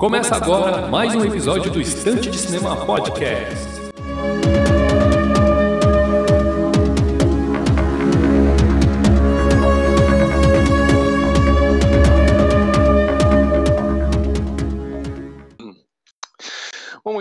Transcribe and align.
Começa 0.00 0.34
agora 0.34 0.88
mais 0.88 1.14
um 1.14 1.22
episódio 1.22 1.70
do 1.70 1.78
Estante 1.78 2.30
de 2.30 2.38
Cinema 2.38 2.74
Podcast. 2.86 3.69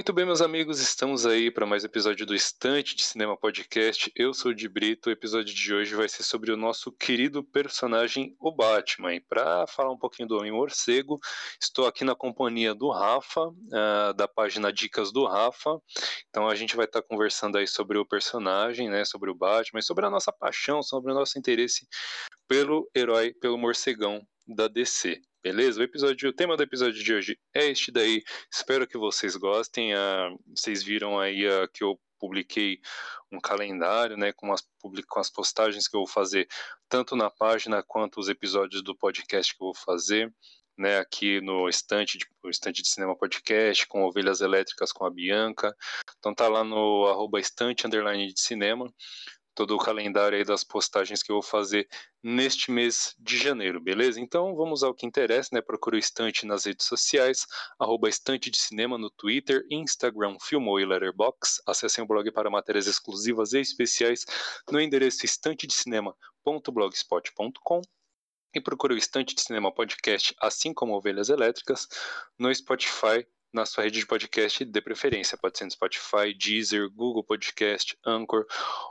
Muito 0.10 0.16
bem, 0.16 0.26
meus 0.26 0.42
amigos, 0.42 0.79
estamos 0.79 1.24
aí 1.24 1.52
para 1.52 1.68
mais 1.68 1.84
um 1.84 1.86
episódio 1.86 2.25
do 2.25 2.34
Estante 2.34 2.96
de 2.96 3.04
Cinema 3.04 3.38
Podcast. 3.38 4.11
Eu 4.15 4.34
sou 4.34 4.50
o 4.50 4.56
de 4.56 4.68
Brito. 4.68 5.07
O 5.07 5.11
episódio 5.11 5.54
de 5.54 5.71
hoje 5.71 5.93
vai 5.93 6.10
ser 6.10 6.24
sobre 6.24 6.51
o 6.51 6.57
nosso 6.57 6.92
querido 6.92 7.43
personagem, 7.43 8.36
o 8.39 8.51
Batman. 8.51 9.21
Para 9.29 9.68
falar 9.68 9.92
um 9.92 9.98
pouquinho 10.00 10.28
do 10.28 10.39
Homem 10.39 10.51
Morcego, 10.51 11.20
estou 11.61 11.86
aqui 11.86 12.04
na 12.04 12.15
companhia 12.15 12.74
do 12.74 12.89
Rafa, 12.89 13.50
uh, 13.50 14.14
da 14.15 14.28
página 14.28 14.74
Dicas 14.74 15.11
do 15.11 15.28
Rafa. 15.28 15.79
Então 16.28 16.50
a 16.50 16.56
gente 16.56 16.76
vai 16.76 16.86
estar 16.86 17.04
tá 17.04 17.07
conversando 17.07 17.60
aí 17.60 17.68
sobre 17.68 18.00
o 18.00 18.06
personagem, 18.06 18.89
né, 18.89 19.06
sobre 19.06 19.29
o 19.29 19.36
Batman, 19.36 19.79
sobre 19.84 20.07
a 20.07 20.10
nossa 20.10 20.34
paixão, 20.34 20.82
sobre 20.82 21.12
o 21.12 21.15
nosso 21.15 21.37
interesse 21.37 21.87
pelo 22.48 22.89
herói, 22.96 23.32
pelo 23.39 23.60
morcegão 23.60 24.26
da 24.48 24.68
DC. 24.68 25.21
Beleza? 25.42 25.79
O 25.79 25.84
episódio, 25.84 26.29
o 26.29 26.34
tema 26.34 26.57
do 26.57 26.64
episódio 26.64 27.02
de 27.02 27.14
hoje 27.14 27.39
é 27.54 27.68
este 27.68 27.92
daí. 27.92 28.21
Espero 28.52 28.86
que 28.86 28.98
vocês 28.98 29.38
gostem. 29.38 29.93
Uh, 29.93 30.38
vocês 30.54 30.84
viram 30.84 31.18
aí 31.18 31.48
uh, 31.48 31.65
que 31.74 31.82
eu 31.82 31.98
publiquei 32.20 32.82
um 33.32 33.40
calendário, 33.40 34.17
né, 34.17 34.34
com 34.34 34.52
as, 34.52 34.62
com 34.82 35.20
as 35.20 35.30
postagens 35.30 35.88
que 35.88 35.95
eu 35.95 36.02
vou 36.02 36.08
fazer 36.08 36.45
tanto 36.90 37.16
na 37.16 37.30
página 37.30 37.82
quanto 37.82 38.20
os 38.20 38.28
episódios 38.28 38.84
do 38.84 38.94
podcast 38.98 39.56
que 39.56 39.64
eu 39.64 39.67
vou 39.67 39.76
fazer. 39.76 40.34
Né, 40.78 40.98
aqui 40.98 41.42
no 41.42 41.67
estante 41.67 42.17
de, 42.17 42.26
estante 42.45 42.82
de 42.82 42.90
cinema 42.90 43.14
podcast 43.14 43.86
com 43.88 44.06
ovelhas 44.06 44.40
elétricas 44.40 44.94
com 44.94 45.06
a 45.06 45.10
Bianca. 45.10 45.76
Então 46.17 46.34
tá 46.34 46.48
lá 46.48 46.64
no 46.64 47.06
arroba 47.08 47.40
estante 47.40 47.86
underline 47.86 48.34
de 48.34 48.40
cinema 48.40 48.90
todo 49.60 49.76
o 49.76 49.78
calendário 49.78 50.38
aí 50.38 50.46
das 50.46 50.64
postagens 50.64 51.22
que 51.22 51.34
eu 51.34 51.36
vou 51.36 51.44
fazer 51.44 51.86
neste 52.24 52.72
mês 52.72 53.14
de 53.20 53.38
janeiro, 53.38 53.82
beleza? 53.82 54.18
Então 54.18 54.56
vamos 54.56 54.84
ao 54.84 54.94
que 54.94 55.06
interessa, 55.06 55.50
né? 55.52 55.60
Procure 55.60 55.98
o 55.98 56.00
Estante 56.00 56.46
nas 56.46 56.64
redes 56.64 56.86
sociais, 56.86 57.46
arroba 57.78 58.08
Estante 58.08 58.50
de 58.50 58.58
Cinema 58.58 58.98
no 58.98 59.10
Twitter, 59.10 59.66
Instagram, 59.70 60.38
Filmou 60.42 60.80
e 60.80 60.86
Letterboxd. 60.86 61.62
Acessem 61.68 62.02
o 62.02 62.08
blog 62.08 62.32
para 62.32 62.50
matérias 62.50 62.88
exclusivas 62.88 63.52
e 63.52 63.60
especiais 63.60 64.26
no 64.72 64.80
endereço 64.80 65.26
estantedecinema.blogspot.com 65.26 67.82
e 68.56 68.62
procure 68.62 68.94
o 68.94 68.98
Estante 68.98 69.36
de 69.36 69.42
Cinema 69.42 69.73
Podcast, 69.73 70.34
assim 70.40 70.73
como 70.73 70.96
Ovelhas 70.96 71.28
Elétricas, 71.28 71.86
no 72.38 72.56
Spotify, 72.56 73.28
na 73.52 73.66
sua 73.66 73.83
rede 73.83 74.00
de 74.00 74.05
podcast 74.05 74.64
de 74.64 74.81
preferência. 74.81 75.38
Pode 75.38 75.58
ser 75.58 75.66
no 75.66 75.72
Spotify, 75.72 76.33
Deezer, 76.38 76.89
Google 76.89 77.23
Podcast, 77.23 77.97
Anchor 78.05 78.45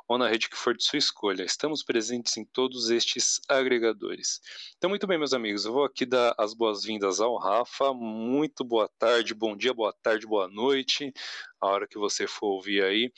ou 0.09 0.19
na 0.19 0.29
rede 0.29 0.49
que 0.49 0.57
for 0.57 0.77
de 0.77 0.85
sua 0.85 0.99
escolha. 0.99 1.45
Estamos 1.45 1.83
presentes 1.83 2.37
em 2.37 2.45
todos 2.45 2.91
estes 2.91 3.41
agregadores. 3.49 4.41
Então, 4.77 4.91
muito 4.91 5.07
bem, 5.07 5.19
meus 5.19 5.33
amigos, 5.33 5.65
eu 5.65 5.73
vou 5.73 5.85
aqui 5.85 6.05
dar 6.05 6.35
as 6.37 6.55
boas-vindas 6.55 7.21
ao 7.21 7.37
Rafa. 7.37 7.95
Muito 7.95 8.65
boa 8.65 8.89
tarde, 8.99 9.35
bom 9.35 9.57
dia, 9.57 9.73
boa 9.73 9.93
tarde, 9.93 10.27
boa 10.27 10.49
noite 10.49 11.13
a 11.61 11.67
hora 11.67 11.87
que 11.87 11.99
você 11.99 12.27
for 12.27 12.49
ouvir 12.49 12.83
aí. 12.83 13.13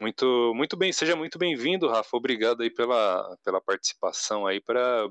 Muito, 0.00 0.52
muito 0.54 0.76
bem, 0.76 0.92
seja 0.92 1.16
muito 1.16 1.38
bem-vindo, 1.38 1.88
Rafa. 1.88 2.16
Obrigado 2.16 2.62
aí 2.62 2.70
pela, 2.70 3.36
pela 3.44 3.60
participação 3.60 4.46
aí 4.46 4.60
para 4.60 5.08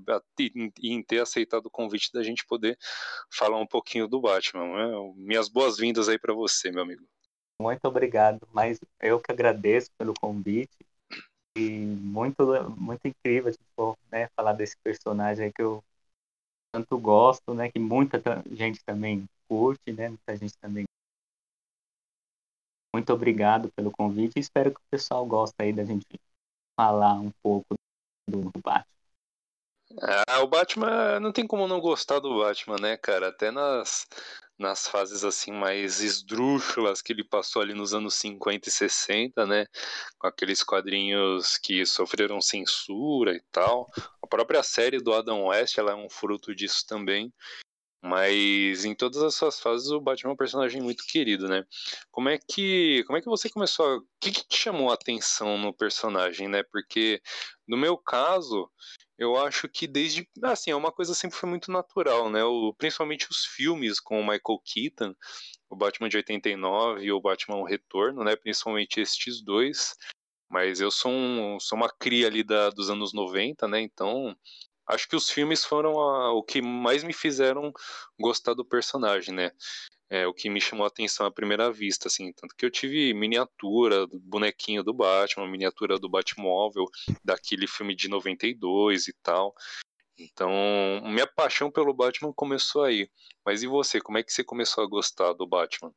em 0.82 1.02
ter 1.04 1.20
aceitado 1.20 1.68
o 1.68 1.72
convite 1.72 2.12
da 2.14 2.24
gente 2.24 2.46
poder 2.46 2.78
falar 3.34 3.60
um 3.60 3.68
pouquinho 3.68 4.08
do 4.08 4.22
Batman. 4.22 4.66
Né? 4.66 5.14
Minhas 5.16 5.50
boas-vindas 5.50 6.10
aí 6.10 6.20
para 6.20 6.34
você, 6.34 6.72
meu 6.72 6.84
amigo. 6.84 7.04
Muito 7.62 7.86
obrigado, 7.86 8.46
mas 8.52 8.80
eu 9.00 9.20
que 9.20 9.32
agradeço 9.32 9.90
pelo 9.98 10.14
convite 10.14 10.78
e 11.58 11.70
muito 11.70 12.44
muito 12.78 13.08
incrível 13.08 13.50
tipo, 13.52 13.98
né, 14.12 14.28
falar 14.36 14.52
desse 14.54 14.76
personagem 14.84 15.52
que 15.54 15.62
eu 15.62 15.82
tanto 16.74 16.98
gosto, 16.98 17.54
né, 17.54 17.72
que 17.72 17.80
muita 17.80 18.22
gente 18.52 18.84
também 18.84 19.26
curte, 19.48 19.94
né, 19.94 20.10
muita 20.10 20.36
gente 20.36 20.58
também 20.58 20.84
muito 22.96 23.12
obrigado 23.12 23.70
pelo 23.76 23.92
convite 23.92 24.38
e 24.38 24.40
espero 24.40 24.72
que 24.72 24.80
o 24.80 24.90
pessoal 24.90 25.26
goste 25.26 25.56
aí 25.60 25.74
da 25.74 25.84
gente 25.84 26.06
falar 26.80 27.16
um 27.16 27.30
pouco 27.44 27.76
do 28.26 28.50
Batman. 28.64 28.86
Ah, 30.28 30.42
o 30.42 30.48
Batman 30.48 31.20
não 31.20 31.34
tem 31.34 31.46
como 31.46 31.68
não 31.68 31.82
gostar 31.82 32.20
do 32.20 32.40
Batman, 32.40 32.78
né, 32.80 32.96
cara? 32.96 33.28
Até 33.28 33.52
nas, 33.52 34.08
nas 34.58 34.88
fases 34.88 35.26
assim 35.26 35.52
mais 35.52 36.00
esdrúxulas 36.00 37.02
que 37.02 37.12
ele 37.12 37.24
passou 37.24 37.62
ali 37.62 37.74
nos 37.74 37.94
anos 37.94 38.16
50 38.16 38.70
e 38.70 38.72
60, 38.72 39.46
né? 39.46 39.66
Com 40.18 40.28
aqueles 40.28 40.64
quadrinhos 40.64 41.58
que 41.58 41.86
sofreram 41.86 42.40
censura 42.40 43.34
e 43.34 43.44
tal. 43.52 43.90
A 44.24 44.28
própria 44.28 44.64
série 44.64 45.02
do 45.02 45.14
Adam 45.14 45.48
West, 45.48 45.78
ela 45.78 45.92
é 45.92 45.96
um 45.96 46.10
fruto 46.10 46.56
disso 46.56 46.86
também. 46.88 47.32
Mas 48.06 48.86
em 48.86 48.94
todas 48.94 49.24
as 49.24 49.34
suas 49.34 49.60
fases 49.60 49.90
o 49.90 50.00
Batman 50.00 50.30
é 50.30 50.34
um 50.34 50.38
personagem 50.38 50.80
muito 50.80 51.04
querido, 51.08 51.48
né? 51.48 51.66
Como 52.12 52.30
é 52.30 52.38
que, 52.38 53.04
como 53.08 53.18
é 53.18 53.22
que 53.22 53.28
você 53.28 53.50
começou 53.50 53.84
a... 53.84 53.98
O 53.98 54.04
que, 54.22 54.32
que 54.32 54.48
te 54.48 54.58
chamou 54.58 54.92
a 54.92 54.94
atenção 54.94 55.58
no 55.58 55.74
personagem, 55.74 56.48
né? 56.48 56.62
Porque 56.72 57.20
no 57.68 57.76
meu 57.76 57.98
caso, 57.98 58.70
eu 59.18 59.36
acho 59.36 59.68
que 59.68 59.88
desde... 59.88 60.30
Assim, 60.44 60.70
é 60.70 60.76
uma 60.76 60.92
coisa 60.92 61.16
sempre 61.16 61.36
foi 61.36 61.50
muito 61.50 61.72
natural, 61.72 62.30
né? 62.30 62.44
O, 62.44 62.76
principalmente 62.78 63.28
os 63.28 63.44
filmes 63.44 64.00
com 64.00 64.20
o 64.20 64.24
Michael 64.24 64.62
Keaton, 64.64 65.16
o 65.68 65.76
Batman 65.76 66.08
de 66.08 66.18
89 66.18 67.04
e 67.04 67.12
o 67.12 67.20
Batman 67.20 67.58
o 67.58 67.66
Retorno, 67.66 68.24
né? 68.24 68.36
Principalmente 68.36 69.02
estes 69.02 69.44
dois. 69.44 69.96
Mas 70.48 70.80
eu 70.80 70.92
sou, 70.92 71.12
um, 71.12 71.60
sou 71.60 71.76
uma 71.76 71.90
cria 71.90 72.28
ali 72.28 72.44
da, 72.44 72.70
dos 72.70 72.92
anos 72.92 73.14
90, 73.14 73.68
né? 73.68 73.82
Então 73.82 74.38
acho 74.88 75.08
que 75.08 75.16
os 75.16 75.30
filmes 75.30 75.64
foram 75.64 76.00
a, 76.00 76.34
o 76.34 76.44
que 76.44 76.62
mais 76.62 77.04
me 77.04 77.14
fizeram 77.14 77.72
gostar 78.20 78.54
do 78.54 78.66
personagem, 78.66 79.34
né? 79.34 79.52
É, 80.10 80.28
o 80.28 80.34
que 80.34 80.50
me 80.50 80.62
chamou 80.62 80.84
a 80.84 80.88
atenção 80.88 81.26
à 81.26 81.32
primeira 81.32 81.72
vista, 81.72 82.08
assim, 82.08 82.32
tanto 82.34 82.56
que 82.56 82.64
eu 82.64 82.70
tive 82.70 83.14
miniatura 83.14 84.06
do 84.06 84.20
bonequinho 84.20 84.84
do 84.84 84.94
Batman, 84.94 85.48
miniatura 85.48 85.98
do 85.98 86.08
Batmóvel, 86.08 86.86
daquele 87.24 87.66
filme 87.68 87.96
de 87.96 88.08
92 88.08 89.08
e 89.08 89.14
tal. 89.24 89.56
Então, 90.18 90.50
minha 91.04 91.28
paixão 91.28 91.72
pelo 91.72 91.94
Batman 91.94 92.32
começou 92.32 92.84
aí. 92.84 93.10
Mas 93.46 93.64
e 93.64 93.68
você, 93.68 94.00
como 94.00 94.18
é 94.18 94.24
que 94.24 94.32
você 94.32 94.44
começou 94.44 94.84
a 94.84 94.88
gostar 94.88 95.34
do 95.34 95.48
Batman? 95.48 95.94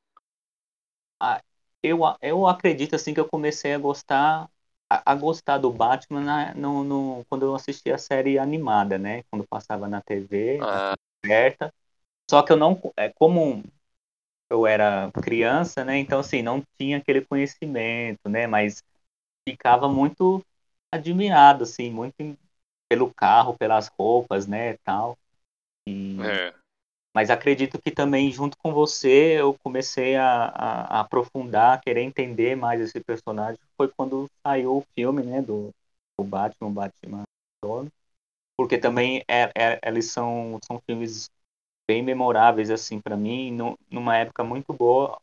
Ah, 1.20 1.42
eu, 1.82 2.00
eu 2.20 2.46
acredito 2.46 2.96
assim 2.96 3.14
que 3.14 3.20
eu 3.20 3.28
comecei 3.28 3.74
a 3.74 3.78
gostar 3.78 4.50
a, 4.90 5.14
gostar 5.14 5.58
do 5.58 5.72
Batman 5.72 6.20
na, 6.20 6.54
no, 6.54 6.84
no, 6.84 7.24
quando 7.28 7.44
eu 7.44 7.54
assisti 7.54 7.90
a 7.90 7.98
série 7.98 8.38
animada, 8.38 8.98
né? 8.98 9.22
Quando 9.30 9.46
passava 9.46 9.88
na 9.88 10.00
TV, 10.00 10.58
ah. 10.62 10.94
aberta. 11.24 11.72
Só 12.30 12.42
que 12.42 12.52
eu 12.52 12.56
não, 12.56 12.80
é 12.96 13.10
como 13.10 13.62
eu 14.50 14.66
era 14.66 15.10
criança, 15.12 15.84
né? 15.84 15.98
Então 15.98 16.20
assim, 16.20 16.42
não 16.42 16.62
tinha 16.78 16.98
aquele 16.98 17.20
conhecimento, 17.22 18.28
né? 18.28 18.46
Mas 18.46 18.82
ficava 19.48 19.88
muito 19.88 20.44
admirado, 20.92 21.64
assim, 21.64 21.90
muito 21.90 22.14
pelo 22.88 23.12
carro, 23.12 23.56
pelas 23.56 23.88
roupas, 23.88 24.46
né, 24.46 24.76
tal. 24.78 25.18
E... 25.86 26.18
É. 26.22 26.54
Mas 27.14 27.30
acredito 27.30 27.80
que 27.80 27.90
também, 27.90 28.30
junto 28.30 28.56
com 28.58 28.72
você, 28.72 29.40
eu 29.40 29.54
comecei 29.62 30.16
a, 30.16 30.44
a, 30.44 30.98
a, 30.98 31.00
aprofundar, 31.00 31.80
querer 31.80 32.02
entender 32.02 32.56
mais 32.56 32.80
esse 32.80 33.00
personagem. 33.00 33.58
Foi 33.78 33.88
quando 33.88 34.28
saiu 34.44 34.78
o 34.78 34.84
filme, 34.94 35.22
né, 35.22 35.40
do, 35.40 35.70
do 36.18 36.24
Batman, 36.24 36.72
Batman 36.72 37.24
Porque 38.56 38.76
também 38.76 39.24
é, 39.28 39.50
é, 39.56 39.80
eles 39.84 40.10
são, 40.10 40.58
são 40.66 40.80
filmes 40.84 41.30
bem 41.88 42.02
memoráveis, 42.02 42.70
assim, 42.70 43.00
para 43.00 43.16
mim, 43.16 43.52
no, 43.52 43.78
numa 43.90 44.16
época 44.16 44.44
muito 44.44 44.72
boa, 44.74 45.18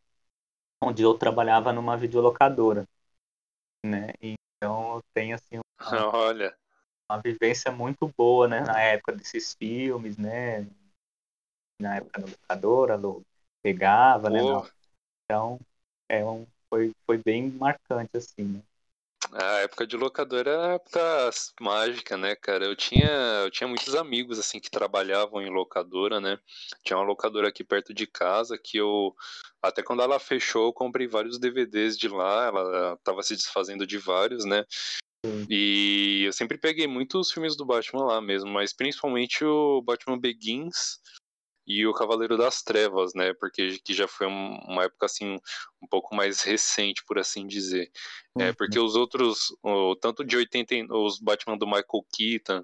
onde 0.81 1.03
eu 1.03 1.13
trabalhava 1.17 1.73
numa 1.73 1.97
videolocadora, 1.97 2.85
né? 3.85 4.13
Então, 4.21 4.95
eu 4.95 5.01
tenho, 5.13 5.35
assim, 5.35 5.57
uma, 5.57 5.63
Olha. 6.15 6.57
uma 7.09 7.21
vivência 7.21 7.71
muito 7.71 8.11
boa, 8.17 8.47
né, 8.47 8.61
na 8.61 8.79
época 8.81 9.11
desses 9.13 9.53
filmes, 9.53 10.17
né? 10.17 10.67
na 11.79 11.97
época 11.97 12.21
da 12.21 12.27
locadora, 12.27 12.99
pegava, 13.61 14.29
né? 14.29 14.39
Então, 15.25 15.59
é 16.09 16.23
um, 16.23 16.45
foi, 16.75 16.91
foi 17.05 17.17
bem 17.17 17.49
marcante, 17.51 18.17
assim, 18.17 18.43
né? 18.43 18.61
A 19.31 19.59
época 19.61 19.87
de 19.87 19.97
locadora 19.97 20.51
era 20.51 20.67
a 20.67 20.73
época 20.73 21.29
mágica, 21.59 22.17
né, 22.17 22.35
cara? 22.35 22.65
Eu 22.65 22.75
tinha, 22.75 23.07
eu 23.43 23.49
tinha 23.49 23.67
muitos 23.67 23.95
amigos, 23.95 24.37
assim, 24.37 24.59
que 24.59 24.69
trabalhavam 24.69 25.41
em 25.41 25.49
locadora, 25.49 26.19
né? 26.19 26.37
Tinha 26.83 26.97
uma 26.97 27.05
locadora 27.05 27.47
aqui 27.47 27.63
perto 27.63 27.93
de 27.93 28.05
casa 28.05 28.57
que 28.57 28.77
eu, 28.77 29.15
até 29.61 29.81
quando 29.81 30.03
ela 30.03 30.19
fechou, 30.19 30.67
eu 30.67 30.73
comprei 30.73 31.07
vários 31.07 31.39
DVDs 31.39 31.97
de 31.97 32.07
lá, 32.07 32.47
ela 32.47 32.97
tava 33.03 33.23
se 33.23 33.35
desfazendo 33.35 33.87
de 33.87 33.97
vários, 33.97 34.45
né? 34.45 34.63
E 35.49 36.23
eu 36.25 36.33
sempre 36.33 36.57
peguei 36.57 36.87
muitos 36.87 37.31
filmes 37.31 37.55
do 37.55 37.65
Batman 37.65 38.05
lá 38.05 38.21
mesmo, 38.21 38.51
mas 38.51 38.73
principalmente 38.73 39.43
o 39.43 39.81
Batman 39.81 40.19
Begins 40.19 40.99
e 41.67 41.85
o 41.85 41.93
Cavaleiro 41.93 42.37
das 42.37 42.61
Trevas, 42.61 43.13
né? 43.13 43.33
Porque 43.33 43.79
que 43.83 43.93
já 43.93 44.07
foi 44.07 44.27
uma 44.27 44.83
época 44.83 45.05
assim 45.05 45.35
um 45.81 45.87
pouco 45.89 46.15
mais 46.15 46.41
recente, 46.41 47.03
por 47.05 47.17
assim 47.17 47.47
dizer. 47.47 47.91
É, 48.39 48.49
uhum. 48.49 48.53
porque 48.55 48.79
os 48.79 48.95
outros, 48.95 49.55
o, 49.63 49.95
tanto 49.95 50.23
de 50.23 50.37
80, 50.37 50.93
os 50.95 51.19
Batman 51.19 51.57
do 51.57 51.65
Michael 51.65 52.05
Keaton, 52.15 52.63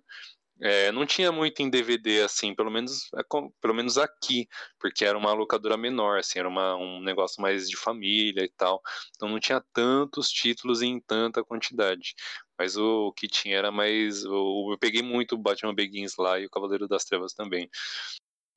é, 0.63 0.91
não 0.91 1.07
tinha 1.07 1.31
muito 1.31 1.59
em 1.61 1.69
DVD 1.71 2.21
assim, 2.21 2.53
pelo 2.53 2.69
menos 2.69 3.09
é, 3.15 3.23
pelo 3.59 3.73
menos 3.73 3.97
aqui, 3.97 4.47
porque 4.79 5.03
era 5.03 5.17
uma 5.17 5.33
locadora 5.33 5.75
menor, 5.75 6.19
assim, 6.19 6.37
era 6.37 6.47
uma, 6.47 6.75
um 6.75 7.01
negócio 7.01 7.41
mais 7.41 7.67
de 7.67 7.75
família 7.75 8.43
e 8.43 8.49
tal. 8.49 8.79
Então 9.15 9.27
não 9.27 9.39
tinha 9.39 9.63
tantos 9.73 10.29
títulos 10.29 10.83
em 10.83 10.99
tanta 10.99 11.43
quantidade. 11.43 12.13
Mas 12.59 12.77
o, 12.77 13.07
o 13.07 13.13
que 13.13 13.27
tinha 13.27 13.57
era 13.57 13.71
mais. 13.71 14.23
O, 14.23 14.71
eu 14.71 14.77
peguei 14.77 15.01
muito 15.01 15.33
o 15.33 15.37
Batman 15.37 15.73
Begins 15.73 16.15
lá 16.17 16.39
e 16.39 16.45
o 16.45 16.49
Cavaleiro 16.49 16.87
das 16.87 17.05
Trevas 17.05 17.33
também. 17.33 17.67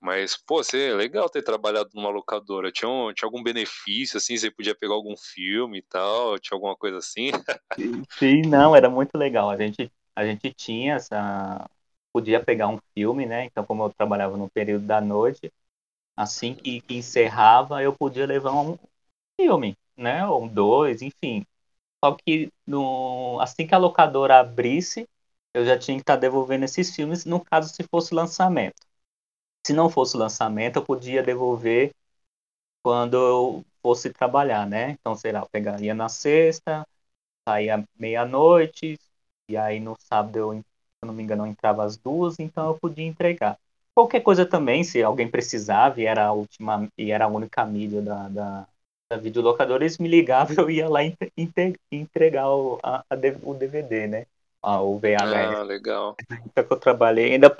Mas, 0.05 0.37
pô, 0.37 0.63
você 0.63 0.93
legal 0.95 1.31
ter 1.31 1.43
trabalhado 1.43 1.91
numa 1.95 2.11
locadora. 2.11 2.71
Tinha, 2.71 2.91
um, 2.91 3.13
tinha 3.15 3.27
algum 3.27 3.43
benefício, 3.43 4.19
assim? 4.19 4.37
Você 4.37 4.51
podia 4.51 4.75
pegar 4.75 4.95
algum 4.95 5.17
filme 5.17 5.79
e 5.79 5.83
tal? 5.83 6.39
Tinha 6.39 6.57
alguma 6.57 6.77
coisa 6.77 6.99
assim? 6.99 7.31
Sim, 8.19 8.43
não, 8.47 8.75
era 8.75 8.89
muito 8.89 9.17
legal. 9.17 9.51
A 9.51 9.57
gente, 9.57 9.93
a 10.15 10.25
gente 10.25 10.53
tinha 10.55 10.95
essa. 10.95 11.69
Podia 12.13 12.43
pegar 12.45 12.69
um 12.69 12.79
filme, 12.95 13.27
né? 13.27 13.45
Então, 13.47 13.65
como 13.65 13.83
eu 13.85 13.93
trabalhava 13.93 14.37
no 14.37 14.49
período 14.51 14.87
da 14.87 15.01
noite, 15.01 15.53
assim 16.17 16.55
que, 16.55 16.81
que 16.83 16.97
encerrava, 16.97 17.83
eu 17.83 17.93
podia 17.95 18.27
levar 18.27 18.53
um 18.55 18.79
filme, 19.41 19.77
né? 19.97 20.27
Ou 20.27 20.49
dois, 20.49 21.03
enfim. 21.03 21.47
Só 22.05 22.15
que 22.17 22.53
no, 22.67 23.41
assim 23.41 23.67
que 23.67 23.75
a 23.75 23.79
locadora 23.79 24.41
abrisse, 24.41 25.09
eu 25.55 25.65
já 25.67 25.79
tinha 25.79 25.97
que 25.99 26.03
estar 26.03 26.17
devolvendo 26.17 26.65
esses 26.67 26.95
filmes, 26.95 27.25
no 27.27 27.45
caso, 27.45 27.69
se 27.75 27.85
fosse 27.91 28.15
lançamento. 28.15 28.77
Se 29.67 29.73
não 29.73 29.91
fosse 29.91 30.17
lançamento, 30.17 30.77
eu 30.77 30.85
podia 30.85 31.23
devolver 31.23 31.93
quando 32.83 33.17
eu 33.17 33.65
fosse 33.83 34.11
trabalhar, 34.13 34.67
né? 34.69 34.91
Então, 34.93 35.15
sei 35.15 35.33
lá, 35.33 35.41
eu 35.41 35.49
pegaria 35.51 35.95
na 35.95 36.09
sexta, 36.09 36.87
saía 37.49 37.85
meia-noite, 37.99 38.99
e 39.49 39.57
aí 39.57 39.81
no 39.81 39.97
sábado 40.01 40.37
eu, 40.39 40.53
se 40.55 40.65
eu 41.03 41.07
não 41.09 41.15
me 41.15 41.23
engano, 41.23 41.45
eu 41.45 41.49
entrava 41.51 41.85
às 41.85 41.97
duas, 41.97 42.39
então 42.39 42.69
eu 42.69 42.79
podia 42.79 43.07
entregar. 43.07 43.59
Qualquer 43.95 44.21
coisa 44.23 44.47
também, 44.47 44.85
se 44.85 45.03
alguém 45.03 45.31
precisava 45.31 46.01
e 46.01 46.07
era 46.07 46.27
a 46.27 46.33
última 46.33 46.89
e 46.99 47.11
era 47.13 47.27
a 47.27 47.29
única 47.29 47.65
mídia 47.67 48.03
da, 48.03 48.29
da, 48.29 48.69
da 49.11 49.17
videolocadora, 49.19 49.85
eles 49.85 49.99
me 49.99 50.09
ligavam 50.09 50.57
eu 50.59 50.71
ia 50.71 50.89
lá 50.89 51.01
entregar 51.91 52.49
o, 52.51 52.79
a, 52.83 53.01
a, 53.11 53.17
o 53.43 53.55
DVD, 53.55 54.07
né? 54.07 54.27
Ah, 54.63 54.81
o 54.83 54.99
VHS. 54.99 55.59
Ah, 55.59 55.63
legal. 55.65 56.17
Então 56.47 56.65
que 56.67 56.73
eu 56.73 56.79
trabalhei, 56.81 57.35
ainda 57.35 57.51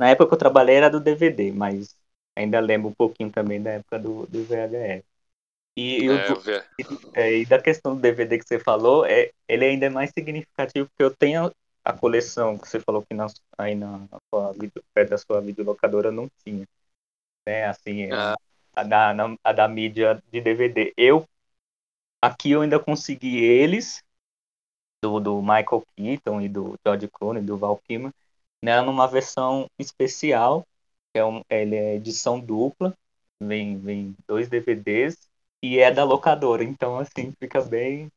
na 0.00 0.08
época 0.08 0.28
que 0.28 0.34
eu 0.34 0.38
trabalhei 0.38 0.76
era 0.76 0.88
do 0.88 0.98
DVD, 0.98 1.52
mas 1.52 1.94
ainda 2.34 2.58
lembro 2.58 2.88
um 2.88 2.94
pouquinho 2.94 3.30
também 3.30 3.62
da 3.62 3.72
época 3.72 3.98
do, 3.98 4.26
do 4.28 4.42
VHS. 4.44 5.04
E, 5.76 6.08
é, 6.08 6.32
o, 6.32 6.40
é, 7.14 7.38
e, 7.40 7.44
da 7.44 7.60
questão 7.60 7.94
do 7.94 8.00
DVD 8.00 8.38
que 8.38 8.48
você 8.48 8.58
falou, 8.58 9.04
é, 9.04 9.30
ele 9.46 9.66
ainda 9.66 9.84
é 9.84 9.90
mais 9.90 10.10
significativo 10.10 10.88
porque 10.88 11.02
eu 11.02 11.14
tenho 11.14 11.54
a 11.84 11.92
coleção 11.92 12.56
que 12.56 12.66
você 12.66 12.80
falou 12.80 13.04
que 13.04 13.14
na, 13.14 13.26
aí 13.58 13.74
na, 13.74 13.98
na 13.98 14.18
sua, 14.32 14.54
perto 14.94 15.10
da 15.10 15.18
sua 15.18 15.42
videolocadora 15.42 16.10
não 16.10 16.30
tinha. 16.42 16.66
Né? 17.46 17.66
Assim, 17.66 18.04
é, 18.04 18.14
ah. 18.14 18.36
a, 18.74 18.82
da, 18.82 19.12
na, 19.12 19.36
a 19.44 19.52
da 19.52 19.68
mídia 19.68 20.22
de 20.32 20.40
DVD. 20.40 20.94
Eu 20.96 21.28
aqui 22.22 22.52
eu 22.52 22.62
ainda 22.62 22.80
consegui 22.80 23.36
eles, 23.44 24.02
do, 25.04 25.20
do 25.20 25.42
Michael 25.42 25.84
Keaton 25.94 26.40
e 26.40 26.48
do 26.48 26.78
George 26.86 27.06
Clooney, 27.08 27.42
do 27.42 27.58
Val 27.58 27.76
Kilmer, 27.86 28.12
né, 28.62 28.80
numa 28.80 29.06
versão 29.06 29.66
especial, 29.78 30.66
que 31.12 31.18
é 31.18 31.24
um, 31.24 31.42
ele 31.48 31.76
é 31.76 31.96
edição 31.96 32.38
dupla, 32.38 32.94
vem, 33.40 33.78
vem 33.78 34.16
dois 34.28 34.48
DVDs 34.48 35.16
e 35.62 35.78
é 35.78 35.90
da 35.90 36.04
locadora, 36.04 36.62
então 36.62 36.98
assim 36.98 37.32
fica 37.38 37.60
bem. 37.60 38.10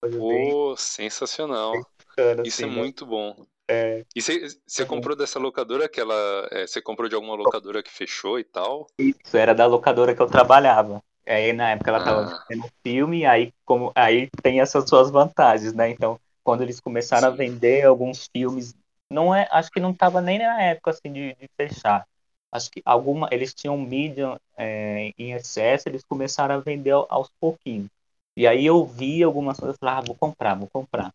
Pô, 0.00 0.08
bem, 0.08 0.76
sensacional. 0.76 1.72
Bacana, 1.98 2.42
Isso 2.46 2.62
é 2.62 2.66
assim, 2.66 2.74
é 2.74 2.78
muito 2.78 3.04
bom. 3.04 3.46
É, 3.68 4.04
e 4.16 4.20
você 4.20 4.82
é 4.82 4.84
comprou 4.84 5.14
dessa 5.14 5.38
locadora 5.38 5.88
que 5.88 6.00
ela. 6.00 6.48
Você 6.66 6.80
é, 6.80 6.82
comprou 6.82 7.08
de 7.08 7.14
alguma 7.14 7.36
locadora 7.36 7.82
que 7.82 7.90
fechou 7.90 8.38
e 8.38 8.42
tal? 8.42 8.88
Isso, 8.98 9.36
era 9.36 9.54
da 9.54 9.66
locadora 9.66 10.14
que 10.14 10.20
eu 10.20 10.26
trabalhava. 10.26 11.00
Aí 11.26 11.52
na 11.52 11.70
época 11.70 11.90
ela 11.90 11.98
estava 11.98 12.22
ah. 12.22 12.44
fazendo 12.48 12.68
filme, 12.82 13.24
aí, 13.24 13.52
como, 13.64 13.92
aí 13.94 14.28
tem 14.42 14.60
essas 14.60 14.88
suas 14.88 15.10
vantagens, 15.10 15.72
né? 15.72 15.88
Então, 15.88 16.18
quando 16.42 16.62
eles 16.62 16.80
começaram 16.80 17.28
Sim. 17.28 17.34
a 17.34 17.36
vender 17.36 17.86
alguns 17.86 18.28
filmes 18.34 18.74
não 19.10 19.34
é, 19.34 19.48
acho 19.50 19.70
que 19.70 19.80
não 19.80 19.90
estava 19.90 20.20
nem 20.20 20.38
na 20.38 20.62
época 20.62 20.90
assim 20.90 21.12
de, 21.12 21.34
de, 21.34 21.48
fechar. 21.56 22.06
Acho 22.52 22.70
que 22.70 22.82
alguma, 22.84 23.28
eles 23.30 23.54
tinham 23.54 23.76
mídia 23.78 24.40
é, 24.56 25.12
em 25.18 25.32
excesso, 25.32 25.88
eles 25.88 26.04
começaram 26.04 26.54
a 26.56 26.60
vender 26.60 26.92
aos 26.92 27.30
pouquinhos. 27.40 27.88
E 28.36 28.46
aí 28.46 28.64
eu 28.66 28.84
vi 28.86 29.22
algumas 29.22 29.58
coisas, 29.58 29.76
falei, 29.78 29.94
ah, 29.96 30.00
vou 30.00 30.14
comprar, 30.16 30.54
vou 30.54 30.68
comprar. 30.72 31.12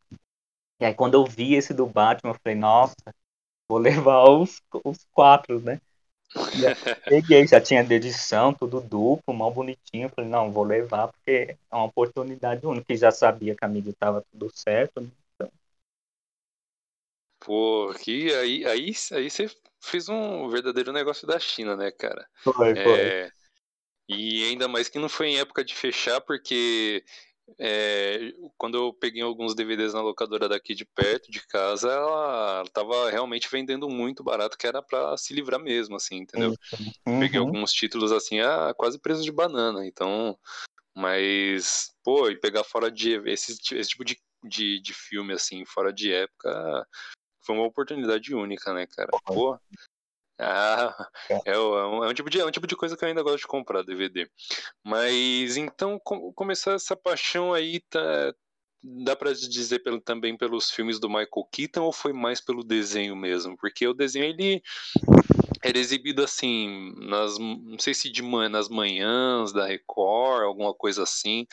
E 0.80 0.86
aí 0.86 0.94
quando 0.94 1.16
eu 1.16 1.26
vi 1.26 1.56
esse 1.56 1.74
do 1.74 1.86
Batman, 1.86 2.32
eu 2.32 2.40
falei, 2.44 2.58
nossa, 2.58 2.96
vou 3.70 3.80
levar 3.80 4.24
os, 4.30 4.62
os 4.84 5.06
quatro, 5.14 5.60
né? 5.62 5.80
peguei, 7.08 7.48
já 7.48 7.62
tinha 7.62 7.84
de 7.84 7.94
edição, 7.94 8.54
tudo 8.54 8.82
duplo, 8.82 9.34
mal 9.34 9.52
bonitinho. 9.52 10.10
Falei, 10.10 10.30
não, 10.30 10.52
vou 10.52 10.64
levar 10.64 11.08
porque 11.08 11.56
é 11.72 11.76
uma 11.76 11.86
oportunidade 11.86 12.66
única. 12.66 12.94
E 12.94 12.98
já 12.98 13.12
sabia 13.12 13.56
que 13.56 13.64
a 13.64 13.68
mídia 13.68 13.92
estava 13.92 14.24
tudo 14.32 14.52
certo, 14.54 15.02
né? 15.02 15.10
Pô, 17.46 17.94
que 17.94 18.34
aí, 18.34 18.66
aí, 18.66 18.92
aí 19.12 19.30
você 19.30 19.48
fez 19.80 20.10
um 20.10 20.50
verdadeiro 20.50 20.92
negócio 20.92 21.28
da 21.28 21.40
China, 21.40 21.76
né, 21.76 21.92
cara? 21.92 22.28
Foi, 22.44 22.72
é, 22.72 22.84
foi. 22.84 23.32
E 24.10 24.44
ainda 24.46 24.68
mais 24.68 24.90
que 24.90 24.98
não 24.98 25.08
foi 25.08 25.28
em 25.28 25.38
época 25.38 25.64
de 25.64 25.76
fechar, 25.76 26.20
porque 26.22 27.04
é, 27.60 28.34
quando 28.58 28.78
eu 28.78 28.92
peguei 28.92 29.22
alguns 29.22 29.54
DVDs 29.54 29.94
na 29.94 30.02
locadora 30.02 30.50
daqui 30.50 30.74
de 30.74 30.86
perto 30.86 31.32
de 31.32 31.46
casa, 31.46 31.92
ela, 31.92 32.64
tava 32.74 33.12
realmente 33.12 33.48
vendendo 33.52 33.88
muito 33.88 34.24
barato, 34.24 34.58
que 34.58 34.66
era 34.66 34.82
para 34.82 35.16
se 35.16 35.32
livrar 35.32 35.60
mesmo, 35.60 35.96
assim, 35.96 36.18
entendeu? 36.18 36.56
Uhum. 37.06 37.20
Peguei 37.20 37.40
alguns 37.40 37.72
títulos 37.72 38.12
assim, 38.12 38.40
ah, 38.40 38.74
quase 38.76 39.00
preço 39.00 39.22
de 39.22 39.32
banana, 39.32 39.86
então. 39.86 40.36
Mas, 40.96 41.94
pô, 42.04 42.28
e 42.30 42.40
pegar 42.40 42.64
fora 42.64 42.90
de. 42.90 43.22
Esse, 43.30 43.52
esse 43.76 43.90
tipo 43.90 44.04
de, 44.04 44.18
de, 44.44 44.82
de 44.82 44.94
filme, 44.94 45.34
assim, 45.34 45.64
fora 45.66 45.94
de 45.94 46.12
época, 46.12 46.88
foi 47.46 47.56
uma 47.56 47.66
oportunidade 47.66 48.34
única, 48.34 48.74
né, 48.74 48.88
cara? 48.88 49.12
Pô. 49.26 49.58
Ah, 50.38 51.08
é, 51.30 51.54
é, 51.54 51.60
um, 51.60 52.04
é, 52.04 52.10
um, 52.10 52.14
tipo 52.14 52.30
de, 52.30 52.42
é 52.42 52.46
um 52.46 52.52
tipo 52.52 52.68
de 52.68 52.76
coisa 52.76 52.98
que 52.98 53.04
eu 53.04 53.08
ainda 53.08 53.24
gosto 53.24 53.40
de 53.40 53.48
comprar, 53.48 53.84
DVD. 53.84 54.30
Mas 54.84 55.56
então 55.56 56.00
com, 56.04 56.34
começou 56.34 56.74
essa 56.74 56.96
paixão 56.96 57.54
aí, 57.54 57.80
tá, 57.90 58.34
dá 58.84 59.16
pra 59.16 59.32
dizer 59.32 59.80
pelo, 59.80 60.02
também 60.02 60.38
pelos 60.38 60.70
filmes 60.70 61.00
do 61.00 61.08
Michael 61.08 61.48
Keaton 61.52 61.84
ou 61.84 61.94
foi 61.94 62.12
mais 62.12 62.42
pelo 62.42 62.64
desenho 62.64 63.16
mesmo? 63.16 63.56
Porque 63.58 63.88
o 63.88 63.94
desenho 63.94 64.26
ele 64.26 64.62
era 65.68 65.78
exibido 65.78 66.24
assim, 66.24 66.94
nas, 66.98 67.38
não 67.38 67.80
sei 67.80 67.94
se 67.94 68.12
de 68.12 68.22
manhã, 68.22 68.50
nas 68.50 68.70
manhãs 68.70 69.52
da 69.52 69.66
Record, 69.66 70.44
alguma 70.44 70.74
coisa 70.74 71.04
assim 71.04 71.46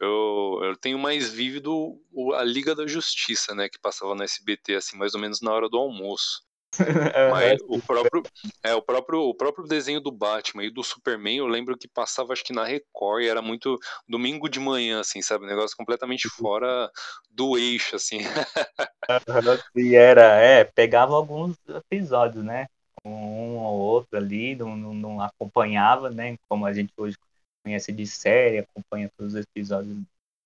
eu, 0.00 0.60
eu 0.62 0.76
tenho 0.76 0.98
mais 0.98 1.30
vívido 1.30 1.98
a 2.34 2.44
Liga 2.44 2.74
da 2.74 2.86
Justiça, 2.86 3.54
né, 3.54 3.68
que 3.68 3.78
passava 3.78 4.14
no 4.14 4.22
SBT 4.22 4.76
assim, 4.76 4.96
mais 4.96 5.14
ou 5.14 5.20
menos 5.20 5.40
na 5.40 5.52
hora 5.52 5.68
do 5.68 5.78
almoço. 5.78 6.44
Mas 7.32 7.58
o 7.68 7.80
próprio, 7.80 8.22
é, 8.62 8.74
o 8.74 8.82
próprio, 8.82 9.20
o 9.20 9.34
próprio 9.34 9.66
desenho 9.66 10.00
do 10.00 10.12
Batman 10.12 10.64
e 10.64 10.70
do 10.70 10.84
Superman, 10.84 11.38
eu 11.38 11.46
lembro 11.46 11.78
que 11.78 11.88
passava 11.88 12.34
acho 12.34 12.44
que 12.44 12.52
na 12.52 12.64
Record 12.64 13.22
e 13.22 13.28
era 13.28 13.40
muito 13.40 13.78
domingo 14.06 14.46
de 14.48 14.60
manhã, 14.60 15.00
assim, 15.00 15.22
sabe? 15.22 15.44
Um 15.44 15.48
negócio 15.48 15.76
completamente 15.76 16.28
fora 16.28 16.90
do 17.30 17.56
eixo, 17.56 17.96
assim. 17.96 18.18
e 19.74 19.94
era, 19.94 20.34
é, 20.34 20.64
pegava 20.64 21.14
alguns 21.14 21.56
episódios, 21.68 22.44
né? 22.44 22.66
Um 23.06 23.58
ou 23.58 23.78
outro 23.78 24.16
ali, 24.18 24.54
não, 24.56 24.76
não, 24.76 24.94
não 24.94 25.20
acompanhava, 25.20 26.10
né? 26.10 26.36
Como 26.48 26.66
a 26.66 26.72
gente 26.72 26.92
hoje 26.96 27.16
conhece 27.64 27.92
de 27.92 28.06
série, 28.06 28.58
acompanha 28.58 29.10
todos 29.16 29.34
os 29.34 29.40
episódios 29.54 29.98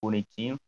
bonitinho. 0.03 0.59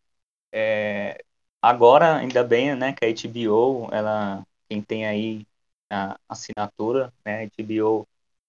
É, 0.52 1.18
agora, 1.62 2.16
ainda 2.18 2.44
bem, 2.44 2.74
né, 2.76 2.92
que 2.92 3.04
a 3.04 3.08
HBO, 3.08 3.88
ela, 3.92 4.44
quem 4.68 4.82
tem 4.82 5.06
aí 5.06 5.46
a 5.90 6.18
assinatura, 6.28 7.12
né, 7.24 7.40
a 7.40 7.44
HBO 7.44 8.06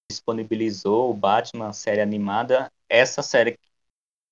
disponibilizou 0.10 1.12
o 1.12 1.14
Batman, 1.14 1.74
série 1.74 2.02
animada. 2.02 2.72
Essa 2.90 3.22
série 3.24 3.54
que 3.54 3.60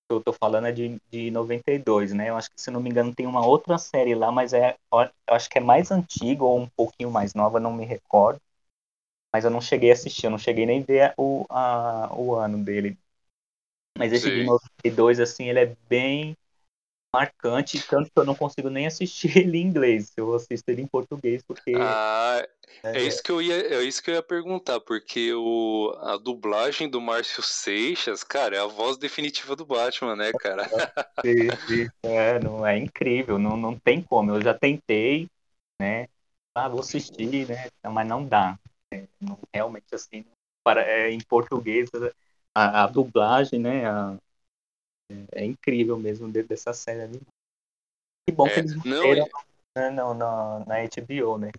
eu 0.10 0.22
tô 0.24 0.34
falando 0.34 0.68
é 0.68 0.72
de, 0.72 1.00
de 1.12 1.32
92, 1.32 2.14
né? 2.14 2.30
Eu 2.30 2.36
acho 2.38 2.50
que, 2.52 2.62
se 2.62 2.72
não 2.72 2.82
me 2.82 2.90
engano, 2.90 3.16
tem 3.16 3.26
uma 3.28 3.46
outra 3.46 3.78
série 3.78 4.16
lá, 4.16 4.32
mas 4.32 4.54
é, 4.54 4.78
eu 4.94 5.10
acho 5.36 5.50
que 5.50 5.58
é 5.58 5.62
mais 5.62 5.92
antiga 5.92 6.44
ou 6.44 6.60
um 6.60 6.68
pouquinho 6.70 7.12
mais 7.12 7.34
nova, 7.34 7.60
não 7.60 7.74
me 7.74 7.86
recordo. 7.86 8.40
Mas 9.34 9.46
eu 9.46 9.52
não 9.52 9.62
cheguei 9.62 9.92
a 9.92 9.94
assistir, 9.94 10.26
eu 10.26 10.32
não 10.32 10.38
cheguei 10.38 10.66
nem 10.66 10.82
a 10.82 10.86
ver 10.86 11.14
o, 11.18 11.46
a, 11.50 12.10
o 12.18 12.36
ano 12.36 12.64
dele, 12.64 12.98
mas 13.98 14.12
esse 14.14 14.30
Sim. 14.30 14.32
de 14.32 14.44
92, 14.44 15.20
assim, 15.20 15.50
ele 15.50 15.60
é 15.60 15.76
bem 15.90 16.36
marcante, 17.14 17.82
tanto 17.90 18.12
que 18.12 18.20
eu 18.20 18.26
não 18.26 18.36
consigo 18.36 18.70
nem 18.70 18.88
assistir 18.88 19.38
ele 19.40 19.60
em 19.60 19.68
inglês. 19.68 20.14
Eu 20.18 20.34
assisto 20.36 20.70
ele 20.72 20.82
em 20.84 20.88
português, 20.88 21.44
porque. 21.44 21.72
Ah, 21.74 22.46
é, 22.84 23.00
é 23.00 23.04
isso 23.04 23.24
que 23.24 23.32
eu 23.32 23.42
ia, 23.42 23.56
é 23.76 23.84
isso 23.84 24.02
que 24.04 24.10
eu 24.12 24.16
ia 24.16 24.24
perguntar, 24.24 24.80
porque 24.82 25.34
o, 25.34 25.94
a 26.02 26.18
dublagem 26.18 26.90
do 26.90 27.00
Márcio 27.02 27.42
Seixas, 27.44 28.24
cara, 28.24 28.56
é 28.58 28.60
a 28.60 28.66
voz 28.68 28.98
definitiva 28.98 29.56
do 29.56 29.66
Batman, 29.66 30.16
né, 30.16 30.34
cara? 30.34 30.68
Sim. 31.26 31.52
É, 32.04 32.40
não, 32.40 32.66
é 32.66 32.78
incrível, 32.78 33.38
não, 33.38 33.56
não 33.58 33.78
tem 33.80 34.02
como. 34.04 34.32
Eu 34.32 34.42
já 34.42 34.54
tentei, 34.54 35.28
né? 35.80 36.08
Ah, 36.56 36.68
vou 36.70 36.80
assistir, 36.82 37.48
né? 37.48 37.70
Mas 37.92 38.08
não 38.08 38.28
dá. 38.28 38.60
Não, 39.20 39.40
realmente, 39.54 39.94
assim, 39.94 40.26
para, 40.64 40.82
é, 40.82 41.12
em 41.12 41.20
português, 41.20 41.90
a, 42.56 42.84
a 42.84 42.88
dublagem, 42.88 43.60
né? 43.60 43.86
A, 43.86 44.18
é, 45.12 45.44
é, 45.44 45.46
incrível 45.46 45.98
mesmo 45.98 46.32
dentro 46.32 46.50
dessa 46.50 46.74
série 46.74 47.02
animada. 47.02 47.26
Que 48.28 48.36
bom 48.36 48.48
é, 48.48 48.54
que 48.54 48.60
eles 48.60 48.84
não, 48.84 49.02
viram 49.02 49.30
né, 49.76 49.90
na, 49.90 50.14
na, 50.14 50.60
na 50.66 50.76
HBO, 50.84 51.38
né? 51.38 51.52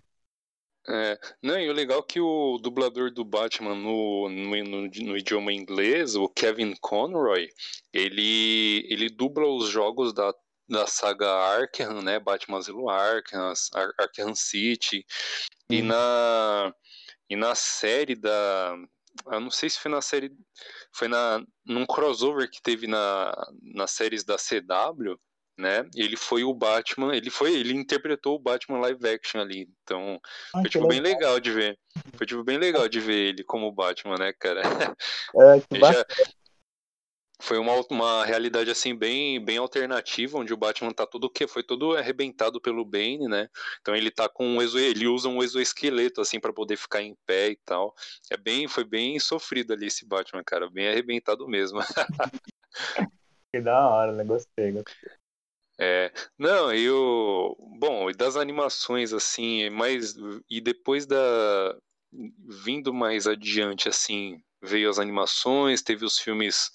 É, 0.85 1.17
não, 1.41 1.57
e 1.57 1.69
o 1.69 1.73
legal 1.73 1.99
é 1.99 2.03
que 2.03 2.19
o 2.19 2.57
dublador 2.57 3.09
do 3.09 3.23
Batman 3.23 3.73
no, 3.73 4.27
no, 4.27 4.63
no, 4.63 4.81
no, 4.81 5.17
idioma 5.17 5.53
inglês, 5.53 6.15
o 6.15 6.27
Kevin 6.27 6.75
Conroy, 6.81 7.47
ele, 7.93 8.85
ele 8.89 9.09
dubla 9.09 9.47
os 9.47 9.69
jogos 9.69 10.13
da, 10.13 10.33
da 10.67 10.85
saga 10.85 11.29
Arkham, 11.29 12.01
né? 12.01 12.19
Batman 12.19 12.57
Asilo 12.57 12.89
Arkham, 12.89 13.53
Ar 13.73 13.93
Arkham 13.97 14.35
City, 14.35 15.05
e 15.69 15.79
uhum. 15.79 15.87
na, 15.87 16.75
e 17.29 17.35
na 17.35 17.55
série 17.55 18.15
da, 18.15 18.75
eu 19.31 19.39
não 19.39 19.51
sei 19.51 19.69
se 19.69 19.79
foi 19.79 19.91
na 19.91 20.01
série. 20.01 20.31
Foi 20.91 21.07
na, 21.07 21.43
num 21.65 21.85
crossover 21.85 22.49
que 22.49 22.61
teve 22.61 22.87
na, 22.87 23.33
nas 23.61 23.91
séries 23.91 24.23
da 24.23 24.37
CW, 24.37 25.15
né? 25.57 25.87
Ele 25.95 26.17
foi 26.17 26.43
o 26.43 26.53
Batman, 26.53 27.15
ele 27.15 27.29
foi, 27.29 27.53
ele 27.53 27.73
interpretou 27.73 28.35
o 28.35 28.39
Batman 28.39 28.79
live 28.79 29.07
action 29.07 29.39
ali. 29.41 29.69
Então, 29.83 30.19
ah, 30.53 30.61
foi 30.61 30.69
tipo, 30.69 30.87
bem 30.87 30.99
legal 30.99 31.39
de 31.39 31.51
ver. 31.51 31.79
Foi 32.15 32.25
tipo 32.25 32.43
bem 32.43 32.57
legal 32.57 32.87
de 32.89 32.99
ver 32.99 33.29
ele 33.29 33.43
como 33.43 33.71
Batman, 33.71 34.15
né, 34.17 34.33
cara? 34.33 34.61
É, 34.61 35.59
que 35.59 35.79
já, 35.93 36.05
foi 37.43 37.57
uma, 37.57 37.73
uma 37.89 38.25
realidade 38.25 38.71
assim 38.71 38.95
bem 38.95 39.43
bem 39.43 39.57
alternativa 39.57 40.37
onde 40.37 40.53
o 40.53 40.57
Batman 40.57 40.93
tá 40.93 41.05
todo 41.05 41.29
que 41.29 41.45
foi 41.45 41.61
todo 41.61 41.95
arrebentado 41.95 42.59
pelo 42.61 42.85
Bane, 42.85 43.27
né? 43.27 43.49
Então 43.81 43.93
ele 43.93 44.09
tá 44.09 44.29
com 44.29 44.47
um 44.47 44.61
exo, 44.61 44.79
ele 44.79 45.07
usa 45.07 45.27
um 45.27 45.43
exoesqueleto 45.43 46.21
assim 46.21 46.39
para 46.39 46.53
poder 46.53 46.77
ficar 46.77 47.01
em 47.01 47.15
pé 47.25 47.49
e 47.49 47.57
tal. 47.57 47.93
É 48.31 48.37
bem 48.37 48.67
foi 48.67 48.85
bem 48.85 49.19
sofrido 49.19 49.73
ali 49.73 49.87
esse 49.87 50.07
Batman, 50.07 50.43
cara, 50.43 50.69
bem 50.69 50.87
arrebentado 50.87 51.45
mesmo. 51.45 51.79
que 53.53 53.59
da 53.59 53.89
hora, 53.89 54.13
né? 54.13 54.23
Gostei, 54.23 54.71
gostei. 54.71 55.11
É, 55.77 56.13
não, 56.37 56.73
eu, 56.73 57.57
bom, 57.77 58.09
e 58.09 58.13
das 58.13 58.37
animações 58.37 59.11
assim, 59.11 59.69
mais 59.69 60.15
e 60.49 60.61
depois 60.61 61.05
da 61.05 61.77
vindo 62.63 62.93
mais 62.93 63.27
adiante 63.27 63.89
assim, 63.89 64.41
veio 64.61 64.89
as 64.89 64.97
animações, 64.97 65.81
teve 65.81 66.05
os 66.05 66.17
filmes 66.19 66.71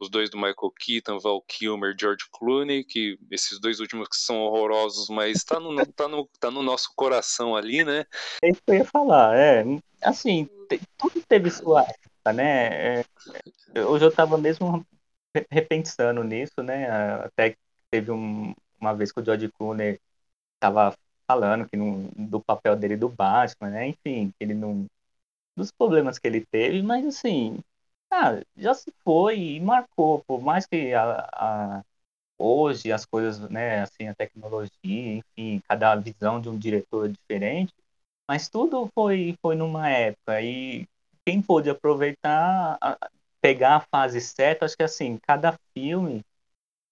os 0.00 0.08
dois 0.08 0.30
do 0.30 0.36
Michael 0.36 0.72
Keaton, 0.78 1.18
Val 1.18 1.42
Kilmer, 1.42 1.94
George 1.98 2.24
Clooney, 2.32 2.84
que 2.84 3.18
esses 3.30 3.60
dois 3.60 3.80
últimos 3.80 4.08
que 4.08 4.16
são 4.16 4.36
horrorosos, 4.38 5.08
mas 5.08 5.42
tá 5.44 5.58
no, 5.58 5.74
tá 5.86 6.08
no, 6.08 6.28
tá 6.38 6.50
no 6.50 6.62
nosso 6.62 6.92
coração 6.94 7.56
ali, 7.56 7.84
né? 7.84 8.04
É 8.42 8.50
isso 8.50 8.62
que 8.64 8.70
eu 8.70 8.76
ia 8.76 8.84
falar, 8.84 9.36
é. 9.36 9.64
Assim, 10.02 10.48
tudo 10.96 11.22
teve 11.28 11.50
sua 11.50 11.82
época, 11.82 12.32
né? 12.32 13.00
É, 13.00 13.84
hoje 13.84 14.04
eu 14.04 14.14
tava 14.14 14.38
mesmo 14.38 14.86
repensando 15.50 16.22
nisso, 16.22 16.62
né? 16.62 16.88
Até 17.24 17.50
que 17.50 17.58
teve 17.90 18.10
um, 18.10 18.54
uma 18.80 18.94
vez 18.94 19.12
que 19.12 19.20
o 19.20 19.24
George 19.24 19.50
Clooney 19.50 19.98
tava 20.60 20.96
falando 21.26 21.68
que 21.68 21.76
não, 21.76 22.08
do 22.16 22.40
papel 22.40 22.74
dele 22.76 22.96
do 22.96 23.08
Batman, 23.08 23.70
né? 23.70 23.88
Enfim, 23.88 24.30
que 24.30 24.44
ele 24.44 24.54
não. 24.54 24.86
dos 25.56 25.70
problemas 25.70 26.18
que 26.18 26.26
ele 26.26 26.46
teve, 26.46 26.82
mas 26.82 27.04
assim, 27.04 27.58
ah, 28.10 28.40
já 28.56 28.74
se 28.74 28.92
foi 29.04 29.38
e 29.38 29.60
marcou, 29.60 30.22
por 30.26 30.40
mais 30.40 30.66
que 30.66 30.92
a, 30.94 31.28
a, 31.32 31.84
hoje 32.38 32.92
as 32.92 33.06
coisas, 33.06 33.40
né, 33.50 33.82
assim, 33.82 34.08
a 34.08 34.14
tecnologia, 34.16 34.70
enfim, 34.84 35.62
cada 35.68 35.94
visão 35.96 36.40
de 36.40 36.48
um 36.50 36.58
diretor 36.58 37.06
é 37.08 37.12
diferente, 37.12 37.74
mas 38.28 38.48
tudo 38.48 38.90
foi, 38.94 39.36
foi 39.42 39.56
numa 39.56 39.90
época 39.90 40.42
e 40.42 40.86
quem 41.26 41.42
pôde 41.42 41.70
aproveitar, 41.70 42.78
pegar 43.42 43.76
a 43.76 43.80
fase 43.80 44.20
certa, 44.20 44.64
acho 44.66 44.76
que 44.76 44.82
assim, 44.84 45.18
cada 45.22 45.58
filme 45.74 46.22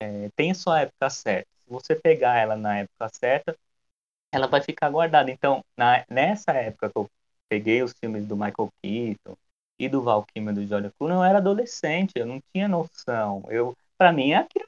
é, 0.00 0.28
tem 0.36 0.50
a 0.50 0.54
sua 0.54 0.80
época 0.82 1.10
certa. 1.10 1.48
Se 1.64 1.70
você 1.70 1.94
pegar 1.96 2.36
ela 2.38 2.56
na 2.56 2.78
época 2.78 3.08
certa, 3.12 3.56
ela 4.32 4.46
vai 4.46 4.60
ficar 4.62 4.90
guardada. 4.90 5.30
Então, 5.30 5.64
na, 5.76 6.04
nessa 6.10 6.52
época 6.52 6.90
que 6.90 6.98
eu 6.98 7.08
peguei 7.48 7.82
os 7.82 7.92
filmes 8.00 8.26
do 8.26 8.36
Michael 8.36 8.70
Keaton, 8.82 9.36
e 9.78 9.88
do 9.88 10.02
Valkyrie 10.02 10.52
do 10.52 10.66
George 10.66 10.90
Clooney, 10.98 11.16
eu 11.16 11.24
era 11.24 11.38
adolescente, 11.38 12.12
eu 12.16 12.26
não 12.26 12.40
tinha 12.52 12.68
noção. 12.68 13.44
Eu, 13.48 13.76
para 13.98 14.12
mim, 14.12 14.32
aquilo 14.32 14.66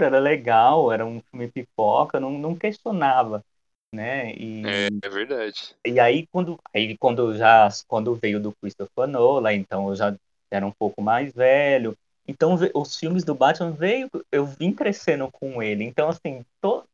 era 0.00 0.18
legal, 0.18 0.92
era 0.92 1.04
um 1.04 1.20
filme 1.30 1.50
pipoca, 1.50 2.20
não, 2.20 2.30
não 2.38 2.54
questionava, 2.54 3.44
né? 3.92 4.32
E, 4.34 4.62
é, 4.66 4.88
é 5.02 5.08
verdade. 5.08 5.74
E 5.84 5.98
aí 5.98 6.26
quando, 6.28 6.58
aí 6.72 6.96
quando 6.96 7.36
já 7.36 7.68
quando 7.88 8.14
veio 8.14 8.40
do 8.40 8.52
Christopher 8.52 9.08
Nolan, 9.08 9.54
então 9.54 9.88
eu 9.88 9.96
já 9.96 10.16
era 10.50 10.64
um 10.66 10.72
pouco 10.72 11.02
mais 11.02 11.32
velho. 11.32 11.96
Então 12.26 12.56
os 12.74 12.96
filmes 12.96 13.24
do 13.24 13.34
Batman 13.34 13.72
veio, 13.72 14.08
eu 14.30 14.46
vim 14.46 14.72
crescendo 14.72 15.30
com 15.30 15.62
ele. 15.62 15.84
Então 15.84 16.08
assim, 16.08 16.44
to, 16.60 16.84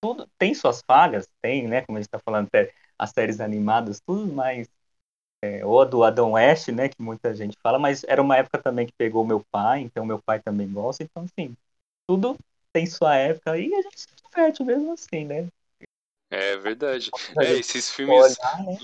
tudo 0.00 0.28
tem 0.38 0.54
suas 0.54 0.82
falhas, 0.82 1.28
tem, 1.40 1.66
né? 1.66 1.82
Como 1.82 1.98
a 1.98 2.00
gente 2.00 2.08
está 2.08 2.18
falando, 2.18 2.48
as 2.98 3.10
séries 3.10 3.40
animadas, 3.40 4.00
tudo 4.00 4.32
mais 4.32 4.68
é, 5.42 5.64
ou 5.66 5.80
a 5.80 5.84
do 5.84 6.04
Adam 6.04 6.32
West, 6.32 6.68
né, 6.68 6.88
que 6.88 7.02
muita 7.02 7.34
gente 7.34 7.56
fala, 7.60 7.78
mas 7.78 8.04
era 8.04 8.22
uma 8.22 8.36
época 8.36 8.62
também 8.62 8.86
que 8.86 8.92
pegou 8.92 9.26
meu 9.26 9.44
pai, 9.50 9.80
então 9.80 10.06
meu 10.06 10.20
pai 10.22 10.40
também 10.40 10.70
gosta, 10.70 11.02
então 11.02 11.24
assim, 11.24 11.56
tudo 12.06 12.38
tem 12.72 12.86
sua 12.86 13.16
época 13.16 13.58
e 13.58 13.74
a 13.74 13.82
gente 13.82 14.00
se 14.00 14.06
diverte 14.24 14.62
mesmo 14.62 14.92
assim, 14.92 15.24
né? 15.24 15.48
É 16.30 16.56
verdade. 16.56 17.10
É, 17.38 17.52
esses 17.52 17.90
filmes. 17.90 18.38
Olhar, 18.38 18.64
né? 18.64 18.78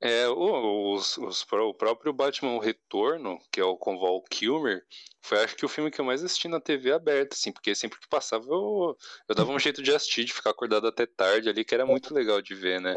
É, 0.00 0.28
os, 0.28 1.16
os, 1.16 1.46
o 1.50 1.72
próprio 1.72 2.12
Batman 2.12 2.56
o 2.56 2.58
Retorno, 2.58 3.38
que 3.50 3.60
é 3.60 3.64
o 3.64 3.76
com 3.76 3.98
Val 3.98 4.20
Kilmer, 4.22 4.84
foi 5.22 5.42
acho 5.42 5.56
que 5.56 5.64
o 5.64 5.68
filme 5.68 5.90
que 5.90 5.98
eu 5.98 6.04
mais 6.04 6.22
assisti 6.22 6.46
na 6.48 6.60
TV 6.60 6.92
aberta, 6.92 7.34
assim, 7.34 7.50
porque 7.50 7.74
sempre 7.74 7.98
que 7.98 8.08
passava 8.08 8.44
eu, 8.44 8.98
eu 9.26 9.34
dava 9.34 9.50
um 9.50 9.58
jeito 9.58 9.82
de 9.82 9.94
assistir, 9.94 10.24
de 10.24 10.34
ficar 10.34 10.50
acordado 10.50 10.86
até 10.86 11.06
tarde 11.06 11.48
ali, 11.48 11.64
que 11.64 11.74
era 11.74 11.86
muito 11.86 12.12
legal 12.12 12.42
de 12.42 12.54
ver, 12.54 12.80
né? 12.80 12.92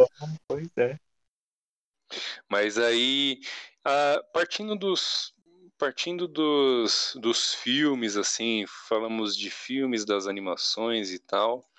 Pois 0.49 0.67
é. 0.75 0.99
Mas 2.49 2.77
aí, 2.77 3.39
ah, 3.83 4.21
partindo 4.33 4.75
dos 4.75 5.33
partindo 5.77 6.27
dos, 6.27 7.15
dos 7.21 7.53
filmes, 7.53 8.17
assim, 8.17 8.65
falamos 8.87 9.35
de 9.35 9.51
filmes, 9.51 10.05
das 10.05 10.25
animações 10.27 11.11
e 11.11 11.19
tal. 11.19 11.69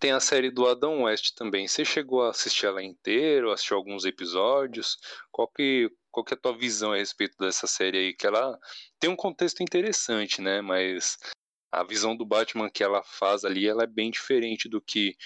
Tem 0.00 0.12
a 0.12 0.20
série 0.20 0.50
do 0.50 0.66
Adam 0.66 1.02
West 1.02 1.34
também. 1.34 1.68
Você 1.68 1.84
chegou 1.84 2.22
a 2.22 2.30
assistir 2.30 2.66
ela 2.66 2.82
inteira, 2.82 3.52
assistiu 3.52 3.76
alguns 3.76 4.04
episódios? 4.04 4.98
Qual 5.30 5.48
que, 5.48 5.90
qual 6.10 6.24
que 6.24 6.34
é 6.34 6.36
a 6.36 6.40
tua 6.40 6.56
visão 6.56 6.92
a 6.92 6.96
respeito 6.96 7.36
dessa 7.38 7.66
série 7.66 7.98
aí? 7.98 8.14
Que 8.14 8.26
ela 8.26 8.58
tem 8.98 9.10
um 9.10 9.16
contexto 9.16 9.62
interessante, 9.62 10.40
né? 10.40 10.60
Mas 10.60 11.18
a 11.72 11.82
visão 11.84 12.16
do 12.16 12.24
Batman 12.24 12.70
que 12.70 12.82
ela 12.82 13.02
faz 13.02 13.44
ali, 13.44 13.66
ela 13.66 13.84
é 13.84 13.86
bem 13.86 14.10
diferente 14.10 14.68
do 14.68 14.80
que 14.80 15.16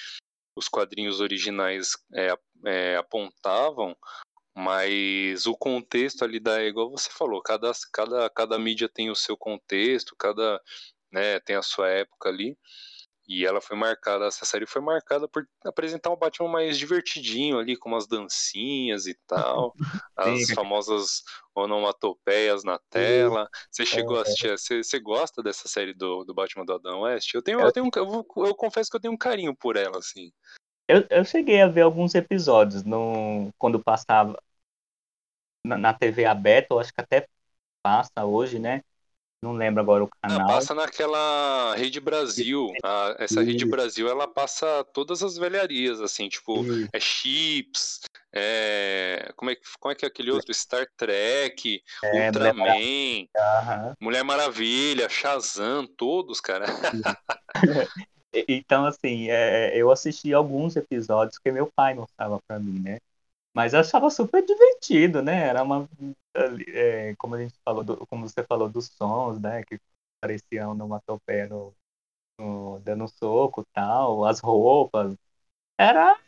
os 0.56 0.68
quadrinhos 0.68 1.20
originais 1.20 1.92
é, 2.14 2.34
é, 2.66 2.96
apontavam, 2.96 3.96
mas 4.54 5.46
o 5.46 5.56
contexto 5.56 6.24
ali 6.24 6.38
da, 6.38 6.62
igual 6.62 6.90
você 6.90 7.10
falou, 7.10 7.42
cada, 7.42 7.72
cada, 7.92 8.28
cada 8.30 8.58
mídia 8.58 8.88
tem 8.88 9.10
o 9.10 9.16
seu 9.16 9.36
contexto, 9.36 10.14
cada, 10.16 10.60
né, 11.10 11.40
tem 11.40 11.56
a 11.56 11.62
sua 11.62 11.88
época 11.88 12.28
ali. 12.28 12.56
E 13.28 13.46
ela 13.46 13.60
foi 13.60 13.76
marcada, 13.76 14.26
essa 14.26 14.44
série 14.44 14.66
foi 14.66 14.82
marcada 14.82 15.28
por 15.28 15.46
apresentar 15.64 16.10
um 16.10 16.16
Batman 16.16 16.48
mais 16.48 16.76
divertidinho 16.76 17.58
ali, 17.58 17.76
com 17.76 17.88
umas 17.88 18.06
dancinhas 18.06 19.06
e 19.06 19.14
tal, 19.26 19.72
as 20.16 20.50
famosas 20.50 21.22
onomatopeias 21.54 22.64
na 22.64 22.78
tela. 22.90 23.48
Você 23.70 23.86
chegou 23.86 24.16
a 24.16 24.18
é. 24.18 24.22
assistir, 24.22 24.50
você, 24.50 24.82
você 24.82 24.98
gosta 24.98 25.40
dessa 25.40 25.68
série 25.68 25.94
do, 25.94 26.24
do 26.24 26.34
Batman 26.34 26.64
do 26.64 26.74
Adam 26.74 27.02
West? 27.02 27.32
Eu 27.32 27.42
tenho, 27.42 27.60
eu 27.60 27.72
tenho, 27.72 27.88
eu, 27.94 28.26
eu 28.44 28.54
confesso 28.56 28.90
que 28.90 28.96
eu 28.96 29.00
tenho 29.00 29.14
um 29.14 29.18
carinho 29.18 29.54
por 29.56 29.76
ela, 29.76 29.98
assim. 29.98 30.32
Eu, 30.88 31.06
eu 31.10 31.24
cheguei 31.24 31.60
a 31.60 31.68
ver 31.68 31.82
alguns 31.82 32.14
episódios 32.14 32.82
no, 32.82 33.50
quando 33.58 33.82
passava 33.82 34.36
na, 35.64 35.78
na 35.78 35.94
TV 35.94 36.24
aberta, 36.24 36.74
eu 36.74 36.78
acho 36.78 36.92
que 36.92 37.00
até 37.00 37.26
passa 37.82 38.24
hoje, 38.24 38.58
né? 38.58 38.82
Não 39.42 39.54
lembro 39.54 39.80
agora 39.80 40.04
o 40.04 40.10
canal. 40.22 40.46
passa 40.46 40.72
naquela 40.72 41.74
Rede 41.74 41.98
Brasil. 41.98 42.72
Essa 43.18 43.42
Rede 43.42 43.64
Brasil, 43.64 44.08
ela 44.08 44.28
passa 44.28 44.84
todas 44.94 45.20
as 45.20 45.36
velharias, 45.36 46.00
assim, 46.00 46.28
tipo, 46.28 46.64
é 46.92 47.00
Chips, 47.00 48.02
é... 48.32 49.32
Como, 49.34 49.50
é, 49.50 49.56
como 49.80 49.92
é 49.92 49.94
que 49.96 50.04
é 50.04 50.08
aquele 50.08 50.30
outro? 50.30 50.54
Star 50.54 50.86
Trek, 50.96 51.82
é, 52.04 52.26
Ultraman, 52.26 52.52
Mulher 52.52 52.54
Maravilha. 52.54 53.96
Mulher 54.00 54.24
Maravilha, 54.24 55.08
Shazam, 55.08 55.88
todos, 55.88 56.40
cara. 56.40 56.66
então, 58.32 58.86
assim, 58.86 59.28
é, 59.30 59.76
eu 59.76 59.90
assisti 59.90 60.32
alguns 60.32 60.76
episódios 60.76 61.38
que 61.38 61.52
meu 61.52 61.70
pai 61.74 61.94
mostrava 61.94 62.40
para 62.46 62.58
mim, 62.58 62.80
né? 62.80 62.98
Mas 63.54 63.74
eu 63.74 63.80
achava 63.80 64.08
super 64.10 64.44
divertido, 64.44 65.22
né? 65.22 65.48
Era 65.48 65.62
uma. 65.62 65.88
É, 66.68 67.14
como 67.16 67.34
a 67.34 67.42
gente 67.42 67.54
falou, 67.62 67.84
do, 67.84 68.06
como 68.06 68.26
você 68.28 68.42
falou 68.42 68.68
dos 68.68 68.86
sons, 68.86 69.40
né? 69.40 69.62
Que 69.64 69.78
pareciam 70.20 70.70
onomatopeia 70.72 71.46
no, 71.48 71.74
no, 72.38 72.78
dando 72.80 73.06
soco 73.08 73.64
tal, 73.74 74.24
as 74.24 74.40
roupas. 74.40 75.14
Era. 75.78 76.18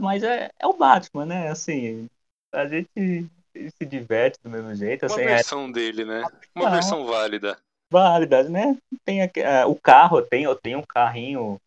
Mas 0.00 0.22
é, 0.22 0.50
é 0.58 0.66
o 0.66 0.74
Batman, 0.74 1.26
né? 1.26 1.48
Assim, 1.48 2.08
a 2.52 2.66
gente 2.66 3.28
se 3.54 3.84
diverte 3.84 4.38
do 4.42 4.50
mesmo 4.50 4.74
jeito. 4.74 5.06
Uma 5.06 5.16
assim, 5.16 5.24
versão 5.24 5.68
é... 5.68 5.72
dele, 5.72 6.04
né? 6.04 6.22
Uma 6.54 6.66
Não, 6.66 6.70
versão 6.70 7.06
válida. 7.06 7.58
Válida, 7.90 8.48
né? 8.48 8.76
Tem 9.04 9.22
aqui, 9.22 9.40
uh, 9.40 9.68
o 9.70 9.80
carro, 9.80 10.22
tem, 10.22 10.44
eu 10.44 10.54
tenho 10.56 10.78
um 10.80 10.82
carrinho 10.86 11.60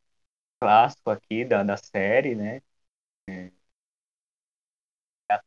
clássico 0.62 1.10
aqui 1.12 1.46
da, 1.46 1.64
da 1.64 1.78
série, 1.78 2.36
né? 2.36 2.62
É, 3.30 3.52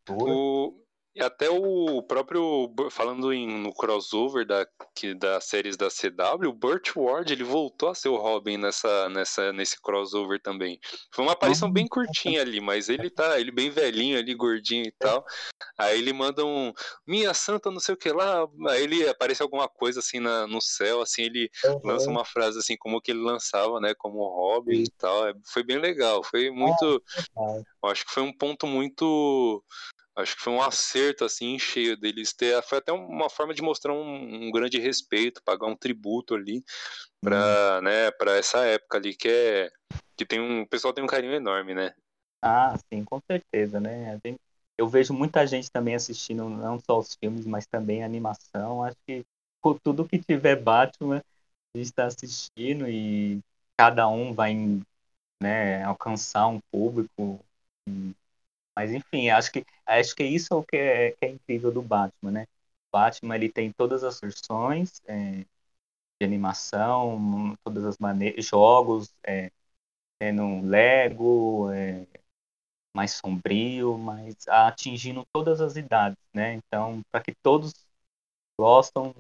o, 0.09 0.82
e 1.15 1.23
até 1.23 1.51
o 1.51 2.03
próprio, 2.03 2.73
falando 2.91 3.33
em, 3.35 3.47
no 3.47 3.75
crossover 3.75 4.47
da, 4.47 4.67
que, 4.95 5.15
das 5.15 5.45
séries 5.45 5.77
da 5.77 5.89
CW, 5.89 6.49
o 6.49 6.53
Burt 6.55 6.97
Ward 6.97 7.31
ele 7.31 7.45
voltou 7.45 7.91
a 7.91 7.95
ser 7.95 8.09
o 8.09 8.17
Robin 8.17 8.57
nessa, 8.57 9.11
nessa, 9.11 9.53
nesse 9.53 9.81
crossover 9.81 10.41
também. 10.41 10.81
Foi 11.13 11.23
uma 11.23 11.33
aparição 11.33 11.71
bem 11.71 11.87
curtinha 11.87 12.41
ali, 12.41 12.63
mas 12.63 12.89
ele 12.89 13.11
tá 13.11 13.39
ele 13.39 13.51
bem 13.51 13.69
velhinho 13.69 14.19
ali, 14.19 14.35
gordinho 14.35 14.87
e 14.87 14.93
tal. 14.93 15.23
Aí 15.77 15.99
ele 15.99 16.15
manda 16.15 16.47
um 16.47 16.73
Minha 17.07 17.35
Santa, 17.35 17.71
não 17.71 17.81
sei 17.81 17.95
o 17.95 17.99
que 17.99 18.11
lá. 18.11 18.49
Aí 18.71 18.83
ele 18.83 19.07
aparece 19.07 19.43
alguma 19.43 19.69
coisa 19.69 20.01
assim 20.01 20.19
na, 20.19 20.47
no 20.47 20.63
céu, 20.63 21.03
assim, 21.03 21.25
ele 21.25 21.51
uhum. 21.65 21.81
lança 21.85 22.09
uma 22.09 22.25
frase 22.25 22.59
assim, 22.59 22.77
como 22.79 23.03
que 23.03 23.11
ele 23.11 23.21
lançava, 23.21 23.81
né? 23.81 23.93
Como 23.99 24.27
Robin 24.27 24.83
e 24.83 24.91
tal. 24.93 25.29
É, 25.29 25.35
foi 25.53 25.63
bem 25.63 25.79
legal. 25.79 26.25
Foi 26.25 26.51
muito. 26.51 27.03
Acho 27.85 28.07
que 28.07 28.13
foi 28.13 28.23
um 28.23 28.33
ponto 28.33 28.67
muito 28.67 29.63
acho 30.17 30.37
que 30.37 30.43
foi 30.43 30.53
um 30.53 30.63
acerto 30.63 31.25
assim 31.25 31.59
cheio 31.59 31.97
deles 31.97 32.33
ter 32.33 32.63
foi 32.63 32.79
até 32.79 32.93
uma 32.93 33.31
forma 33.31 33.55
de 33.55 33.63
mostrar 33.63 33.93
um, 33.93 34.47
um 34.47 34.51
grande 34.51 34.79
respeito 34.79 35.43
pagar 35.43 35.67
um 35.67 35.77
tributo 35.77 36.35
ali 36.35 36.63
para 37.21 37.79
hum. 37.79 37.85
né 37.85 38.11
para 38.13 38.37
essa 38.37 38.65
época 38.65 38.99
ali 38.99 39.15
que 39.15 39.29
é 39.29 39.71
que 40.17 40.27
tem 40.27 40.41
um 40.41 40.63
o 40.63 40.69
pessoal 40.69 40.93
tem 40.93 41.03
um 41.03 41.09
carinho 41.09 41.33
enorme 41.33 41.75
né? 41.75 41.95
Ah 42.43 42.77
sim 42.93 43.05
com 43.05 43.21
certeza 43.31 43.81
né? 43.81 44.19
Gente, 44.25 44.41
eu 44.79 44.89
vejo 44.89 45.15
muita 45.15 45.47
gente 45.47 45.71
também 45.71 45.95
assistindo 45.95 46.49
não 46.49 46.79
só 46.81 46.99
os 46.99 47.15
filmes 47.15 47.47
mas 47.47 47.67
também 47.67 48.03
animação. 48.03 48.83
Acho 48.83 48.97
que 49.07 49.25
por 49.63 49.79
tudo 49.81 50.09
que 50.09 50.19
tiver 50.19 50.57
Batman 50.57 51.23
a 51.75 51.79
gente 51.79 51.87
está 51.87 52.07
assistindo 52.07 52.89
e 52.89 53.41
cada 53.79 54.09
um 54.09 54.35
vai 54.35 54.55
né 55.41 55.83
alcançar 55.85 56.49
um 56.49 56.61
público. 56.71 57.41
Mas 58.77 58.91
enfim, 58.93 59.29
acho 59.29 59.53
que 59.53 59.65
acho 60.01 60.15
que 60.15 60.25
isso 60.25 60.53
é 60.53 60.57
o 60.57 60.63
que 60.65 60.77
é, 60.77 61.13
que 61.13 61.25
é 61.25 61.29
incrível 61.31 61.73
do 61.73 61.83
Batman, 61.83 62.31
né? 62.31 62.43
O 62.93 62.99
Batman 62.99 63.37
ele 63.37 63.51
tem 63.51 63.73
todas 63.73 64.05
as 64.05 64.21
versões 64.21 65.01
é, 65.07 65.45
de 66.21 66.25
animação, 66.25 67.57
todas 67.65 67.85
as 67.85 67.99
maneiras, 67.99 68.47
jogos, 68.47 69.13
é, 69.27 69.51
é 70.21 70.33
no 70.33 70.63
Lego, 70.67 71.71
é, 71.73 72.07
mais 72.95 73.13
sombrio, 73.13 73.97
mas 73.99 74.37
atingindo 74.49 75.25
todas 75.33 75.61
as 75.61 75.77
idades, 75.77 76.19
né? 76.35 76.55
Então, 76.55 77.03
para 77.11 77.23
que 77.23 77.35
todos 77.43 77.73
gostam 78.59 79.15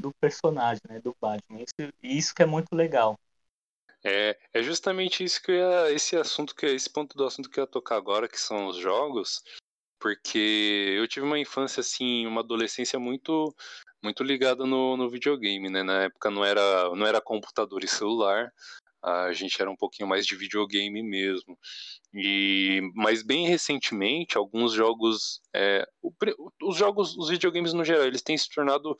do 0.00 0.12
personagem, 0.20 0.82
né, 0.88 1.00
do 1.00 1.16
Batman. 1.20 1.62
Isso, 1.62 1.92
isso 2.02 2.34
que 2.34 2.42
é 2.42 2.46
muito 2.46 2.74
legal. 2.74 3.18
É, 4.04 4.38
é 4.52 4.62
justamente 4.62 5.24
isso 5.24 5.42
que 5.42 5.52
ia, 5.52 5.90
esse 5.90 6.16
assunto 6.16 6.54
que 6.54 6.66
esse 6.66 6.88
ponto 6.88 7.16
do 7.16 7.24
assunto 7.24 7.50
que 7.50 7.58
eu 7.58 7.64
ia 7.64 7.70
tocar 7.70 7.96
agora, 7.96 8.28
que 8.28 8.38
são 8.38 8.66
os 8.66 8.76
jogos, 8.76 9.42
porque 9.98 10.94
eu 10.96 11.06
tive 11.08 11.26
uma 11.26 11.38
infância 11.38 11.80
assim, 11.80 12.26
uma 12.26 12.40
adolescência 12.40 12.98
muito 12.98 13.54
muito 14.02 14.22
ligada 14.22 14.64
no, 14.66 14.96
no 14.96 15.10
videogame, 15.10 15.68
né? 15.70 15.82
Na 15.82 16.04
época 16.04 16.30
não 16.30 16.44
era 16.44 16.94
não 16.94 17.06
era 17.06 17.20
computador 17.20 17.82
e 17.84 17.88
celular, 17.88 18.52
a 19.02 19.32
gente 19.32 19.60
era 19.60 19.70
um 19.70 19.76
pouquinho 19.76 20.08
mais 20.08 20.26
de 20.26 20.36
videogame 20.36 21.02
mesmo. 21.02 21.58
E 22.14 22.80
mas 22.94 23.22
bem 23.22 23.46
recentemente, 23.46 24.36
alguns 24.36 24.72
jogos, 24.72 25.40
é, 25.54 25.86
o, 26.02 26.12
os 26.62 26.76
jogos, 26.76 27.16
os 27.16 27.28
videogames 27.28 27.72
no 27.72 27.84
geral, 27.84 28.04
eles 28.06 28.22
têm 28.22 28.36
se 28.36 28.48
tornado 28.50 28.96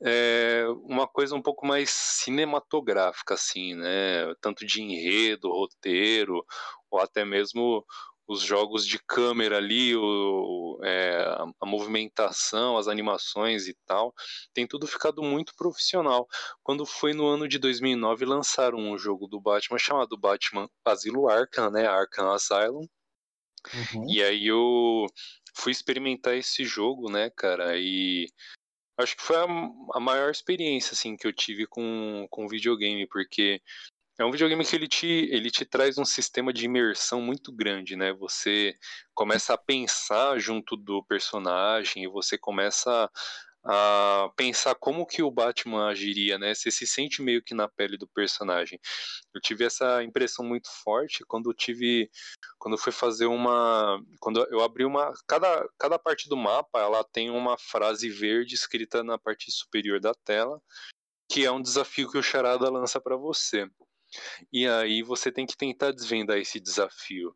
é 0.00 0.64
uma 0.84 1.08
coisa 1.08 1.34
um 1.34 1.42
pouco 1.42 1.66
mais 1.66 1.90
cinematográfica, 1.90 3.34
assim, 3.34 3.74
né? 3.74 4.32
Tanto 4.40 4.64
de 4.64 4.80
enredo, 4.80 5.50
roteiro, 5.50 6.44
ou 6.90 7.00
até 7.00 7.24
mesmo 7.24 7.84
os 8.28 8.42
jogos 8.42 8.86
de 8.86 8.98
câmera 8.98 9.56
ali, 9.56 9.96
o, 9.96 10.78
é, 10.84 11.16
a 11.60 11.66
movimentação, 11.66 12.76
as 12.76 12.86
animações 12.86 13.66
e 13.66 13.74
tal, 13.86 14.14
tem 14.52 14.66
tudo 14.66 14.86
ficado 14.86 15.22
muito 15.22 15.54
profissional. 15.56 16.28
Quando 16.62 16.84
foi 16.84 17.14
no 17.14 17.26
ano 17.26 17.48
de 17.48 17.58
2009, 17.58 18.26
lançaram 18.26 18.78
um 18.78 18.98
jogo 18.98 19.26
do 19.26 19.40
Batman 19.40 19.78
chamado 19.78 20.18
Batman 20.18 20.68
Asilo 20.84 21.28
Arkham, 21.28 21.70
né? 21.70 21.86
Arkham 21.86 22.30
Asylum. 22.30 22.86
Uhum. 23.74 24.04
E 24.08 24.22
aí 24.22 24.46
eu 24.46 25.06
fui 25.54 25.72
experimentar 25.72 26.36
esse 26.36 26.64
jogo, 26.64 27.10
né, 27.10 27.30
cara, 27.30 27.76
e 27.76 28.28
Acho 28.98 29.16
que 29.16 29.22
foi 29.22 29.36
a, 29.36 29.46
a 29.94 30.00
maior 30.00 30.28
experiência 30.28 30.92
assim 30.92 31.16
que 31.16 31.24
eu 31.24 31.32
tive 31.32 31.68
com, 31.68 32.26
com 32.28 32.48
videogame, 32.48 33.06
porque 33.06 33.62
é 34.18 34.24
um 34.24 34.32
videogame 34.32 34.64
que 34.64 34.74
ele 34.74 34.88
te, 34.88 35.06
ele 35.06 35.50
te 35.50 35.64
traz 35.64 35.96
um 35.96 36.04
sistema 36.04 36.52
de 36.52 36.64
imersão 36.64 37.20
muito 37.22 37.52
grande, 37.52 37.94
né? 37.94 38.12
Você 38.14 38.74
começa 39.14 39.54
a 39.54 39.58
pensar 39.58 40.38
junto 40.40 40.76
do 40.76 41.04
personagem 41.04 42.02
e 42.02 42.08
você 42.08 42.36
começa 42.36 43.08
a 43.64 44.30
pensar 44.36 44.74
como 44.74 45.06
que 45.06 45.22
o 45.22 45.30
Batman 45.30 45.88
agiria, 45.88 46.36
né? 46.36 46.52
Você 46.52 46.70
se 46.70 46.86
sente 46.86 47.22
meio 47.22 47.42
que 47.42 47.54
na 47.54 47.68
pele 47.68 47.96
do 47.96 48.08
personagem. 48.08 48.80
Eu 49.32 49.40
tive 49.40 49.64
essa 49.64 50.02
impressão 50.02 50.44
muito 50.44 50.68
forte 50.82 51.24
quando 51.26 51.50
eu 51.50 51.54
tive, 51.54 52.10
quando 52.58 52.74
eu 52.74 52.78
fui 52.78 52.92
fazer 52.92 53.26
uma, 53.26 54.00
quando 54.20 54.44
eu 54.50 54.62
abri 54.62 54.84
uma, 54.84 55.12
cada, 55.28 55.68
cada 55.78 55.98
parte 55.98 56.28
do 56.28 56.36
mapa, 56.36 56.80
ela 56.80 57.04
tem 57.04 57.30
uma 57.30 57.56
frase 57.56 58.08
verde 58.10 58.54
escrita 58.54 59.04
na 59.04 59.18
parte 59.18 59.50
superior 59.52 60.00
da 60.00 60.14
tela, 60.24 60.60
que 61.30 61.44
é 61.44 61.52
um 61.52 61.62
desafio 61.62 62.10
que 62.10 62.18
o 62.18 62.22
Charada 62.22 62.70
lança 62.70 63.00
para 63.00 63.16
você. 63.16 63.68
E 64.52 64.66
aí 64.66 65.02
você 65.02 65.30
tem 65.32 65.46
que 65.46 65.56
tentar 65.56 65.92
desvendar 65.92 66.38
esse 66.38 66.60
desafio 66.60 67.34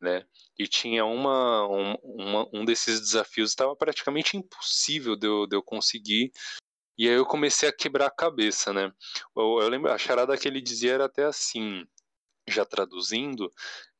né? 0.00 0.24
E 0.58 0.66
tinha 0.66 1.04
uma, 1.04 1.66
um, 1.68 1.94
uma, 2.02 2.48
um 2.52 2.64
desses 2.64 3.00
desafios 3.00 3.50
estava 3.50 3.74
praticamente 3.76 4.36
impossível 4.36 5.16
de 5.16 5.26
eu, 5.26 5.46
de 5.46 5.56
eu 5.56 5.62
conseguir. 5.62 6.30
E 6.98 7.08
aí 7.08 7.14
eu 7.14 7.26
comecei 7.26 7.68
a 7.68 7.72
quebrar 7.72 8.06
a 8.06 8.14
cabeça, 8.14 8.72
né? 8.72 8.92
Eu, 9.36 9.60
eu 9.60 9.68
lembro, 9.68 9.92
a 9.92 9.98
charada 9.98 10.36
que 10.36 10.48
ele 10.48 10.60
dizia 10.60 10.94
era 10.94 11.06
até 11.06 11.24
assim, 11.24 11.84
já 12.48 12.64
traduzindo, 12.64 13.50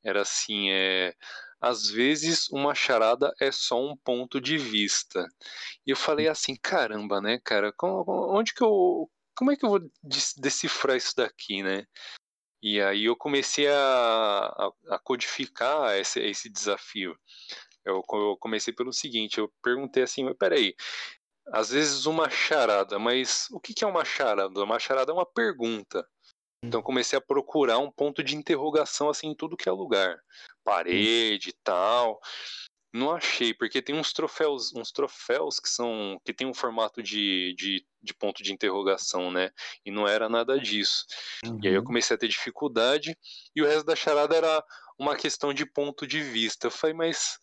era 0.04 0.22
assim, 0.22 0.70
é 0.70 1.14
às 1.60 1.88
vezes 1.88 2.48
uma 2.50 2.74
charada 2.74 3.32
é 3.40 3.50
só 3.50 3.82
um 3.82 3.96
ponto 3.96 4.40
de 4.40 4.58
vista. 4.58 5.26
E 5.86 5.90
eu 5.90 5.96
falei 5.96 6.28
assim, 6.28 6.54
caramba, 6.54 7.20
né, 7.20 7.40
cara, 7.44 7.72
onde 7.82 8.54
que 8.54 8.62
eu, 8.62 9.10
como 9.36 9.52
é 9.52 9.56
que 9.56 9.64
eu 9.64 9.70
vou 9.70 9.80
decifrar 10.36 10.96
isso 10.96 11.14
daqui, 11.16 11.62
né? 11.62 11.84
E 12.62 12.80
aí 12.80 13.04
eu 13.04 13.14
comecei 13.14 13.68
a, 13.68 13.74
a, 13.78 14.72
a 14.90 14.98
codificar 14.98 15.94
esse, 15.96 16.20
esse 16.20 16.48
desafio. 16.48 17.16
Eu, 17.84 18.02
eu, 18.12 18.36
comecei 18.38 18.74
pelo 18.74 18.92
seguinte, 18.92 19.38
eu 19.38 19.52
perguntei 19.62 20.02
assim, 20.02 20.24
mas 20.24 20.36
peraí, 20.36 20.74
às 21.52 21.70
vezes 21.70 22.06
uma 22.06 22.28
charada, 22.28 22.98
mas 22.98 23.46
o 23.52 23.60
que, 23.60 23.72
que 23.72 23.84
é 23.84 23.86
uma 23.86 24.04
charada? 24.04 24.64
Uma 24.64 24.78
charada 24.78 25.12
é 25.12 25.14
uma 25.14 25.26
pergunta. 25.26 26.04
Então 26.64 26.82
comecei 26.82 27.16
a 27.16 27.22
procurar 27.22 27.78
um 27.78 27.92
ponto 27.92 28.24
de 28.24 28.34
interrogação 28.34 29.08
assim 29.08 29.28
em 29.28 29.36
tudo 29.36 29.56
que 29.56 29.68
é 29.68 29.72
lugar, 29.72 30.18
parede 30.64 31.50
e 31.50 31.54
tal. 31.62 32.18
Não 32.96 33.14
achei, 33.14 33.52
porque 33.52 33.82
tem 33.82 33.94
uns 33.94 34.12
troféus, 34.12 34.74
uns 34.74 34.90
troféus 34.90 35.60
que 35.60 35.68
são 35.68 36.18
que 36.24 36.32
tem 36.32 36.46
um 36.46 36.54
formato 36.54 37.02
de, 37.02 37.54
de, 37.54 37.86
de 38.02 38.14
ponto 38.14 38.42
de 38.42 38.54
interrogação, 38.54 39.30
né? 39.30 39.50
E 39.84 39.90
não 39.90 40.08
era 40.08 40.30
nada 40.30 40.58
disso. 40.58 41.04
Uhum. 41.44 41.60
E 41.62 41.68
aí 41.68 41.74
eu 41.74 41.80
uhum. 41.80 41.86
comecei 41.86 42.16
a 42.16 42.18
ter 42.18 42.26
dificuldade 42.26 43.14
e 43.54 43.60
o 43.60 43.66
resto 43.66 43.84
da 43.84 43.94
charada 43.94 44.34
era 44.34 44.64
uma 44.98 45.14
questão 45.14 45.52
de 45.52 45.66
ponto 45.66 46.06
de 46.06 46.22
vista. 46.22 46.68
Eu 46.68 46.70
falei, 46.70 46.96
mas 46.96 47.38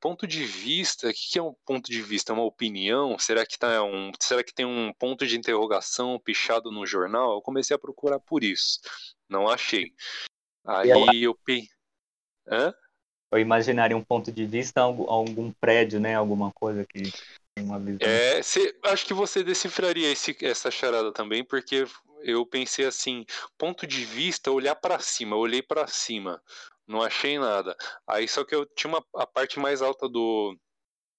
ponto 0.00 0.26
de 0.26 0.46
vista, 0.46 1.08
o 1.08 1.12
que 1.12 1.38
é 1.38 1.42
um 1.42 1.54
ponto 1.66 1.90
de 1.90 2.00
vista? 2.00 2.32
É 2.32 2.34
uma 2.34 2.44
opinião? 2.44 3.18
Será 3.18 3.44
que, 3.44 3.58
tá 3.58 3.82
um, 3.82 4.10
será 4.18 4.42
que 4.42 4.54
tem 4.54 4.64
um 4.64 4.94
ponto 4.94 5.26
de 5.26 5.36
interrogação 5.36 6.18
pichado 6.18 6.70
no 6.70 6.86
jornal? 6.86 7.34
Eu 7.34 7.42
comecei 7.42 7.76
a 7.76 7.78
procurar 7.78 8.18
por 8.18 8.42
isso. 8.42 8.80
Não 9.28 9.46
achei. 9.46 9.92
Aí 10.64 10.88
eu... 11.22 11.36
eu... 11.46 11.64
Hã? 12.48 12.72
Eu 13.36 13.42
imaginaria 13.42 13.96
um 13.96 14.04
ponto 14.04 14.32
de 14.32 14.44
vista 14.44 14.80
algum, 14.80 15.52
prédio, 15.60 16.00
né? 16.00 16.14
Alguma 16.14 16.52
coisa 16.52 16.84
que 16.84 17.12
uma 17.58 17.78
visão. 17.78 17.98
É, 18.00 18.42
cê, 18.42 18.74
acho 18.84 19.06
que 19.06 19.14
você 19.14 19.42
decifraria 19.42 20.10
esse, 20.10 20.36
essa 20.42 20.70
charada 20.70 21.12
também, 21.12 21.44
porque 21.44 21.86
eu 22.22 22.44
pensei 22.44 22.86
assim, 22.86 23.24
ponto 23.56 23.86
de 23.86 24.04
vista, 24.04 24.50
olhar 24.50 24.74
para 24.74 24.98
cima, 24.98 25.36
eu 25.36 25.40
olhei 25.40 25.62
para 25.62 25.86
cima, 25.86 26.42
não 26.86 27.02
achei 27.02 27.38
nada. 27.38 27.76
Aí 28.06 28.26
só 28.28 28.44
que 28.44 28.54
eu 28.54 28.66
tinha 28.66 28.92
uma, 28.92 29.04
a 29.14 29.26
parte 29.26 29.58
mais 29.58 29.80
alta 29.80 30.08
do, 30.08 30.56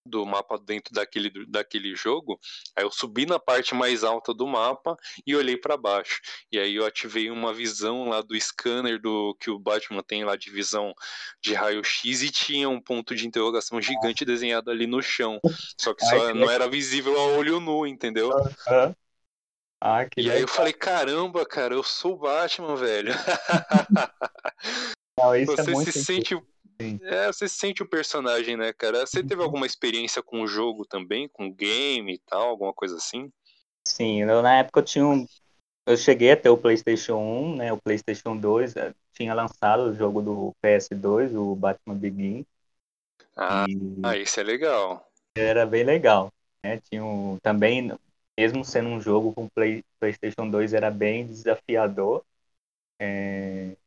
do 0.07 0.25
mapa 0.25 0.57
dentro 0.57 0.93
daquele, 0.93 1.31
daquele 1.47 1.95
jogo, 1.95 2.39
aí 2.75 2.83
eu 2.83 2.91
subi 2.91 3.25
na 3.25 3.39
parte 3.39 3.75
mais 3.75 4.03
alta 4.03 4.33
do 4.33 4.47
mapa 4.47 4.97
e 5.25 5.35
olhei 5.35 5.57
para 5.57 5.77
baixo. 5.77 6.19
E 6.51 6.57
aí 6.57 6.75
eu 6.75 6.85
ativei 6.85 7.29
uma 7.29 7.53
visão 7.53 8.09
lá 8.09 8.21
do 8.21 8.39
scanner 8.39 8.99
do 8.99 9.35
que 9.39 9.49
o 9.49 9.59
Batman 9.59 10.01
tem 10.01 10.23
lá 10.23 10.35
de 10.35 10.49
visão 10.49 10.93
de 11.41 11.53
raio-x 11.53 12.21
e 12.21 12.31
tinha 12.31 12.69
um 12.69 12.81
ponto 12.81 13.15
de 13.15 13.27
interrogação 13.27 13.81
gigante 13.81 14.25
desenhado 14.25 14.71
ali 14.71 14.87
no 14.87 15.01
chão. 15.01 15.39
Só 15.77 15.93
que 15.93 16.05
só 16.05 16.33
não 16.33 16.49
era 16.49 16.67
visível 16.67 17.17
a 17.19 17.25
olho 17.37 17.59
nu, 17.59 17.85
entendeu? 17.85 18.29
Uhum. 18.29 18.95
Ah, 19.79 20.05
que 20.05 20.19
e 20.19 20.23
legal. 20.23 20.37
aí 20.37 20.41
eu 20.41 20.47
falei, 20.47 20.73
caramba, 20.73 21.45
cara, 21.45 21.75
eu 21.75 21.83
sou 21.83 22.13
o 22.13 22.17
Batman, 22.17 22.75
velho. 22.75 23.13
Não, 25.17 25.35
isso 25.35 25.55
você 25.55 25.71
é 25.71 25.91
se 25.91 26.03
sente 26.03 26.35
é, 26.79 27.27
você 27.27 27.47
sente 27.47 27.81
o 27.81 27.89
personagem, 27.89 28.55
né, 28.55 28.71
cara? 28.73 29.05
Você 29.05 29.23
teve 29.23 29.41
alguma 29.41 29.65
experiência 29.65 30.21
com 30.21 30.41
o 30.41 30.47
jogo 30.47 30.85
também, 30.85 31.27
com 31.27 31.51
game 31.51 32.13
e 32.13 32.19
tal, 32.19 32.49
alguma 32.49 32.73
coisa 32.73 32.95
assim? 32.97 33.31
Sim, 33.87 34.21
eu, 34.21 34.41
na 34.41 34.59
época 34.59 34.79
eu 34.79 34.85
tinha 34.85 35.05
um. 35.05 35.25
Eu 35.85 35.95
cheguei 35.95 36.31
até 36.31 36.49
o 36.49 36.57
PlayStation 36.57 37.15
1, 37.15 37.55
né? 37.55 37.73
O 37.73 37.81
PlayStation 37.81 38.35
2 38.35 38.75
eh, 38.75 38.93
tinha 39.13 39.33
lançado 39.33 39.83
o 39.83 39.93
jogo 39.93 40.21
do 40.21 40.55
PS2, 40.61 41.33
o 41.33 41.55
Batman 41.55 41.95
Begin. 41.95 42.45
Ah, 43.35 43.65
e... 43.69 44.01
ah 44.03 44.17
isso 44.17 44.39
é 44.39 44.43
legal. 44.43 45.09
Era 45.35 45.65
bem 45.65 45.83
legal. 45.83 46.33
Né? 46.63 46.81
Tinha 46.81 47.03
um, 47.03 47.37
também, 47.41 47.91
mesmo 48.37 48.65
sendo 48.65 48.89
um 48.89 48.99
jogo 48.99 49.33
com 49.33 49.47
Play, 49.47 49.83
PlayStation 49.99 50.49
2, 50.49 50.73
era 50.73 50.91
bem 50.91 51.25
desafiador. 51.25 52.23
É, 52.99 53.77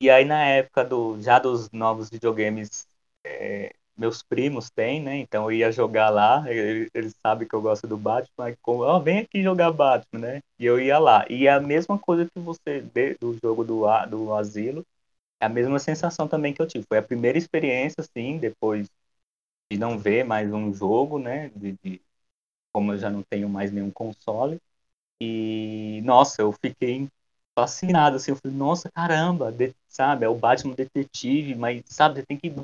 e 0.00 0.10
aí 0.10 0.24
na 0.24 0.44
época 0.44 0.84
do 0.84 1.20
já 1.20 1.38
dos 1.38 1.70
novos 1.70 2.10
videogames, 2.10 2.86
é, 3.24 3.72
meus 3.96 4.22
primos 4.22 4.70
têm, 4.70 5.02
né? 5.02 5.16
Então 5.18 5.44
eu 5.50 5.52
ia 5.58 5.72
jogar 5.72 6.10
lá, 6.10 6.44
eles, 6.50 6.90
eles 6.94 7.14
sabem 7.22 7.46
que 7.48 7.54
eu 7.54 7.62
gosto 7.62 7.86
do 7.86 7.96
Batman, 7.96 8.54
como, 8.62 8.82
oh, 8.84 9.00
vem 9.00 9.20
aqui 9.20 9.42
jogar 9.42 9.72
Batman, 9.72 10.20
né? 10.20 10.40
E 10.58 10.64
eu 10.66 10.80
ia 10.80 10.98
lá. 10.98 11.24
E 11.30 11.46
é 11.46 11.52
a 11.52 11.60
mesma 11.60 11.98
coisa 11.98 12.26
que 12.26 12.38
você 12.40 12.80
do 13.20 13.36
jogo 13.42 13.64
do, 13.64 13.84
do 14.06 14.34
Asilo, 14.34 14.84
é 15.40 15.46
a 15.46 15.48
mesma 15.48 15.78
sensação 15.78 16.28
também 16.28 16.54
que 16.54 16.62
eu 16.62 16.66
tive. 16.68 16.86
Foi 16.88 16.98
a 16.98 17.02
primeira 17.02 17.38
experiência, 17.38 17.96
assim, 18.00 18.38
depois 18.38 18.88
de 19.70 19.78
não 19.78 19.98
ver 19.98 20.24
mais 20.24 20.52
um 20.52 20.72
jogo, 20.74 21.18
né? 21.18 21.50
De, 21.50 21.72
de 21.82 22.02
como 22.72 22.92
eu 22.92 22.98
já 22.98 23.10
não 23.10 23.22
tenho 23.24 23.48
mais 23.48 23.70
nenhum 23.72 23.90
console. 23.90 24.60
E, 25.20 26.02
nossa, 26.04 26.42
eu 26.42 26.52
fiquei 26.52 27.08
fascinado, 27.58 28.16
assim, 28.16 28.30
eu 28.30 28.36
falei, 28.36 28.56
nossa, 28.56 28.88
caramba, 28.88 29.50
de, 29.50 29.74
sabe, 29.88 30.24
é 30.24 30.28
o 30.28 30.34
Batman 30.36 30.74
detetive, 30.74 31.56
mas, 31.56 31.82
sabe, 31.86 32.20
você 32.20 32.26
tem 32.26 32.38
que 32.38 32.54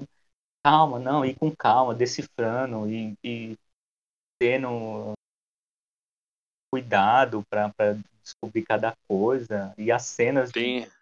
calma, 0.64 1.00
não, 1.00 1.24
ir 1.24 1.34
com 1.34 1.50
calma, 1.50 1.92
decifrando 1.92 2.88
e, 2.88 3.12
e 3.24 3.58
tendo 4.38 5.12
cuidado 6.72 7.42
para 7.50 7.72
descobrir 8.22 8.62
cada 8.62 8.94
coisa 9.08 9.74
e 9.76 9.90
as 9.90 10.04
cenas 10.04 10.52
tem, 10.52 10.82
de, 10.82 10.92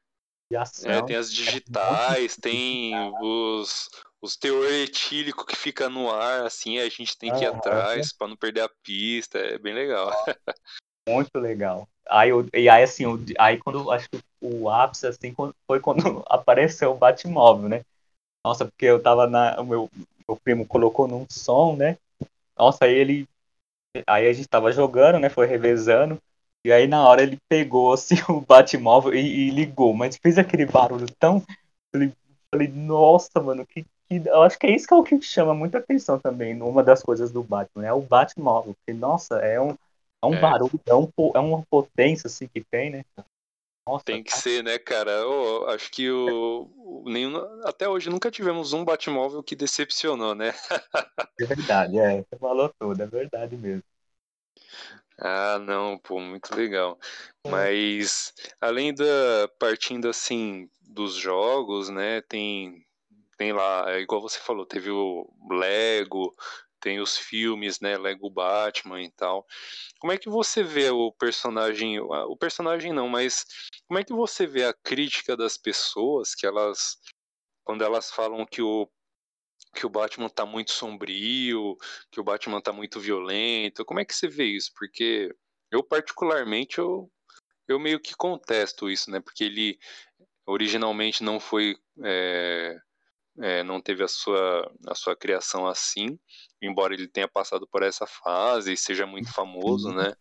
de 0.50 0.56
ação. 0.56 0.90
É, 0.90 1.02
tem 1.02 1.16
as 1.16 1.30
é 1.30 1.34
digitais, 1.34 2.38
é 2.38 2.40
tem 2.40 2.94
os, 3.20 3.90
os 4.22 4.36
teor 4.36 4.72
etílico 4.72 5.44
que 5.44 5.54
fica 5.54 5.90
no 5.90 6.10
ar, 6.10 6.46
assim, 6.46 6.78
a 6.78 6.88
gente 6.88 7.18
tem 7.18 7.30
que 7.30 7.44
ir 7.44 7.46
atrás 7.46 8.10
para 8.10 8.28
não 8.28 8.36
perder 8.36 8.62
a 8.62 8.70
pista, 8.82 9.38
é 9.38 9.58
bem 9.58 9.74
legal. 9.74 10.10
Muito 11.08 11.38
legal. 11.38 11.88
Aí, 12.08 12.30
eu, 12.30 12.46
e 12.54 12.68
aí, 12.68 12.82
assim, 12.82 13.04
eu, 13.04 13.18
aí 13.38 13.58
quando 13.58 13.90
acho 13.90 14.08
que 14.10 14.18
o 14.40 14.68
ápice, 14.68 15.06
assim, 15.06 15.34
foi 15.66 15.80
quando 15.80 16.22
apareceu 16.28 16.92
o 16.92 16.96
Batmóvel, 16.96 17.68
né? 17.68 17.84
Nossa, 18.44 18.66
porque 18.66 18.86
eu 18.86 19.02
tava 19.02 19.26
na. 19.28 19.60
O 19.60 19.64
meu, 19.66 19.90
meu 20.28 20.36
primo 20.44 20.66
colocou 20.66 21.08
num 21.08 21.26
som, 21.30 21.76
né? 21.76 21.98
Nossa, 22.58 22.86
aí 22.86 22.94
ele. 22.94 23.28
Aí 24.06 24.28
a 24.28 24.32
gente 24.32 24.48
tava 24.48 24.72
jogando, 24.72 25.18
né? 25.20 25.28
Foi 25.30 25.46
revezando. 25.46 26.18
E 26.64 26.72
aí 26.72 26.86
na 26.88 27.06
hora 27.08 27.22
ele 27.22 27.38
pegou 27.48 27.92
assim 27.92 28.16
o 28.30 28.40
Batmóvel 28.42 29.14
e, 29.14 29.48
e 29.48 29.50
ligou, 29.50 29.94
mas 29.94 30.16
fez 30.18 30.38
aquele 30.38 30.66
barulho 30.66 31.06
tão. 31.18 31.42
Falei, 32.50 32.68
nossa, 32.68 33.40
mano, 33.40 33.66
que, 33.66 33.82
que. 34.08 34.22
Eu 34.26 34.42
acho 34.42 34.58
que 34.58 34.66
é 34.66 34.74
isso 34.74 34.86
que 34.86 34.92
é 34.94 34.96
o 34.96 35.02
que 35.02 35.20
chama 35.22 35.54
muita 35.54 35.78
atenção 35.78 36.18
também, 36.18 36.54
numa 36.54 36.82
das 36.82 37.02
coisas 37.02 37.32
do 37.32 37.42
Batman, 37.42 37.86
é 37.86 37.92
o 37.92 38.00
Batmóvel. 38.02 38.74
Porque, 38.74 38.92
nossa, 38.98 39.36
é 39.38 39.60
um 39.60 39.74
é 40.22 40.26
um 40.26 40.34
é. 40.34 40.40
barulho, 40.40 40.80
é, 40.86 40.94
um, 40.94 41.08
é 41.34 41.38
uma 41.38 41.62
potência 41.68 42.28
assim 42.28 42.46
que 42.46 42.62
tem, 42.62 42.90
né? 42.90 43.04
Nossa, 43.86 44.04
tem 44.04 44.22
que 44.22 44.30
tá... 44.30 44.36
ser, 44.36 44.62
né, 44.62 44.78
cara? 44.78 45.10
Eu 45.10 45.68
acho 45.70 45.90
que 45.90 46.08
o, 46.08 46.70
o 46.76 47.02
nenhum, 47.06 47.36
até 47.64 47.88
hoje 47.88 48.08
nunca 48.08 48.30
tivemos 48.30 48.72
um 48.72 48.84
Batmóvel 48.84 49.42
que 49.42 49.56
decepcionou, 49.56 50.34
né? 50.34 50.54
é 51.40 51.44
verdade, 51.44 51.98
é. 51.98 52.18
Você 52.22 52.38
falou 52.38 52.72
tudo, 52.78 53.02
é 53.02 53.06
verdade 53.06 53.56
mesmo. 53.56 53.82
Ah, 55.18 55.58
não, 55.58 55.98
pô, 55.98 56.20
muito 56.20 56.54
legal. 56.54 56.98
É. 57.44 57.50
Mas 57.50 58.32
além 58.60 58.94
da 58.94 59.04
partindo 59.58 60.08
assim 60.08 60.70
dos 60.88 61.14
jogos, 61.14 61.88
né, 61.88 62.20
tem 62.22 62.86
tem 63.36 63.52
lá, 63.52 63.90
é 63.90 64.00
igual 64.00 64.20
você 64.20 64.38
falou, 64.38 64.64
teve 64.64 64.90
o 64.90 65.28
Lego, 65.50 66.32
tem 66.82 67.00
os 67.00 67.16
filmes, 67.16 67.80
né, 67.80 67.96
Lego 67.96 68.28
Batman 68.28 69.00
e 69.00 69.10
tal. 69.12 69.46
Como 70.00 70.12
é 70.12 70.18
que 70.18 70.28
você 70.28 70.62
vê 70.62 70.90
o 70.90 71.12
personagem, 71.12 72.00
o 72.00 72.36
personagem 72.36 72.92
não, 72.92 73.08
mas 73.08 73.46
como 73.86 74.00
é 74.00 74.04
que 74.04 74.12
você 74.12 74.46
vê 74.46 74.64
a 74.64 74.74
crítica 74.74 75.36
das 75.36 75.56
pessoas 75.56 76.34
que 76.34 76.44
elas 76.44 76.98
quando 77.64 77.84
elas 77.84 78.10
falam 78.10 78.44
que 78.44 78.60
o 78.60 78.90
que 79.74 79.86
o 79.86 79.90
Batman 79.90 80.28
tá 80.28 80.44
muito 80.44 80.72
sombrio, 80.72 81.76
que 82.10 82.20
o 82.20 82.24
Batman 82.24 82.60
tá 82.60 82.72
muito 82.72 83.00
violento. 83.00 83.84
Como 83.84 84.00
é 84.00 84.04
que 84.04 84.14
você 84.14 84.28
vê 84.28 84.44
isso? 84.44 84.70
Porque 84.76 85.34
eu 85.70 85.82
particularmente 85.82 86.78
eu 86.78 87.10
eu 87.68 87.78
meio 87.78 88.00
que 88.00 88.14
contesto 88.16 88.90
isso, 88.90 89.10
né? 89.10 89.20
Porque 89.20 89.44
ele 89.44 89.78
originalmente 90.46 91.22
não 91.22 91.40
foi 91.40 91.76
é, 92.04 92.76
é, 93.38 93.62
não 93.62 93.80
teve 93.80 94.02
a 94.02 94.08
sua, 94.08 94.70
a 94.86 94.94
sua 94.94 95.16
criação 95.16 95.66
assim, 95.66 96.18
embora 96.60 96.94
ele 96.94 97.08
tenha 97.08 97.28
passado 97.28 97.66
por 97.66 97.82
essa 97.82 98.06
fase 98.06 98.72
e 98.72 98.76
seja 98.76 99.06
muito 99.06 99.32
famoso, 99.32 99.88
uhum. 99.88 99.96
né? 99.96 100.12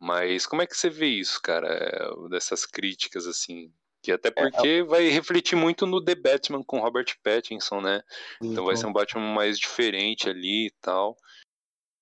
Mas 0.00 0.46
como 0.46 0.62
é 0.62 0.66
que 0.66 0.76
você 0.76 0.90
vê 0.90 1.06
isso, 1.06 1.40
cara, 1.40 1.68
é, 1.68 2.28
dessas 2.28 2.66
críticas 2.66 3.26
assim? 3.26 3.72
Que 4.02 4.10
até 4.10 4.30
é, 4.30 4.32
porque 4.32 4.82
vai 4.82 5.08
refletir 5.08 5.54
muito 5.54 5.86
no 5.86 6.04
The 6.04 6.16
Batman 6.16 6.64
com 6.64 6.80
Robert 6.80 7.06
Pattinson, 7.22 7.80
né? 7.80 8.02
Então 8.42 8.64
vai 8.64 8.76
ser 8.76 8.86
um 8.86 8.92
Batman 8.92 9.32
mais 9.32 9.58
diferente 9.58 10.28
ali 10.28 10.66
e 10.66 10.70
tal. 10.80 11.16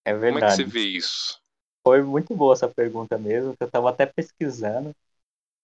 É 0.06 0.14
verdade. 0.14 0.32
Como 0.32 0.44
é 0.44 0.48
que 0.48 0.56
você 0.56 0.64
vê 0.64 0.80
isso? 0.80 1.38
Foi 1.86 2.02
muito 2.02 2.34
boa 2.34 2.54
essa 2.54 2.68
pergunta 2.68 3.18
mesmo, 3.18 3.54
que 3.54 3.62
eu 3.62 3.66
estava 3.66 3.90
até 3.90 4.06
pesquisando 4.06 4.94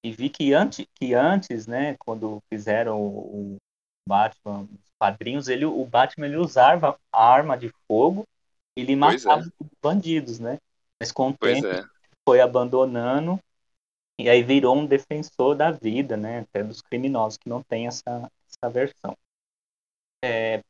e 0.05 0.13
vi 0.13 0.29
que 0.29 0.53
antes, 0.53 0.87
que 0.95 1.15
antes, 1.15 1.67
né, 1.67 1.97
quando 1.99 2.43
fizeram 2.49 3.01
o, 3.01 3.57
Batman, 4.09 4.63
os 4.63 4.91
quadrinhos, 4.99 5.49
ele, 5.49 5.65
o 5.65 5.85
Batman 5.85 6.27
ele 6.27 6.37
usava 6.37 6.99
arma 7.13 7.57
de 7.57 7.73
fogo 7.87 8.27
ele 8.77 8.95
matava 8.95 9.47
é. 9.47 9.67
bandidos, 9.83 10.39
né? 10.39 10.59
Mas 11.01 11.11
com 11.11 11.31
o 11.31 11.37
pois 11.37 11.61
tempo 11.61 11.67
é. 11.67 11.85
foi 12.29 12.41
abandonando 12.41 13.41
e 14.19 14.29
aí 14.29 14.43
virou 14.43 14.77
um 14.77 14.87
defensor 14.87 15.57
da 15.57 15.71
vida, 15.71 16.17
né? 16.17 16.41
Até 16.41 16.63
dos 16.63 16.83
criminosos 16.83 17.39
que 17.39 17.49
não 17.49 17.63
tem 17.63 17.87
essa, 17.87 18.31
essa 18.49 18.71
versão. 18.71 19.17
É, 20.23 20.63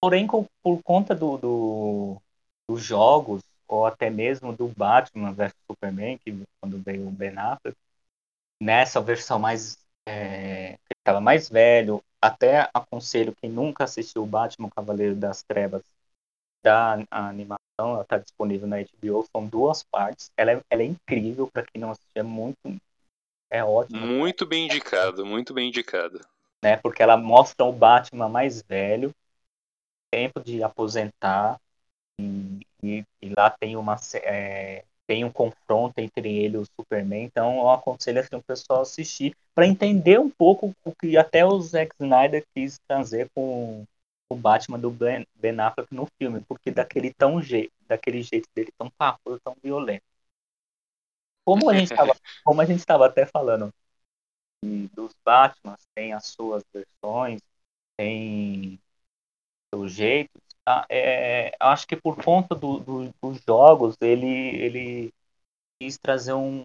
porém, 0.00 0.26
com, 0.26 0.46
por 0.62 0.82
conta 0.82 1.14
do, 1.14 1.38
do, 1.38 2.22
dos 2.68 2.82
jogos 2.82 3.42
ou 3.66 3.86
até 3.86 4.10
mesmo 4.10 4.52
do 4.54 4.68
Batman 4.68 5.32
vs 5.32 5.54
Superman, 5.70 6.18
que 6.18 6.42
quando 6.60 6.82
veio 6.82 7.06
o 7.06 7.10
Ben 7.10 7.36
Affleck, 7.38 7.76
nessa 8.60 9.00
versão 9.00 9.38
mais 9.38 9.78
é, 10.06 10.76
estava 10.98 11.20
mais 11.20 11.48
velho, 11.48 12.02
até 12.20 12.68
aconselho 12.74 13.34
quem 13.40 13.50
nunca 13.50 13.84
assistiu 13.84 14.26
Batman 14.26 14.70
Cavaleiro 14.70 15.16
das 15.16 15.42
Trevas 15.42 15.82
da 16.62 16.98
animação, 17.10 17.58
ela 17.78 18.02
está 18.02 18.18
disponível 18.18 18.68
na 18.68 18.76
HBO, 18.76 19.26
são 19.34 19.46
duas 19.46 19.82
partes. 19.82 20.30
Ela 20.36 20.52
é, 20.52 20.62
ela 20.68 20.82
é 20.82 20.86
incrível 20.86 21.48
para 21.50 21.64
quem 21.64 21.80
não 21.80 21.90
assistiu, 21.90 22.20
é 22.20 22.22
muito 22.22 22.58
é 23.50 23.64
ótimo. 23.64 24.06
Muito 24.06 24.46
bem 24.46 24.66
indicado, 24.66 25.26
muito 25.26 25.52
bem 25.52 25.68
indicado. 25.68 26.20
Né, 26.62 26.76
porque 26.76 27.02
ela 27.02 27.16
mostra 27.16 27.64
o 27.64 27.72
Batman 27.72 28.28
mais 28.28 28.62
velho, 28.62 29.14
tempo 30.10 30.40
de 30.40 30.62
aposentar, 30.62 31.58
e, 32.20 32.60
e, 32.82 33.04
e 33.22 33.32
lá 33.34 33.48
tem 33.48 33.76
uma 33.76 33.96
é, 34.22 34.84
tem 35.10 35.24
um 35.24 35.32
confronto 35.32 35.98
entre 35.98 36.32
ele 36.32 36.56
e 36.56 36.60
o 36.60 36.64
Superman, 36.64 37.24
então 37.24 37.58
eu 37.58 37.70
aconselho 37.70 38.20
assim, 38.20 38.36
o 38.36 38.42
pessoal 38.42 38.82
assistir 38.82 39.36
para 39.52 39.66
entender 39.66 40.20
um 40.20 40.30
pouco 40.30 40.72
o 40.84 40.94
que 40.94 41.16
até 41.16 41.44
o 41.44 41.60
Zack 41.60 41.96
Snyder 41.98 42.46
quis 42.54 42.78
trazer 42.86 43.28
com 43.34 43.84
o 44.28 44.36
Batman 44.36 44.78
do 44.78 44.88
Ben, 44.88 45.26
ben 45.34 45.58
Affleck 45.58 45.92
no 45.92 46.06
filme, 46.16 46.40
porque 46.46 46.70
daquele 46.70 47.12
tão 47.12 47.42
jeito, 47.42 47.72
daquele 47.88 48.22
jeito 48.22 48.48
dele 48.54 48.70
tão 48.78 48.88
parrudo, 48.96 49.40
tão 49.42 49.56
violento. 49.60 50.04
como 51.44 51.68
a 51.68 51.74
gente 51.74 51.90
estava, 51.90 52.14
como 52.44 52.60
a 52.60 52.64
gente 52.64 52.78
estava 52.78 53.06
até 53.06 53.26
falando 53.26 53.74
dos 54.94 55.12
Batman, 55.24 55.76
tem 55.92 56.12
as 56.12 56.26
suas 56.26 56.62
versões, 56.72 57.40
tem 57.96 58.80
seus 59.74 59.90
jeitos. 59.90 60.40
Tá? 60.40 60.49
É, 60.90 61.52
acho 61.60 61.86
que 61.86 61.96
por 61.96 62.22
conta 62.22 62.54
do, 62.54 62.78
do, 62.80 63.14
dos 63.22 63.40
jogos, 63.46 63.96
ele, 64.00 64.26
ele 64.28 65.12
quis 65.80 65.98
trazer 65.98 66.34
um 66.34 66.64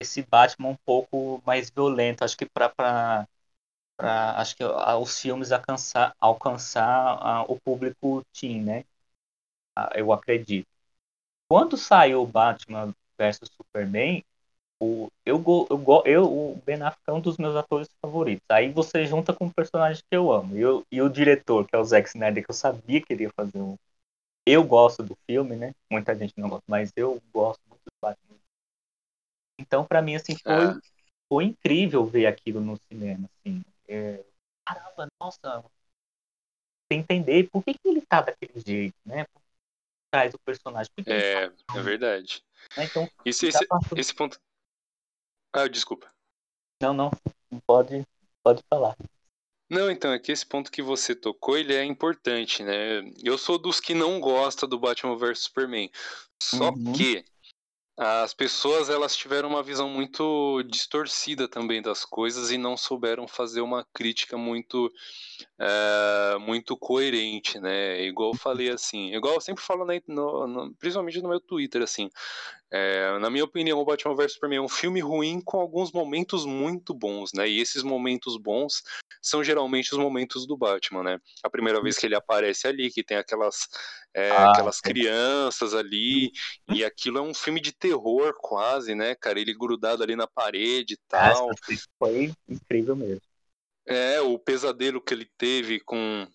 esse 0.00 0.22
Batman 0.22 0.68
um 0.70 0.76
pouco 0.84 1.42
mais 1.44 1.68
violento. 1.70 2.22
Acho 2.24 2.36
que 2.36 2.46
para 2.46 3.26
acho 4.36 4.56
que 4.56 4.64
os 4.64 5.20
filmes 5.20 5.52
alcançar 5.52 6.14
alcançar 6.20 7.44
o 7.50 7.58
público 7.60 8.22
teen, 8.32 8.62
né? 8.62 8.84
Eu 9.94 10.12
acredito. 10.12 10.66
Quando 11.48 11.76
saiu 11.76 12.22
o 12.22 12.26
Batman 12.28 12.94
versus 13.18 13.50
Superman, 13.50 14.24
o, 14.84 15.12
eu, 15.24 15.42
eu, 15.70 16.02
eu, 16.04 16.24
o 16.24 16.62
Ben 16.64 16.82
Affleck 16.82 17.08
é 17.08 17.12
um 17.12 17.20
dos 17.20 17.38
meus 17.38 17.56
atores 17.56 17.88
favoritos. 18.00 18.44
Aí 18.50 18.70
você 18.70 19.06
junta 19.06 19.32
com 19.32 19.46
um 19.46 19.50
personagem 19.50 20.02
que 20.02 20.16
eu 20.16 20.30
amo. 20.30 20.56
E, 20.56 20.60
eu, 20.60 20.86
e 20.90 21.00
o 21.00 21.08
diretor, 21.08 21.66
que 21.66 21.74
é 21.74 21.78
o 21.78 21.84
Zack 21.84 22.08
Snyder, 22.08 22.44
que 22.44 22.50
eu 22.50 22.54
sabia 22.54 23.00
que 23.00 23.12
ele 23.12 23.24
ia 23.24 23.30
fazer 23.34 23.58
um. 23.58 23.76
Eu 24.46 24.62
gosto 24.62 25.02
do 25.02 25.16
filme, 25.26 25.56
né? 25.56 25.72
Muita 25.90 26.14
gente 26.14 26.34
não 26.36 26.48
gosta, 26.48 26.64
mas 26.68 26.92
eu 26.96 27.20
gosto 27.32 27.60
muito 27.68 27.80
do 27.80 27.92
Batman. 28.00 28.36
Então, 29.58 29.84
para 29.86 30.02
mim, 30.02 30.16
assim, 30.16 30.36
foi, 30.36 30.52
é. 30.52 30.80
foi 31.28 31.44
incrível 31.44 32.04
ver 32.04 32.26
aquilo 32.26 32.60
no 32.60 32.76
cinema. 32.76 33.28
Assim. 33.38 33.62
É, 33.88 34.22
caramba, 34.66 35.08
nossa. 35.20 35.64
Entender 36.90 37.48
por 37.50 37.64
que, 37.64 37.72
que 37.74 37.88
ele 37.88 38.02
tá 38.02 38.20
daquele 38.20 38.60
jeito, 38.60 38.96
né? 39.06 39.24
Por 39.32 39.42
trás 40.10 40.32
do 40.32 40.38
personagem. 40.38 40.90
é, 41.06 41.44
é 41.44 41.82
verdade. 41.82 42.42
Né? 42.76 42.84
Então, 42.84 43.08
esse, 43.24 43.48
esse, 43.48 43.66
esse 43.96 44.14
ponto 44.14 44.38
ah, 45.54 45.68
desculpa. 45.68 46.12
Não, 46.82 46.92
não. 46.92 47.10
Pode, 47.64 48.04
pode 48.42 48.60
falar. 48.68 48.96
Não, 49.70 49.90
então, 49.90 50.12
é 50.12 50.18
que 50.18 50.32
esse 50.32 50.44
ponto 50.44 50.70
que 50.70 50.82
você 50.82 51.14
tocou, 51.14 51.56
ele 51.56 51.72
é 51.72 51.84
importante, 51.84 52.62
né? 52.62 53.00
Eu 53.22 53.38
sou 53.38 53.56
dos 53.56 53.80
que 53.80 53.94
não 53.94 54.20
gosta 54.20 54.66
do 54.66 54.78
Batman 54.78 55.16
vs 55.16 55.44
Superman. 55.44 55.90
Só 56.42 56.70
uhum. 56.70 56.92
que 56.92 57.24
as 57.96 58.34
pessoas 58.34 58.90
elas 58.90 59.14
tiveram 59.14 59.48
uma 59.48 59.62
visão 59.62 59.88
muito 59.88 60.64
distorcida 60.64 61.46
também 61.46 61.80
das 61.80 62.04
coisas 62.04 62.50
e 62.50 62.58
não 62.58 62.76
souberam 62.76 63.28
fazer 63.28 63.60
uma 63.60 63.86
crítica 63.94 64.36
muito 64.36 64.92
é, 65.60 66.36
muito 66.40 66.76
coerente, 66.76 67.60
né? 67.60 68.02
Igual 68.02 68.32
eu 68.32 68.36
falei 68.36 68.70
assim, 68.70 69.14
igual 69.14 69.34
eu 69.34 69.40
sempre 69.40 69.62
falo 69.62 69.84
né, 69.84 70.02
no, 70.08 70.46
no, 70.46 70.74
principalmente 70.74 71.22
no 71.22 71.28
meu 71.28 71.38
Twitter 71.38 71.82
assim, 71.82 72.10
é, 72.76 73.16
na 73.20 73.30
minha 73.30 73.44
opinião, 73.44 73.78
o 73.78 73.84
Batman 73.84 74.16
vs 74.16 74.32
Superman 74.32 74.58
é 74.58 74.60
um 74.62 74.68
filme 74.68 74.98
ruim 74.98 75.40
com 75.40 75.60
alguns 75.60 75.92
momentos 75.92 76.44
muito 76.44 76.92
bons, 76.92 77.32
né? 77.32 77.48
E 77.48 77.60
esses 77.60 77.84
momentos 77.84 78.36
bons 78.36 78.82
são 79.22 79.44
geralmente 79.44 79.92
os 79.92 79.98
momentos 79.98 80.44
do 80.44 80.56
Batman, 80.56 81.04
né? 81.04 81.20
A 81.44 81.48
primeira 81.48 81.80
vez 81.80 81.96
que 81.96 82.04
ele 82.04 82.16
aparece 82.16 82.66
ali, 82.66 82.90
que 82.90 83.04
tem 83.04 83.16
aquelas, 83.16 83.68
é, 84.12 84.28
ah, 84.32 84.50
aquelas 84.50 84.80
crianças 84.80 85.72
ali, 85.72 86.32
e 86.68 86.84
aquilo 86.84 87.18
é 87.18 87.22
um 87.22 87.32
filme 87.32 87.60
de 87.60 87.70
terror 87.70 88.34
quase, 88.40 88.92
né, 88.92 89.14
cara? 89.14 89.38
Ele 89.38 89.54
grudado 89.54 90.02
ali 90.02 90.16
na 90.16 90.26
parede 90.26 90.94
e 90.94 90.98
tal. 91.08 91.52
Essa 91.52 91.84
foi 91.96 92.32
incrível 92.48 92.96
mesmo. 92.96 93.22
É, 93.86 94.20
o 94.20 94.36
pesadelo 94.36 95.00
que 95.00 95.14
ele 95.14 95.30
teve 95.38 95.78
com 95.78 96.26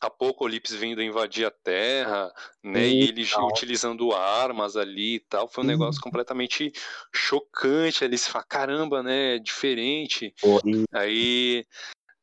Apocalipse 0.00 0.76
vindo 0.76 1.02
invadir 1.02 1.46
a 1.46 1.50
Terra, 1.50 2.32
né? 2.62 2.86
E, 2.86 3.04
e 3.04 3.08
ele 3.08 3.26
utilizando 3.52 4.12
armas 4.12 4.76
ali 4.76 5.16
e 5.16 5.20
tal, 5.20 5.48
foi 5.48 5.64
um 5.64 5.66
negócio 5.66 6.00
completamente 6.00 6.72
chocante. 7.12 8.04
Ali 8.04 8.16
se 8.16 8.30
fala, 8.30 8.44
caramba, 8.48 9.02
né? 9.02 9.36
É 9.36 9.38
diferente. 9.38 10.34
Aí 10.92 11.66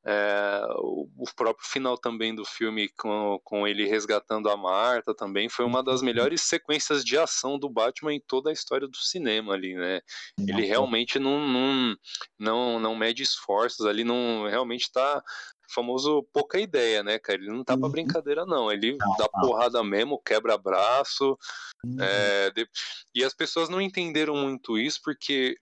é, 0.07 0.61
o, 0.77 1.25
próprio 1.35 1.67
final 1.67 1.97
também 1.97 2.33
do 2.35 2.45
filme 2.45 2.87
com, 2.89 3.39
com 3.43 3.67
ele 3.67 3.87
resgatando 3.87 4.47
a 4.51 4.55
Marta 4.55 5.15
também 5.15 5.49
foi 5.49 5.65
uma 5.65 5.83
das 5.83 6.01
uhum. 6.01 6.05
melhores 6.05 6.43
sequências 6.43 7.03
de 7.03 7.17
ação 7.17 7.57
do 7.57 7.67
Batman 7.67 8.13
em 8.13 8.21
toda 8.27 8.51
a 8.51 8.53
história 8.53 8.87
do 8.87 8.97
cinema 8.97 9.53
ali, 9.53 9.73
né? 9.73 10.01
Ele 10.39 10.63
realmente 10.63 11.17
não, 11.17 11.47
não, 11.47 11.95
não, 12.37 12.79
não 12.79 12.95
mede 12.95 13.23
esforços 13.23 13.83
ali, 13.87 14.03
não 14.03 14.47
realmente 14.47 14.91
tá 14.91 15.23
famoso 15.69 16.23
pouca 16.33 16.59
ideia, 16.59 17.03
né, 17.03 17.19
cara? 17.19 17.39
Ele 17.39 17.51
não 17.51 17.63
tá 17.63 17.77
pra 17.77 17.85
uhum. 17.85 17.91
brincadeira, 17.91 18.45
não. 18.45 18.71
Ele 18.71 18.97
não, 18.97 19.15
dá 19.17 19.29
não. 19.33 19.41
porrada 19.41 19.83
mesmo, 19.83 20.21
quebra 20.21 20.57
braço. 20.57 21.37
Uhum. 21.83 21.97
É, 22.01 22.51
de... 22.51 22.67
E 23.13 23.23
as 23.23 23.33
pessoas 23.33 23.69
não 23.69 23.81
entenderam 23.81 24.35
muito 24.35 24.77
isso, 24.77 24.99
porque 25.03 25.57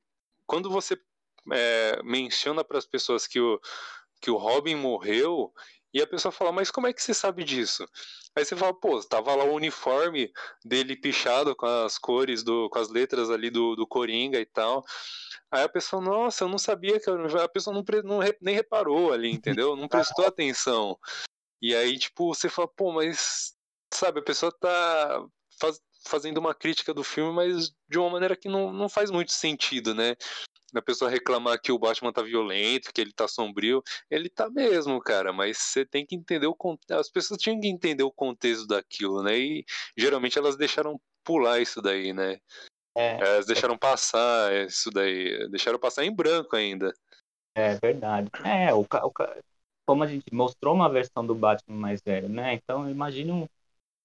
quando 0.45 0.69
você 0.69 0.97
é, 1.51 2.01
menciona 2.03 2.63
para 2.63 2.77
as 2.77 2.85
pessoas 2.85 3.27
que 3.27 3.39
o, 3.39 3.59
que 4.21 4.31
o 4.31 4.37
Robin 4.37 4.75
morreu, 4.75 5.53
e 5.93 6.01
a 6.01 6.07
pessoa 6.07 6.31
fala, 6.31 6.51
mas 6.51 6.71
como 6.71 6.87
é 6.87 6.93
que 6.93 7.01
você 7.01 7.13
sabe 7.13 7.43
disso? 7.43 7.85
Aí 8.35 8.43
você 8.43 8.55
fala, 8.55 8.73
pô, 8.73 8.99
tava 9.03 9.35
lá 9.35 9.43
o 9.43 9.53
uniforme 9.53 10.31
dele 10.65 10.95
pichado 10.95 11.55
com 11.55 11.67
as 11.67 11.99
cores, 11.99 12.41
do, 12.41 12.69
com 12.69 12.79
as 12.79 12.89
letras 12.89 13.29
ali 13.29 13.49
do, 13.49 13.75
do 13.75 13.85
Coringa 13.85 14.39
e 14.39 14.45
tal. 14.45 14.83
Aí 15.51 15.63
a 15.63 15.69
pessoa, 15.69 16.01
nossa, 16.01 16.43
eu 16.43 16.49
não 16.49 16.57
sabia 16.57 16.99
que 16.99 17.09
a 17.09 17.47
pessoa 17.47 17.75
não, 17.75 17.83
não, 18.03 18.19
nem 18.41 18.55
reparou 18.55 19.13
ali, 19.13 19.29
entendeu? 19.29 19.75
Não 19.75 19.87
prestou 19.87 20.25
atenção. 20.25 20.97
E 21.61 21.75
aí, 21.75 21.97
tipo, 21.99 22.33
você 22.33 22.49
fala, 22.49 22.67
pô, 22.67 22.91
mas 22.91 23.53
sabe, 23.93 24.19
a 24.19 24.23
pessoa 24.23 24.51
tá 24.59 25.23
faz, 25.61 25.79
fazendo 26.07 26.39
uma 26.39 26.55
crítica 26.55 26.93
do 26.93 27.03
filme, 27.03 27.31
mas 27.31 27.71
de 27.87 27.99
uma 27.99 28.09
maneira 28.09 28.35
que 28.35 28.49
não, 28.49 28.73
não 28.73 28.89
faz 28.89 29.11
muito 29.11 29.31
sentido, 29.31 29.93
né? 29.93 30.15
A 30.75 30.81
pessoa 30.81 31.09
reclamar 31.09 31.59
que 31.61 31.71
o 31.71 31.79
Batman 31.79 32.11
tá 32.11 32.21
violento, 32.21 32.91
que 32.93 32.99
ele 32.99 33.13
tá 33.13 33.27
sombrio, 33.27 33.83
ele 34.09 34.29
tá 34.29 34.49
mesmo, 34.49 34.99
cara, 34.99 35.31
mas 35.31 35.57
você 35.57 35.85
tem 35.85 36.05
que 36.05 36.15
entender 36.15 36.47
o 36.47 36.55
contexto. 36.55 36.99
As 36.99 37.09
pessoas 37.09 37.39
tinham 37.39 37.59
que 37.59 37.67
entender 37.67 38.03
o 38.03 38.11
contexto 38.11 38.65
daquilo, 38.67 39.21
né? 39.21 39.37
E 39.37 39.65
geralmente 39.97 40.37
elas 40.37 40.55
deixaram 40.57 40.99
pular 41.23 41.59
isso 41.59 41.81
daí, 41.81 42.11
né? 42.13 42.39
É, 42.95 43.17
Elas 43.17 43.45
deixaram 43.45 43.77
passar 43.77 44.53
isso 44.67 44.89
daí, 44.91 45.49
deixaram 45.49 45.79
passar 45.79 46.03
em 46.03 46.13
branco 46.13 46.55
ainda. 46.55 46.93
É 47.55 47.75
verdade. 47.75 48.29
É, 48.43 48.73
o, 48.73 48.81
o, 48.81 49.11
como 49.85 50.03
a 50.03 50.07
gente 50.07 50.33
mostrou 50.33 50.73
uma 50.73 50.89
versão 50.89 51.25
do 51.25 51.35
Batman 51.35 51.75
mais 51.75 52.01
velho, 52.01 52.29
né? 52.29 52.53
Então 52.53 52.89
imagine 52.89 53.31
um, 53.31 53.43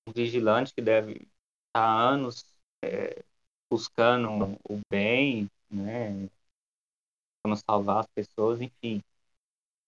um 0.09 0.13
vigilante 0.13 0.75
que 0.75 0.81
deve 0.81 1.13
estar 1.13 1.29
há 1.75 2.09
anos 2.09 2.45
é, 2.85 3.23
buscando 3.71 4.59
o 4.69 4.81
bem, 4.91 5.49
né? 5.71 6.29
Tentando 7.49 7.57
salvar 7.57 8.01
as 8.01 8.07
pessoas, 8.15 8.61
enfim. 8.61 9.03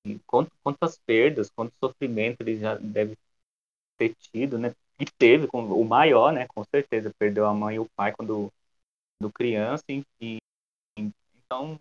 E 0.07 0.19
quantas 0.63 0.99
perdas, 1.07 1.51
quanto 1.51 1.73
sofrimento 1.83 2.41
ele 2.41 2.59
já 2.59 2.77
deve 2.77 3.17
ter 3.99 4.15
tido, 4.17 4.59
né? 4.59 4.75
E 5.01 5.05
teve, 5.19 5.49
o 5.53 5.85
maior, 5.85 6.33
né? 6.33 6.47
Com 6.49 6.65
certeza, 6.65 7.13
perdeu 7.19 7.47
a 7.47 7.55
mãe 7.55 7.77
e 7.77 7.81
o 7.81 7.89
pai 7.97 8.13
quando 8.13 8.51
do 9.21 9.31
criança, 9.33 9.85
e 9.89 10.05
então 11.37 11.79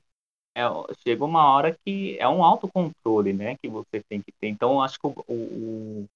é, 0.56 0.64
chega 1.04 1.26
uma 1.26 1.46
hora 1.54 1.78
que 1.86 2.18
é 2.20 2.28
um 2.28 2.44
autocontrole, 2.44 3.34
né, 3.34 3.58
que 3.62 3.70
você 3.70 4.02
tem 4.10 4.22
que 4.22 4.32
ter. 4.40 4.48
Então 4.50 4.82
acho 4.82 5.00
que 5.00 5.08
o, 5.08 5.14
o, 5.28 6.08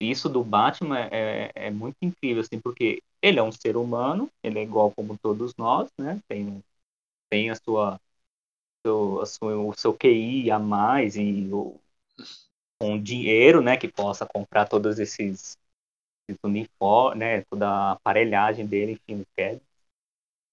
isso 0.00 0.28
do 0.28 0.42
Batman 0.42 1.08
é, 1.10 1.50
é, 1.54 1.70
muito 1.70 1.96
incrível, 2.02 2.40
assim, 2.42 2.60
porque 2.60 3.02
ele 3.22 3.38
é 3.38 3.42
um 3.42 3.52
ser 3.52 3.76
humano, 3.76 4.28
ele 4.42 4.58
é 4.58 4.62
igual 4.62 4.90
como 4.92 5.16
todos 5.18 5.54
nós, 5.56 5.88
né, 5.98 6.20
tem, 6.28 6.60
tem 7.30 7.50
a 7.50 7.56
sua, 7.56 8.00
seu, 8.86 9.20
a 9.20 9.26
sua, 9.26 9.56
o 9.56 9.72
seu 9.74 9.94
QI 9.94 10.50
a 10.50 10.58
mais 10.58 11.16
e 11.16 11.48
o, 11.52 11.78
um 12.80 13.00
dinheiro, 13.00 13.62
né, 13.62 13.76
que 13.76 13.88
possa 13.88 14.26
comprar 14.26 14.68
todos 14.68 14.98
esses, 14.98 15.56
esses 16.28 16.40
uniformes, 16.44 17.18
né, 17.18 17.42
toda 17.44 17.68
a 17.68 17.92
aparelhagem 17.92 18.66
dele, 18.66 18.92
enfim, 19.08 19.24
quer 19.36 19.60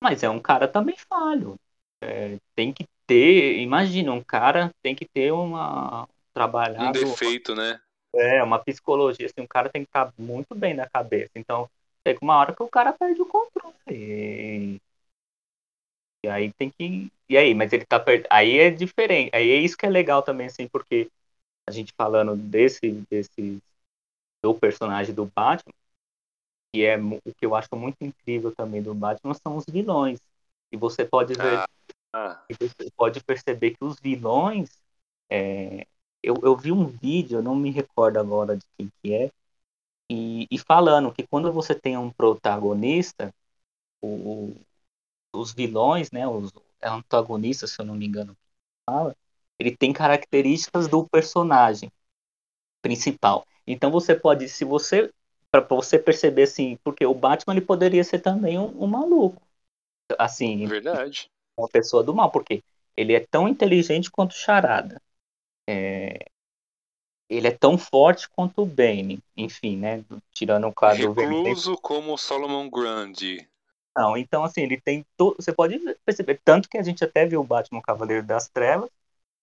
mas 0.01 0.23
é 0.23 0.29
um 0.29 0.39
cara 0.39 0.67
também 0.67 0.95
falho. 0.97 1.57
É, 2.01 2.37
tem 2.55 2.71
que 2.71 2.85
ter, 3.05 3.59
imagina, 3.59 4.13
um 4.13 4.23
cara 4.23 4.71
tem 4.81 4.95
que 4.95 5.05
ter 5.05 5.31
uma 5.33 6.07
trabalhado, 6.33 6.89
um 6.89 6.91
defeito, 7.03 7.53
né? 7.53 7.79
É, 8.15 8.41
uma 8.41 8.57
psicologia, 8.59 9.25
assim, 9.25 9.41
um 9.41 9.47
cara 9.47 9.69
tem 9.69 9.83
que 9.83 9.89
estar 9.89 10.11
muito 10.17 10.55
bem 10.55 10.73
na 10.73 10.87
cabeça. 10.89 11.31
Então, 11.35 11.69
chega 12.07 12.19
uma 12.21 12.37
hora 12.37 12.55
que 12.55 12.63
o 12.63 12.67
cara 12.69 12.93
perde 12.93 13.21
o 13.21 13.25
controle. 13.25 13.75
E, 13.87 14.81
e 16.23 16.27
aí 16.27 16.51
tem 16.53 16.69
que. 16.69 17.11
E 17.29 17.37
aí, 17.37 17.53
mas 17.53 17.71
ele 17.71 17.85
tá 17.85 17.99
perdendo. 17.99 18.27
Aí 18.29 18.57
é 18.57 18.69
diferente. 18.69 19.31
Aí 19.33 19.49
é 19.49 19.55
isso 19.55 19.77
que 19.77 19.85
é 19.85 19.89
legal 19.89 20.21
também, 20.21 20.47
assim, 20.47 20.67
porque 20.67 21.09
a 21.67 21.71
gente 21.71 21.93
falando 21.95 22.35
desse, 22.35 22.91
desse 23.09 23.61
do 24.41 24.53
personagem 24.53 25.13
do 25.13 25.25
Batman, 25.25 25.73
que 26.73 26.83
é 26.83 26.97
o 26.97 27.33
que 27.35 27.45
eu 27.45 27.55
acho 27.55 27.69
muito 27.75 27.97
incrível 28.01 28.53
também 28.55 28.81
do 28.81 28.93
Batman 28.93 29.33
são 29.33 29.57
os 29.57 29.65
vilões. 29.65 30.19
E 30.71 30.77
você 30.77 31.05
pode 31.05 31.33
ver, 31.33 31.59
ah, 31.59 31.67
ah. 32.13 32.45
você 32.49 32.91
pode 32.95 33.23
perceber 33.23 33.71
que 33.71 33.83
os 33.83 33.99
vilões, 33.99 34.69
é, 35.29 35.85
eu, 36.23 36.35
eu 36.43 36.55
vi 36.55 36.71
um 36.71 36.85
vídeo, 36.85 37.39
eu 37.39 37.43
não 37.43 37.55
me 37.55 37.71
recordo 37.71 38.17
agora 38.17 38.55
de 38.55 38.65
quem 38.77 38.91
que 39.01 39.13
é, 39.13 39.31
e, 40.09 40.47
e 40.49 40.57
falando 40.57 41.13
que 41.13 41.25
quando 41.27 41.51
você 41.51 41.75
tem 41.75 41.97
um 41.97 42.11
protagonista, 42.11 43.33
o, 44.01 44.55
os 45.33 45.53
vilões, 45.53 46.11
né, 46.11 46.27
os 46.27 46.51
antagonistas, 46.83 47.71
se 47.71 47.81
eu 47.81 47.85
não 47.85 47.95
me 47.95 48.05
engano, 48.05 48.35
fala, 48.85 49.15
ele 49.59 49.75
tem 49.75 49.93
características 49.93 50.87
do 50.87 51.07
personagem 51.07 51.91
principal. 52.81 53.45
Então 53.67 53.91
você 53.91 54.15
pode, 54.15 54.47
se 54.49 54.63
você 54.63 55.11
para 55.51 55.61
você 55.61 55.97
perceber 55.97 56.43
assim, 56.43 56.77
porque 56.83 57.05
o 57.05 57.13
Batman 57.13 57.55
ele 57.55 57.65
poderia 57.65 58.03
ser 58.03 58.19
também 58.19 58.57
um, 58.59 58.83
um 58.83 58.87
maluco, 58.87 59.41
assim, 60.17 60.67
verdade, 60.67 61.29
uma 61.57 61.67
pessoa 61.67 62.03
do 62.03 62.13
mal, 62.13 62.31
porque 62.31 62.63
ele 62.95 63.13
é 63.13 63.19
tão 63.19 63.47
inteligente 63.47 64.11
quanto 64.11 64.35
Charada. 64.35 65.01
É, 65.67 66.25
ele 67.29 67.47
é 67.47 67.51
tão 67.51 67.77
forte 67.77 68.27
quanto 68.29 68.61
o 68.61 68.65
Bane, 68.65 69.19
enfim, 69.37 69.77
né? 69.77 70.03
Tirando 70.31 70.67
o 70.67 70.73
caso 70.73 71.11
Recluso 71.13 71.71
do 71.71 71.81
como 71.81 72.17
Solomon 72.17 72.69
Grundy. 72.69 73.47
Não, 73.99 74.17
então 74.17 74.43
assim, 74.43 74.61
ele 74.61 74.79
tem 74.79 75.05
to... 75.17 75.35
você 75.37 75.51
pode 75.51 75.79
perceber 76.05 76.39
tanto 76.43 76.69
que 76.69 76.77
a 76.77 76.83
gente 76.83 77.03
até 77.03 77.25
viu 77.25 77.41
o 77.41 77.43
Batman 77.43 77.81
Cavaleiro 77.81 78.25
das 78.25 78.47
Trevas, 78.47 78.89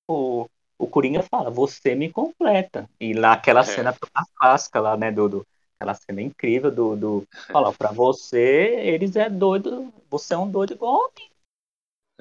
o 0.09 0.49
o 0.79 0.87
Coringa 0.87 1.23
fala, 1.23 1.51
você 1.51 1.95
me 1.95 2.13
completa. 2.13 2.89
E 3.01 3.15
lá 3.15 3.33
aquela 3.33 3.61
é. 3.61 3.65
cena 3.65 3.97
clássica 4.37 4.81
lá, 4.81 4.97
né, 4.97 5.11
do, 5.11 5.29
do 5.29 5.47
aquela 5.77 5.95
cena 5.95 6.23
incrível 6.23 6.71
do, 6.71 6.97
do 6.97 7.29
fala, 7.53 7.73
para 7.73 7.93
você, 7.93 8.75
eles 8.81 9.17
é 9.17 9.29
doido, 9.29 9.93
você 10.11 10.35
é 10.35 10.39
um 10.39 10.51
doido 10.51 10.75
igual 10.75 11.07
a 11.07 11.09
mim. 11.19 11.31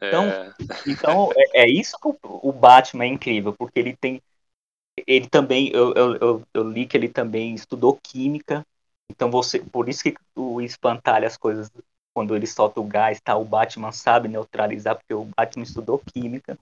Então, 0.02 0.24
é. 0.26 0.54
então 0.88 1.30
é, 1.36 1.64
é, 1.64 1.70
isso 1.70 1.98
que 1.98 2.08
o, 2.08 2.18
o, 2.24 2.52
Batman 2.52 3.06
é 3.06 3.08
incrível, 3.08 3.54
porque 3.54 3.80
ele 3.80 3.96
tem. 3.96 4.22
Ele 5.08 5.28
também, 5.28 5.70
eu, 5.70 5.94
eu, 5.94 6.16
eu, 6.16 6.44
eu, 6.54 6.70
li 6.70 6.86
que 6.86 6.98
ele 6.98 7.08
também 7.08 7.54
estudou 7.54 7.98
química. 8.04 8.66
Então 9.10 9.32
você. 9.32 9.60
Por 9.60 9.88
isso 9.88 10.04
que 10.04 10.16
o 10.36 10.60
espantalha 10.60 11.28
as 11.28 11.38
coisas 11.38 11.72
quando 12.16 12.34
ele 12.34 12.48
solta 12.48 12.80
o 12.80 12.86
gás, 12.86 13.20
tá? 13.20 13.36
O 13.36 13.44
Batman 13.44 13.92
sabe 13.92 14.30
neutralizar, 14.30 14.96
porque 14.96 15.14
o 15.14 15.26
Batman 15.26 15.64
estudou 15.64 16.00
química. 16.00 16.58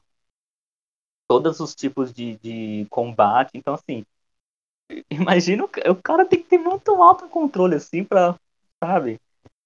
Todos 1.29 1.59
os 1.59 1.75
tipos 1.75 2.11
de, 2.11 2.37
de 2.37 2.87
combate. 2.89 3.51
Então, 3.53 3.75
assim. 3.75 4.03
Imagina, 5.11 5.63
o 5.63 5.95
cara 6.03 6.25
tem 6.25 6.41
que 6.41 6.49
ter 6.49 6.57
muito 6.57 6.91
alto 7.01 7.29
controle, 7.29 7.75
assim, 7.75 8.03
pra. 8.03 8.35
Sabe? 8.83 9.21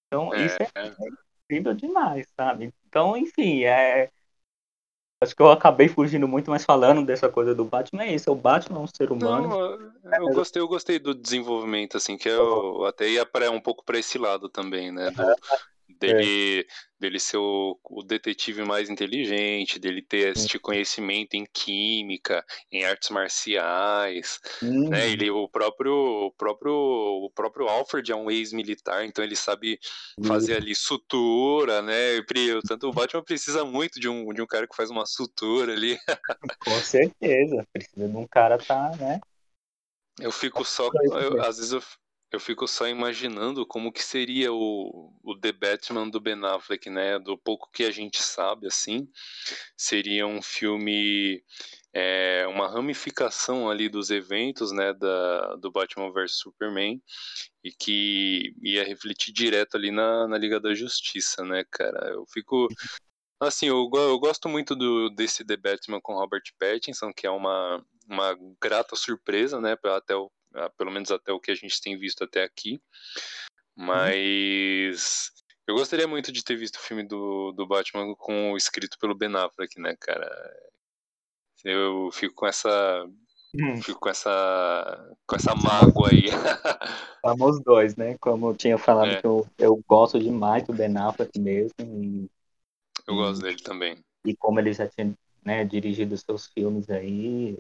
Então, 0.08 0.34
é, 0.34 0.46
isso 0.46 0.58
é, 0.60 0.70
é 0.76 0.94
incrível 1.46 1.74
demais, 1.74 2.28
sabe? 2.36 2.74
Então, 2.88 3.16
enfim, 3.16 3.64
é. 3.64 4.10
Acho 5.24 5.36
que 5.36 5.42
eu 5.42 5.50
acabei 5.50 5.88
fugindo 5.88 6.28
muito, 6.28 6.52
mas 6.52 6.64
falando 6.64 7.04
dessa 7.04 7.28
coisa 7.28 7.56
do 7.56 7.66
Batman 7.66 8.04
é 8.04 8.14
isso, 8.14 8.30
é 8.30 8.32
o 8.32 8.36
Batman 8.36 8.80
é 8.80 8.84
um 8.84 8.88
ser 8.88 9.12
humano. 9.12 9.50
Não, 10.04 10.30
eu 10.30 10.34
gostei, 10.34 10.62
eu 10.62 10.68
gostei 10.68 11.00
do 11.00 11.16
desenvolvimento, 11.16 11.98
assim, 11.98 12.18
que 12.18 12.30
eu 12.30 12.86
até 12.86 13.10
ia 13.10 13.26
pra, 13.26 13.50
um 13.50 13.60
pouco 13.60 13.84
para 13.84 13.98
esse 13.98 14.20
lado 14.20 14.48
também, 14.48 14.92
né? 14.92 15.10
Do, 15.10 15.24
dele, 16.00 16.62
é. 16.62 16.66
dele 17.00 17.20
ser 17.20 17.38
o, 17.38 17.80
o, 17.84 18.04
detetive 18.04 18.64
mais 18.64 18.90
inteligente, 18.90 19.80
dele 19.80 20.02
ter 20.02 20.36
este 20.36 20.60
conhecimento 20.60 21.36
em 21.36 21.46
química, 21.52 22.44
em 22.72 22.84
artes 22.84 23.10
marciais, 23.10 24.40
uhum. 24.62 24.90
né? 24.90 25.10
Ele, 25.10 25.30
o 25.30 25.48
próprio, 25.48 25.94
o 25.94 26.32
próprio, 26.32 26.74
o 26.74 27.30
próprio 27.34 27.68
Alfred 27.68 28.12
é 28.12 28.16
um 28.16 28.30
ex-militar, 28.30 29.06
então 29.06 29.24
ele 29.24 29.36
sabe 29.36 29.80
fazer 30.26 30.54
uhum. 30.54 30.58
ali 30.60 30.76
sutura, 30.76 31.82
né? 31.82 32.22
Tanto 32.68 32.88
o 32.88 32.94
Batman 32.94 33.24
precisa 33.24 33.66
muito 33.66 34.00
de 34.00 34.08
um, 34.08 34.34
de 34.34 34.42
um 34.42 34.48
cara 34.48 34.68
que 34.68 34.76
faz 34.76 34.90
uma 34.90 35.06
sutura 35.06 35.74
ali. 35.74 35.98
Com 36.60 36.80
certeza, 36.80 37.66
precisa 37.74 38.08
de 38.08 38.16
um 38.16 38.28
cara 38.28 38.58
tá, 38.58 38.92
né? 38.98 39.20
Eu 40.20 40.32
fico 40.32 40.66
só, 40.66 40.90
eu, 41.22 41.42
às 41.42 41.58
vezes 41.58 41.72
eu, 41.72 41.82
eu 42.32 42.40
fico 42.40 42.68
só 42.68 42.88
imaginando 42.88 43.66
como 43.66 43.92
que 43.92 44.04
seria 44.04 44.52
o, 44.52 45.14
o 45.24 45.40
The 45.40 45.52
Batman 45.52 46.10
do 46.10 46.20
Ben 46.20 46.44
Affleck, 46.44 46.90
né? 46.90 47.18
Do 47.20 47.38
pouco 47.38 47.70
que 47.72 47.84
a 47.84 47.92
gente 47.92 48.22
sabe, 48.22 48.68
assim, 48.68 49.08
seria 49.78 50.28
um 50.28 50.42
filme, 50.42 51.42
é, 51.94 52.46
uma 52.48 52.68
ramificação 52.68 53.70
ali 53.70 53.88
dos 53.88 54.10
eventos, 54.10 54.72
né? 54.72 54.94
Da, 54.94 55.56
do 55.56 55.72
Batman 55.72 56.12
vs 56.12 56.38
Superman 56.40 57.02
e 57.64 57.72
que 57.72 58.54
ia 58.62 58.84
refletir 58.84 59.34
direto 59.34 59.76
ali 59.76 59.92
na, 59.92 60.28
na 60.28 60.38
Liga 60.38 60.60
da 60.60 60.74
Justiça, 60.74 61.44
né, 61.44 61.64
cara? 61.72 62.10
Eu 62.10 62.26
fico 62.28 62.68
Assim, 63.40 63.68
eu, 63.68 63.88
eu 63.94 64.20
gosto 64.20 64.50
muito 64.50 64.76
do, 64.76 65.12
desse 65.12 65.46
The 65.46 65.56
Batman 65.58 66.02
com 66.02 66.16
Robert 66.16 66.42
Pattinson, 66.58 67.14
que 67.14 67.28
é 67.28 67.30
uma, 67.30 67.86
uma 68.10 68.36
grata 68.60 68.96
surpresa, 68.96 69.62
né, 69.62 69.78
até 69.84 70.16
pelo 70.78 70.92
menos 70.92 71.12
até 71.12 71.32
o 71.32 71.40
que 71.40 71.52
a 71.52 71.56
gente 71.56 71.82
tem 71.82 71.98
visto 71.98 72.24
até 72.24 72.44
aqui. 72.44 72.82
Mas 73.76 75.32
eu 75.68 75.76
gostaria 75.76 76.08
muito 76.08 76.32
de 76.32 76.44
ter 76.44 76.56
visto 76.56 76.78
o 76.78 76.82
filme 76.82 77.04
do, 77.04 77.52
do 77.52 77.68
Batman 77.68 78.16
com 78.16 78.56
escrito 78.56 78.98
pelo 79.00 79.16
Ben 79.16 79.36
Affleck, 79.36 79.80
né, 79.80 79.96
cara? 80.00 80.30
Eu 81.64 82.10
fico 82.12 82.34
com 82.34 82.48
essa 82.48 83.06
hum. 83.54 83.82
fico 83.82 84.00
com 84.00 84.10
essa 84.10 85.16
com 85.28 85.36
essa 85.36 85.54
mágoa 85.56 86.10
aí. 86.10 86.26
Vamos 87.24 87.62
dois, 87.62 87.96
né? 87.96 88.18
Como 88.20 88.50
eu 88.50 88.56
tinha 88.56 88.78
falado 88.78 89.12
é. 89.12 89.22
que 89.22 89.28
eu, 89.28 89.46
eu 89.58 89.84
gosto 89.88 90.20
demais 90.20 90.64
do 90.64 90.74
Ben 90.74 90.96
Affleck 90.98 91.38
mesmo. 91.40 91.74
E, 91.80 92.30
eu 93.06 93.16
gosto 93.16 93.42
dele 93.42 93.62
também. 93.62 93.98
E 94.26 94.36
como 94.36 94.60
ele 94.60 94.74
já 94.74 94.88
tinha 94.88 95.14
né, 95.44 95.66
dirigido 95.66 96.18
seus 96.18 96.48
filmes 96.48 96.90
aí, 96.90 97.58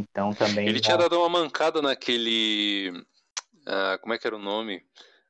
então 0.00 0.32
também. 0.34 0.68
Ele 0.68 0.80
tinha 0.80 0.96
dado 0.96 1.18
uma 1.18 1.28
mancada 1.28 1.80
naquele. 1.82 2.90
Uh, 3.66 3.98
como 4.00 4.14
é 4.14 4.18
que 4.18 4.26
era 4.26 4.36
o 4.36 4.40
nome? 4.40 4.82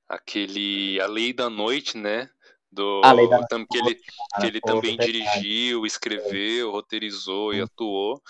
Aquele. 0.09 1.01
A 1.01 1.07
Lei 1.07 1.33
da 1.33 1.51
Noite, 1.51 1.97
né? 1.97 2.29
Do, 2.71 3.01
a 3.05 3.13
Lei 3.13 3.29
da 3.29 3.41
Noite. 3.41 3.67
Que 3.71 3.79
ele, 3.79 3.95
que 3.95 4.47
ele 4.47 4.61
também 4.61 4.97
dirigiu, 4.97 5.85
escreveu, 5.85 6.71
roteirizou 6.71 7.53
e 7.53 7.61
atuou. 7.61 8.23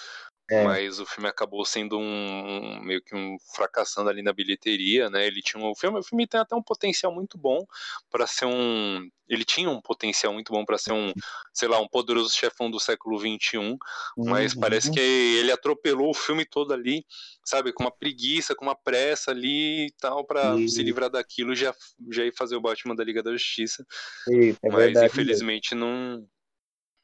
É. 0.51 0.65
Mas 0.65 0.99
o 0.99 1.07
filme 1.07 1.29
acabou 1.29 1.65
sendo 1.65 1.97
um, 1.97 2.03
um, 2.03 2.81
meio 2.83 3.01
que 3.01 3.15
um 3.15 3.37
fracassando 3.55 4.11
ali 4.11 4.21
na 4.21 4.33
bilheteria, 4.33 5.09
né? 5.09 5.25
Ele 5.25 5.41
tinha 5.41 5.63
um 5.63 5.71
o 5.71 5.77
filme, 5.77 6.01
o 6.01 6.03
filme 6.03 6.27
tem 6.27 6.41
até 6.41 6.57
um 6.57 6.63
potencial 6.63 7.15
muito 7.15 7.39
bom 7.39 7.65
para 8.11 8.27
ser 8.27 8.47
um, 8.47 9.09
ele 9.31 9.45
tinha 9.45 9.71
um 9.71 9.81
potencial 9.81 10.33
muito 10.33 10.53
bom 10.53 10.65
para 10.65 10.77
ser 10.77 10.93
um, 10.93 11.13
sei 11.55 11.69
lá, 11.69 11.81
um 11.81 11.89
poderoso 11.89 12.37
chefão 12.37 12.69
do 12.69 12.81
século 12.81 13.19
21, 13.19 13.79
mas 14.19 14.53
uhum. 14.53 14.61
parece 14.61 14.91
que 14.91 14.99
ele 14.99 15.53
atropelou 15.53 16.11
o 16.11 16.15
filme 16.15 16.45
todo 16.45 16.75
ali, 16.75 17.07
sabe, 17.45 17.73
com 17.73 17.85
uma 17.85 17.97
preguiça, 17.97 18.55
com 18.57 18.65
uma 18.65 18.75
pressa 18.75 19.31
ali 19.31 19.87
e 19.87 19.93
tal 19.99 20.27
para 20.27 20.57
uhum. 20.57 20.67
se 20.67 20.83
livrar 20.83 21.09
daquilo, 21.09 21.55
já 21.55 21.73
já 22.11 22.25
ir 22.25 22.35
fazer 22.37 22.57
o 22.57 22.61
Batman 22.61 22.97
da 22.97 23.05
Liga 23.05 23.23
da 23.23 23.31
Justiça. 23.33 23.87
É 24.29 24.69
mas 24.69 25.01
infelizmente 25.01 25.75
não 25.75 26.27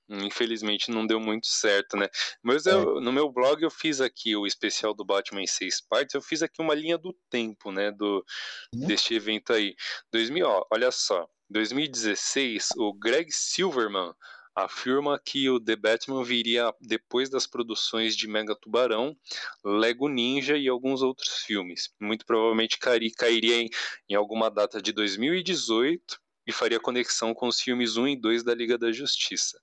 Infelizmente 0.09 0.91
não 0.91 1.05
deu 1.05 1.19
muito 1.19 1.49
certo, 1.49 1.97
né? 1.97 2.09
Mas 2.41 2.65
eu, 2.65 2.99
é. 2.99 3.01
no 3.01 3.12
meu 3.12 3.29
blog 3.29 3.61
eu 3.61 3.71
fiz 3.71 4.01
aqui 4.01 4.37
o 4.37 4.47
especial 4.47 4.95
do 4.95 5.05
Batman 5.05 5.43
em 5.43 5.49
seis 5.49 5.81
partes. 5.81 6.15
Eu 6.15 6.23
fiz 6.23 6.43
aqui 6.43 6.62
uma 6.62 6.75
linha 6.75 6.97
do 6.97 7.12
tempo, 7.29 7.73
né? 7.73 7.91
Do, 7.91 8.25
uhum. 8.73 8.87
Deste 8.87 9.15
evento 9.15 9.53
aí. 9.53 9.75
2000, 10.12 10.47
ó, 10.47 10.65
olha 10.71 10.93
só. 10.93 11.29
2016, 11.51 12.71
o 12.77 12.93
Greg 12.93 13.31
Silverman 13.31 14.13
afirma 14.55 15.21
que 15.23 15.51
o 15.51 15.61
The 15.61 15.77
Batman 15.77 16.25
viria 16.25 16.73
depois 16.81 17.29
das 17.29 17.47
produções 17.47 18.17
de 18.17 18.27
Mega 18.27 18.57
Tubarão, 18.57 19.15
Lego 19.63 20.09
Ninja 20.09 20.57
e 20.57 20.67
alguns 20.67 21.03
outros 21.03 21.43
filmes. 21.43 21.91
Muito 22.01 22.25
provavelmente 22.25 22.79
cairia 22.79 23.61
em, 23.61 23.69
em 24.09 24.15
alguma 24.15 24.51
data 24.51 24.81
de 24.81 24.93
2018 24.93 26.19
e 26.47 26.53
faria 26.53 26.81
conexão 26.81 27.35
com 27.35 27.49
os 27.49 27.61
filmes 27.61 27.97
1 27.99 28.09
e 28.09 28.17
2 28.17 28.43
da 28.43 28.55
Liga 28.55 28.79
da 28.79 28.91
Justiça. 28.91 29.61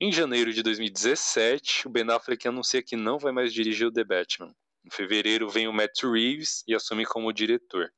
Em 0.00 0.10
janeiro 0.10 0.52
de 0.52 0.62
2017, 0.62 1.86
o 1.86 1.90
Ben 1.90 2.10
Affleck 2.10 2.46
anuncia 2.48 2.82
que 2.82 2.96
não 2.96 3.18
vai 3.18 3.32
mais 3.32 3.52
dirigir 3.52 3.86
o 3.86 3.92
The 3.92 4.04
Batman. 4.04 4.54
Em 4.84 4.90
fevereiro 4.90 5.48
vem 5.48 5.68
o 5.68 5.72
Matt 5.72 6.02
Reeves 6.02 6.64
e 6.66 6.74
assume 6.74 7.04
como 7.04 7.32
diretor. 7.32 7.92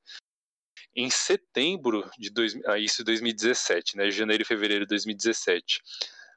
Em 0.95 1.09
setembro 1.09 2.09
de 2.19 2.31
dois, 2.31 2.59
ah, 2.67 2.79
isso 2.79 3.05
2017, 3.05 3.97
né? 3.97 4.11
Janeiro 4.11 4.43
e 4.43 4.47
fevereiro 4.47 4.85
de 4.85 4.91
2017. 4.91 5.81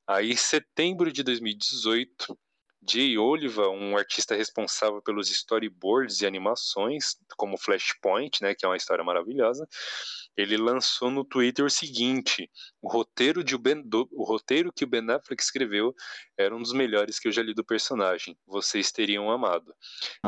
Aí, 0.07 0.31
em 0.31 0.35
setembro 0.35 1.11
de 1.11 1.23
2018, 1.23 2.37
Jay 2.89 3.17
Oliva, 3.17 3.69
um 3.69 3.97
artista 3.97 4.35
responsável 4.35 5.01
pelos 5.01 5.29
storyboards 5.29 6.21
e 6.21 6.25
animações, 6.25 7.15
como 7.37 7.57
Flashpoint, 7.57 8.41
né, 8.41 8.53
que 8.53 8.65
é 8.65 8.67
uma 8.67 8.75
história 8.77 9.03
maravilhosa, 9.03 9.67
ele 10.35 10.57
lançou 10.57 11.09
no 11.09 11.23
Twitter 11.23 11.63
o 11.63 11.69
seguinte: 11.69 12.49
o 12.81 12.89
roteiro, 12.89 13.43
de 13.43 13.55
o, 13.55 13.59
ben, 13.59 13.81
do, 13.81 14.07
o 14.11 14.23
roteiro 14.23 14.73
que 14.73 14.83
o 14.83 14.87
Ben 14.87 15.09
Affleck 15.09 15.41
escreveu 15.41 15.93
era 16.37 16.55
um 16.55 16.61
dos 16.61 16.73
melhores 16.73 17.19
que 17.19 17.27
eu 17.27 17.31
já 17.31 17.41
li 17.41 17.53
do 17.53 17.63
personagem. 17.63 18.37
Vocês 18.45 18.91
teriam 18.91 19.31
amado. 19.31 19.73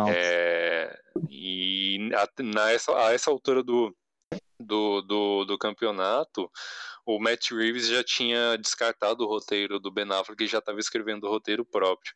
É, 0.07 0.97
e 1.30 2.09
a, 2.13 2.43
na 2.43 2.71
essa, 2.71 2.95
a 3.07 3.13
essa 3.13 3.32
altura 3.32 3.63
do, 3.63 3.95
do, 4.60 5.01
do, 5.01 5.45
do 5.45 5.58
campeonato, 5.58 6.49
o 7.06 7.20
Matt 7.20 7.51
Reeves 7.51 7.88
já 7.88 8.03
tinha 8.03 8.58
descartado 8.58 9.24
o 9.24 9.28
roteiro 9.28 9.80
do 9.80 9.91
Ben 9.91 10.12
Affleck 10.12 10.43
e 10.43 10.47
já 10.47 10.58
estava 10.58 10.80
escrevendo 10.80 11.28
o 11.28 11.30
roteiro 11.30 11.64
próprio. 11.64 12.12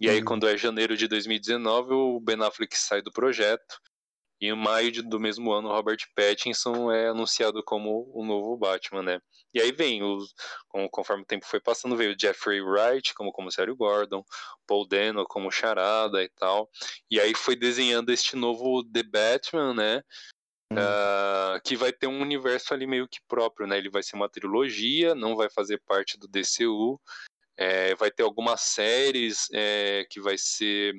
E 0.00 0.08
aí, 0.08 0.18
uhum. 0.18 0.24
quando 0.24 0.48
é 0.48 0.56
janeiro 0.56 0.96
de 0.96 1.06
2019, 1.06 1.92
o 1.92 2.20
Ben 2.20 2.42
Affleck 2.42 2.76
sai 2.76 3.02
do 3.02 3.12
projeto 3.12 3.78
E 4.40 4.46
em 4.46 4.56
maio 4.56 4.90
de, 4.90 5.02
do 5.02 5.20
mesmo 5.20 5.52
ano, 5.52 5.68
Robert 5.68 5.98
Pattinson 6.16 6.90
é 6.90 7.08
anunciado 7.08 7.62
como 7.62 8.10
o 8.14 8.24
novo 8.24 8.56
Batman, 8.56 9.02
né? 9.02 9.20
E 9.54 9.60
aí 9.60 9.70
vem, 9.70 10.02
os, 10.02 10.32
conforme 10.90 11.24
o 11.24 11.26
tempo 11.26 11.44
foi 11.44 11.60
passando, 11.60 11.94
veio 11.94 12.14
o 12.14 12.18
Jeffrey 12.18 12.62
Wright 12.62 13.14
como 13.14 13.32
comissário 13.32 13.76
Gordon, 13.76 14.24
Paul 14.66 14.88
Dano 14.88 15.26
como 15.26 15.52
Charada 15.52 16.22
e 16.22 16.28
tal. 16.30 16.70
E 17.10 17.20
aí 17.20 17.34
foi 17.34 17.54
desenhando 17.54 18.10
este 18.10 18.34
novo 18.34 18.82
The 18.82 19.02
Batman, 19.02 19.74
né? 19.74 20.02
Uh, 20.78 21.60
que 21.64 21.76
vai 21.76 21.92
ter 21.92 22.06
um 22.06 22.20
universo 22.20 22.72
ali 22.72 22.86
meio 22.86 23.08
que 23.08 23.18
próprio, 23.28 23.66
né? 23.66 23.78
Ele 23.78 23.90
vai 23.90 24.02
ser 24.02 24.16
uma 24.16 24.28
trilogia, 24.28 25.14
não 25.14 25.36
vai 25.36 25.48
fazer 25.50 25.80
parte 25.86 26.18
do 26.18 26.28
DCU. 26.28 27.00
É, 27.56 27.94
vai 27.94 28.10
ter 28.10 28.22
algumas 28.22 28.62
séries 28.62 29.46
é, 29.52 30.06
que 30.08 30.20
vai 30.20 30.36
ser 30.38 30.94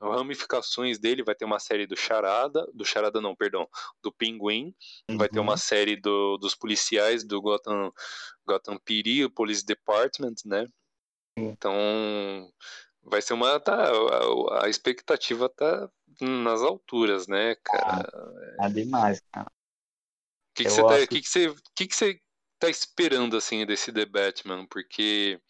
ramificações 0.00 0.98
dele, 0.98 1.22
vai 1.22 1.34
ter 1.34 1.44
uma 1.44 1.58
série 1.58 1.86
do 1.86 1.96
Charada, 1.96 2.66
do 2.74 2.84
Charada 2.84 3.20
não, 3.20 3.34
perdão, 3.34 3.68
do 4.02 4.12
Pinguim, 4.12 4.74
uhum. 5.10 5.16
vai 5.16 5.28
ter 5.28 5.38
uma 5.38 5.52
uhum. 5.52 5.58
série 5.58 5.96
do, 5.96 6.36
dos 6.36 6.54
policiais 6.54 7.24
do 7.24 7.40
Gotham, 7.40 7.92
Gotham 8.46 8.78
PD, 8.78 9.24
o 9.24 9.30
Police 9.30 9.64
Department, 9.64 10.34
né? 10.44 10.66
Então, 11.36 11.74
vai 13.04 13.22
ser 13.22 13.34
uma 13.34 13.60
tá, 13.60 13.74
a, 13.74 14.64
a, 14.64 14.68
expectativa 14.68 15.48
tá 15.48 15.88
nas 16.20 16.62
alturas, 16.62 17.26
né, 17.26 17.56
cara? 17.62 18.08
Ah, 18.58 18.66
é 18.66 18.70
demais, 18.70 19.20
cara. 19.32 19.46
O 19.46 20.54
que, 20.54 20.64
que, 20.64 20.70
você 20.70 20.82
tá, 20.82 21.06
que, 21.06 21.20
que, 21.20 21.28
você, 21.28 21.54
que, 21.74 21.86
que 21.86 21.96
você 21.96 22.20
tá 22.58 22.68
esperando 22.68 23.36
assim 23.36 23.66
desse 23.66 23.92
The 23.92 24.06
Batman? 24.06 24.66
Porque 24.66 25.40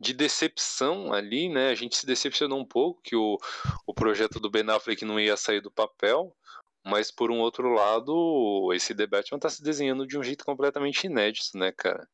de 0.00 0.12
decepção 0.12 1.12
ali, 1.12 1.48
né? 1.48 1.70
A 1.70 1.74
gente 1.74 1.96
se 1.96 2.06
decepcionou 2.06 2.60
um 2.60 2.64
pouco 2.64 3.00
que 3.02 3.16
o, 3.16 3.38
o 3.86 3.94
projeto 3.94 4.38
do 4.38 4.50
Ben 4.50 4.68
Affleck 4.68 5.04
não 5.04 5.18
ia 5.18 5.36
sair 5.36 5.60
do 5.60 5.70
papel, 5.70 6.36
mas 6.84 7.10
por 7.10 7.30
um 7.30 7.38
outro 7.38 7.72
lado, 7.72 8.72
esse 8.72 8.94
The 8.94 9.06
Batman 9.06 9.38
tá 9.38 9.48
se 9.48 9.62
desenhando 9.62 10.06
de 10.06 10.18
um 10.18 10.22
jeito 10.22 10.44
completamente 10.44 11.04
inédito, 11.06 11.56
né, 11.58 11.72
cara? 11.72 12.08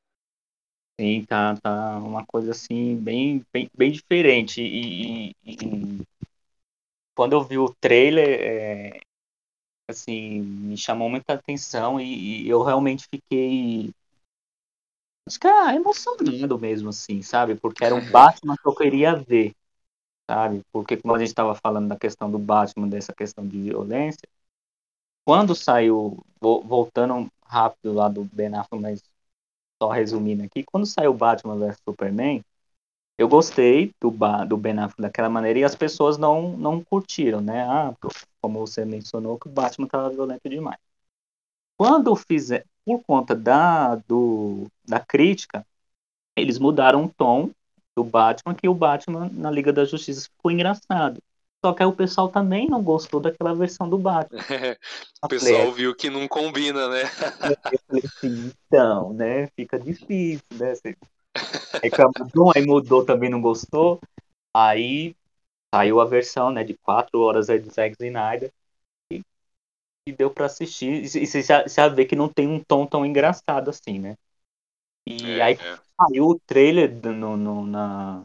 Sim, 1.00 1.24
tá, 1.24 1.56
tá 1.56 1.98
uma 1.98 2.24
coisa 2.24 2.52
assim, 2.52 2.96
bem, 2.96 3.44
bem, 3.52 3.68
bem 3.76 3.90
diferente. 3.90 4.62
E, 4.62 5.30
e, 5.30 5.34
e 5.44 6.04
quando 7.14 7.32
eu 7.34 7.44
vi 7.44 7.58
o 7.58 7.72
trailer, 7.80 8.40
é, 8.40 9.00
assim, 9.88 10.40
me 10.42 10.76
chamou 10.76 11.10
muita 11.10 11.34
atenção 11.34 12.00
e, 12.00 12.44
e 12.44 12.48
eu 12.48 12.62
realmente 12.62 13.06
fiquei 13.10 13.92
acho 15.26 15.38
que 15.38 15.46
é 15.46 15.74
emocionado 15.74 16.58
mesmo, 16.58 16.88
assim, 16.90 17.22
sabe? 17.22 17.54
Porque 17.56 17.84
era 17.84 17.94
um 17.94 18.00
Batman 18.10 18.56
que 18.56 18.68
eu 18.68 18.74
queria 18.74 19.14
ver, 19.16 19.54
sabe? 20.30 20.62
Porque 20.72 20.96
como 20.96 21.14
a 21.14 21.20
gente 21.20 21.28
estava 21.28 21.54
falando 21.54 21.88
da 21.88 21.98
questão 21.98 22.30
do 22.30 22.38
Batman, 22.38 22.88
dessa 22.88 23.14
questão 23.14 23.46
de 23.46 23.60
violência, 23.62 24.28
quando 25.24 25.54
saiu, 25.54 26.24
voltando 26.40 27.28
rápido 27.44 27.92
lá 27.92 28.08
do 28.08 28.24
Ben 28.24 28.54
Affleck, 28.54 28.82
mas 28.82 29.02
só 29.84 29.88
resumindo 29.90 30.42
aqui, 30.42 30.64
quando 30.64 30.86
saiu 30.86 31.12
Batman 31.12 31.56
vs 31.58 31.78
Superman, 31.86 32.42
eu 33.18 33.28
gostei 33.28 33.92
do, 34.00 34.10
do 34.46 34.56
Ben 34.56 34.78
Affleck 34.78 35.02
daquela 35.02 35.28
maneira 35.28 35.58
e 35.58 35.64
as 35.64 35.74
pessoas 35.76 36.18
não, 36.18 36.56
não 36.56 36.82
curtiram, 36.82 37.40
né? 37.40 37.64
Ah, 37.64 37.94
como 38.40 38.60
você 38.66 38.84
mencionou, 38.84 39.38
que 39.38 39.48
o 39.48 39.52
Batman 39.52 39.86
estava 39.86 40.10
violento 40.10 40.48
demais. 40.48 40.78
Quando 41.76 42.14
fizer, 42.16 42.64
por 42.84 43.02
conta 43.04 43.34
da, 43.34 43.96
do, 43.96 44.66
da 44.86 45.00
crítica, 45.00 45.66
eles 46.36 46.58
mudaram 46.58 47.04
o 47.04 47.08
tom 47.08 47.50
do 47.96 48.04
Batman, 48.04 48.54
que 48.54 48.68
o 48.68 48.74
Batman 48.74 49.30
na 49.32 49.50
Liga 49.50 49.72
da 49.72 49.84
Justiça 49.84 50.28
ficou 50.30 50.50
engraçado. 50.50 51.20
Só 51.64 51.72
que 51.72 51.82
aí 51.82 51.88
o 51.88 51.94
pessoal 51.94 52.28
também 52.28 52.68
não 52.68 52.82
gostou 52.82 53.18
daquela 53.20 53.54
versão 53.54 53.88
do 53.88 53.96
Batman. 53.96 54.38
o 55.24 55.28
pessoal 55.28 55.72
viu 55.72 55.96
que 55.96 56.10
não 56.10 56.28
combina, 56.28 56.90
né? 56.90 57.04
Eu 57.40 57.78
falei 57.86 58.02
assim, 58.04 58.52
então, 58.52 59.14
né? 59.14 59.46
Fica 59.56 59.78
difícil, 59.78 60.44
né? 60.52 60.74
Você 60.74 60.94
reclamou, 61.82 62.52
aí 62.54 62.66
mudou, 62.66 63.02
também 63.02 63.30
não 63.30 63.40
gostou. 63.40 63.98
Aí 64.54 65.16
saiu 65.74 66.02
a 66.02 66.04
versão, 66.04 66.50
né, 66.50 66.62
de 66.62 66.74
quatro 66.74 67.18
horas 67.20 67.48
aí 67.48 67.58
do 67.58 67.72
Zack 67.72 67.96
Snyder 67.98 68.52
e 69.10 70.12
deu 70.12 70.30
para 70.30 70.44
assistir. 70.44 71.02
E 71.02 71.26
você 71.26 71.40
já, 71.40 71.66
já 71.66 71.88
vê 71.88 72.04
que 72.04 72.14
não 72.14 72.28
tem 72.28 72.46
um 72.46 72.62
tom 72.62 72.86
tão 72.86 73.06
engraçado 73.06 73.70
assim, 73.70 73.98
né? 73.98 74.16
E 75.06 75.40
é, 75.40 75.42
aí 75.42 75.54
é. 75.54 75.78
saiu 75.98 76.28
o 76.28 76.38
trailer 76.40 76.94
no, 76.94 77.38
no, 77.38 77.66
na, 77.66 78.22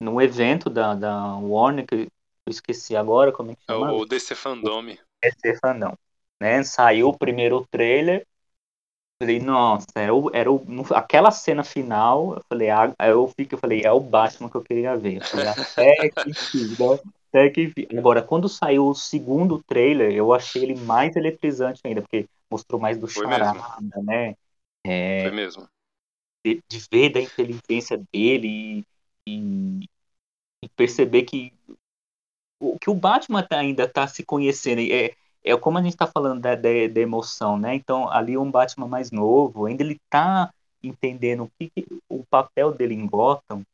no 0.00 0.20
evento 0.20 0.70
da, 0.70 0.94
da 0.94 1.36
Warner, 1.36 1.86
que 1.86 1.94
eu 1.94 2.08
esqueci 2.50 2.96
agora 2.96 3.32
como 3.32 3.50
é 3.50 3.54
que 3.54 3.62
chama. 3.64 3.90
É 3.90 3.92
o 3.92 4.04
DC 4.04 4.34
Fandome. 4.34 4.98
DC 5.22 5.58
Fandom. 5.60 5.94
Né? 6.40 6.62
Saiu 6.62 7.08
o 7.08 7.18
primeiro 7.18 7.66
trailer. 7.70 8.26
Falei, 9.20 9.40
nossa, 9.40 9.86
era, 9.96 10.14
o, 10.14 10.30
era 10.32 10.50
o, 10.50 10.64
aquela 10.94 11.32
cena 11.32 11.64
final. 11.64 12.36
Eu 12.36 12.42
falei, 12.48 12.70
ah, 12.70 12.94
eu 13.00 13.26
fico, 13.36 13.54
eu 13.54 13.58
falei, 13.58 13.82
é 13.82 13.90
o 13.90 13.98
Batman 13.98 14.48
que 14.48 14.54
eu 14.54 14.62
queria 14.62 14.96
ver. 14.96 15.16
Eu 15.16 15.24
falei, 15.24 15.48
até 15.48 16.08
que 16.10 16.32
até 17.28 17.50
que 17.50 17.88
Agora, 17.96 18.22
quando 18.22 18.48
saiu 18.48 18.86
o 18.86 18.94
segundo 18.94 19.62
trailer, 19.62 20.12
eu 20.12 20.32
achei 20.32 20.62
ele 20.62 20.80
mais 20.80 21.14
eletrizante 21.16 21.80
ainda, 21.84 22.00
porque 22.00 22.26
mostrou 22.50 22.80
mais 22.80 22.96
do 22.96 23.08
Charada, 23.08 23.60
né? 24.02 24.34
É, 24.84 25.22
Foi 25.22 25.32
mesmo. 25.32 25.68
De, 26.44 26.62
de, 26.68 26.86
ver 26.90 27.10
da 27.10 27.20
inteligência 27.20 28.00
dele 28.12 28.48
e, 28.48 28.84
e, 30.62 30.68
perceber 30.76 31.22
que 31.22 31.52
o 32.60 32.78
que 32.78 32.90
o 32.90 32.94
Batman 32.94 33.42
tá, 33.42 33.58
ainda 33.58 33.84
está 33.84 34.06
se 34.06 34.24
conhecendo. 34.24 34.80
É, 34.80 35.14
é 35.44 35.56
como 35.56 35.78
a 35.78 35.82
gente 35.82 35.92
está 35.92 36.06
falando 36.06 36.40
da, 36.40 36.54
da, 36.54 36.70
da, 36.90 37.00
emoção, 37.00 37.58
né? 37.58 37.74
Então, 37.74 38.10
ali 38.10 38.34
é 38.34 38.38
um 38.38 38.50
Batman 38.50 38.88
mais 38.88 39.10
novo, 39.10 39.66
ainda 39.66 39.82
ele 39.82 39.94
está 39.94 40.52
entendendo 40.82 41.44
o 41.44 41.50
que, 41.58 41.70
que 41.70 41.86
o 42.08 42.24
papel 42.24 42.72
dele 42.72 42.94
em 42.94 43.06
Gotham 43.06 43.64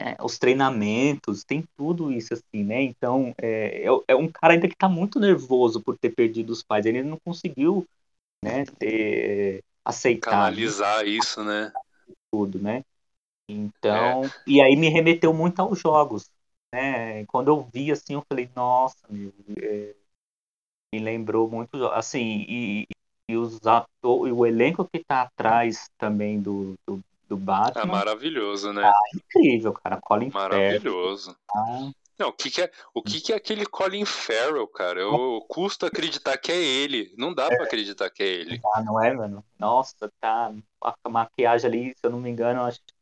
é, 0.00 0.16
os 0.22 0.38
treinamentos, 0.38 1.44
tem 1.44 1.62
tudo 1.76 2.10
isso 2.10 2.32
assim, 2.32 2.64
né? 2.64 2.82
Então, 2.82 3.34
é, 3.36 3.84
é, 3.84 3.88
é 4.08 4.16
um 4.16 4.28
cara 4.28 4.54
ainda 4.54 4.66
que 4.66 4.74
está 4.74 4.88
muito 4.88 5.20
nervoso 5.20 5.80
por 5.82 5.98
ter 5.98 6.10
perdido 6.10 6.50
os 6.50 6.62
pais. 6.62 6.86
Ele 6.86 7.02
não 7.02 7.18
conseguiu, 7.18 7.86
né, 8.42 8.64
ter, 8.78 9.62
aceitar. 9.84 10.30
Canalizar 10.30 11.06
isso, 11.06 11.44
né? 11.44 11.70
Tudo, 12.32 12.58
né? 12.58 12.82
Então, 13.52 14.24
é. 14.24 14.30
e 14.46 14.60
aí 14.60 14.76
me 14.76 14.88
remeteu 14.88 15.32
muito 15.32 15.60
aos 15.60 15.78
jogos, 15.78 16.30
né? 16.72 17.24
Quando 17.26 17.48
eu 17.48 17.68
vi 17.72 17.90
assim, 17.90 18.14
eu 18.14 18.24
falei, 18.28 18.50
nossa, 18.54 18.98
meu, 19.08 19.32
é, 19.60 19.94
me 20.94 21.00
lembrou 21.00 21.48
muito, 21.50 21.84
assim, 21.86 22.44
e, 22.48 22.86
e 23.28 23.36
os 23.36 23.64
atores, 23.66 24.34
o 24.34 24.46
elenco 24.46 24.84
que 24.84 24.98
está 24.98 25.22
atrás 25.22 25.88
também 25.98 26.40
do, 26.40 26.74
do 26.86 27.02
do 27.30 27.36
Batman. 27.36 27.82
É 27.82 27.86
maravilhoso, 27.86 28.72
né? 28.72 28.84
Ah, 28.84 29.00
incrível, 29.14 29.72
cara. 29.72 30.00
Colin 30.00 30.30
Maravilhoso. 30.30 31.36
Farrell, 31.48 31.92
Não, 32.18 32.28
o 32.28 32.32
que, 32.32 32.50
que 32.50 32.62
é, 32.62 32.70
o 32.92 33.00
que, 33.00 33.20
que 33.20 33.32
é 33.32 33.36
aquele 33.36 33.64
Colin 33.64 34.04
Farrell, 34.04 34.66
cara? 34.66 35.00
Eu, 35.00 35.12
eu 35.12 35.40
custo 35.48 35.86
acreditar 35.86 36.36
que 36.36 36.50
é 36.50 36.60
ele. 36.60 37.14
Não 37.16 37.32
dá 37.32 37.44
é. 37.44 37.56
pra 37.56 37.64
acreditar 37.64 38.10
que 38.10 38.22
é 38.22 38.26
ele. 38.26 38.60
Ah, 38.74 38.82
não 38.82 39.00
é, 39.00 39.14
mano? 39.14 39.44
Nossa, 39.56 40.10
tá. 40.20 40.52
A 40.82 41.08
maquiagem 41.08 41.68
ali, 41.68 41.88
se 41.90 42.04
eu 42.04 42.10
não 42.10 42.20
me 42.20 42.28
engano, 42.28 42.62
acho 42.62 42.80
que 42.80 42.92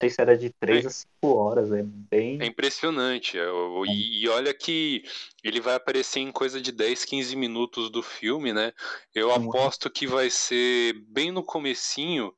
sei 0.00 0.10
se 0.10 0.20
era 0.20 0.36
de 0.36 0.50
3 0.50 0.84
é. 0.84 0.88
a 0.88 0.90
5 0.90 1.06
horas, 1.34 1.72
é 1.72 1.82
bem. 1.82 2.40
É 2.40 2.46
impressionante. 2.46 3.38
É, 3.38 3.46
e, 3.88 4.24
e, 4.24 4.28
olha 4.28 4.52
que 4.52 5.02
ele 5.42 5.60
vai 5.60 5.74
aparecer 5.74 6.20
em 6.20 6.30
coisa 6.30 6.60
de 6.60 6.70
10, 6.70 7.04
15 7.04 7.36
minutos 7.36 7.90
do 7.90 8.02
filme, 8.02 8.52
né? 8.52 8.72
Eu 9.14 9.32
aposto 9.32 9.90
que 9.90 10.06
vai 10.06 10.28
ser 10.30 10.94
bem 11.08 11.30
no 11.30 11.42
comecinho, 11.42 12.34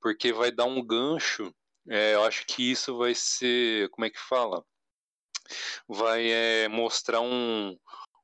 porque 0.00 0.32
vai 0.32 0.52
dar 0.52 0.66
um 0.66 0.84
gancho. 0.84 1.52
É, 1.88 2.14
eu 2.14 2.24
acho 2.24 2.46
que 2.46 2.70
isso 2.70 2.96
vai 2.96 3.14
ser, 3.14 3.88
como 3.90 4.04
é 4.04 4.10
que 4.10 4.20
fala? 4.20 4.64
Vai 5.88 6.30
é, 6.30 6.68
mostrar 6.68 7.20
um, 7.20 7.76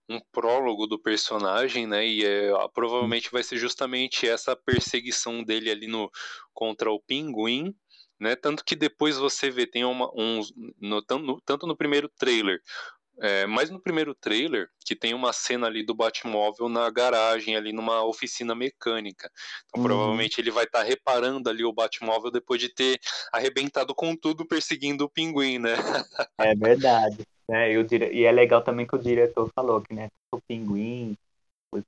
um 0.09 0.21
prólogo 0.31 0.87
do 0.87 0.99
personagem, 0.99 1.87
né? 1.87 2.07
E 2.07 2.25
é, 2.25 2.53
provavelmente 2.73 3.31
vai 3.33 3.43
ser 3.43 3.57
justamente 3.57 4.29
essa 4.29 4.55
perseguição 4.55 5.43
dele 5.43 5.71
ali 5.71 5.89
no 5.89 6.11
contra 6.55 6.91
o 6.91 7.01
Pinguim, 7.01 7.75
né? 8.19 8.37
Tanto 8.37 8.65
que 8.65 8.77
depois 8.77 9.17
você 9.17 9.51
vê 9.51 9.67
tem 9.67 9.85
uma, 9.85 10.11
uns 10.15 10.53
no, 10.81 11.03
tanto, 11.03 11.41
tanto 11.45 11.67
no 11.67 11.77
primeiro 11.77 12.09
trailer 12.09 12.61
é, 13.19 13.47
mas 13.47 13.71
no 13.71 13.81
primeiro 13.81 14.15
trailer, 14.15 14.69
que 14.85 14.95
tem 14.95 15.15
uma 15.15 15.33
cena 15.33 15.67
ali 15.67 15.85
do 15.85 15.95
Batmóvel 15.95 16.69
na 16.69 16.91
garagem, 16.91 17.57
ali 17.57 17.73
numa 17.73 18.05
oficina 18.05 18.55
mecânica. 18.55 19.31
Então, 19.67 19.83
uhum. 19.83 19.89
provavelmente 19.89 20.39
ele 20.39 20.51
vai 20.51 20.65
estar 20.65 20.81
tá 20.81 20.85
reparando 20.85 21.49
ali 21.49 21.65
o 21.65 21.73
Batmóvel 21.73 22.31
depois 22.31 22.61
de 22.61 22.69
ter 22.69 23.01
arrebentado 23.33 23.95
com 23.95 24.15
tudo 24.15 24.47
perseguindo 24.47 25.05
o 25.05 25.09
pinguim, 25.09 25.59
né? 25.59 25.75
é 26.39 26.55
verdade. 26.55 27.27
É, 27.49 27.75
eu 27.75 27.83
dire... 27.85 28.13
E 28.13 28.25
é 28.25 28.33
legal 28.33 28.63
também 28.63 28.87
que 28.87 28.97
o 28.97 29.03
diretor 29.03 29.51
falou 29.55 29.81
que 29.81 29.95
né, 29.95 30.09
o 30.31 30.41
pinguim, 30.41 31.17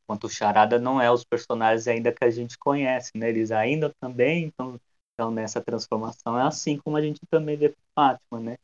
quanto 0.07 0.29
o 0.29 0.31
Charada, 0.31 0.79
não 0.79 1.01
é 1.01 1.11
os 1.11 1.25
personagens 1.25 1.87
ainda 1.89 2.11
que 2.11 2.25
a 2.25 2.31
gente 2.31 2.57
conhece, 2.57 3.11
né? 3.15 3.29
Eles 3.29 3.51
ainda 3.51 3.93
também 4.01 4.47
estão, 4.47 4.81
estão 5.19 5.31
nessa 5.33 5.61
transformação. 5.61 6.39
É 6.39 6.43
assim 6.43 6.79
como 6.79 6.97
a 6.97 7.03
gente 7.03 7.21
também 7.29 7.57
vê 7.57 7.75
Batman, 7.97 8.41
né? 8.41 8.57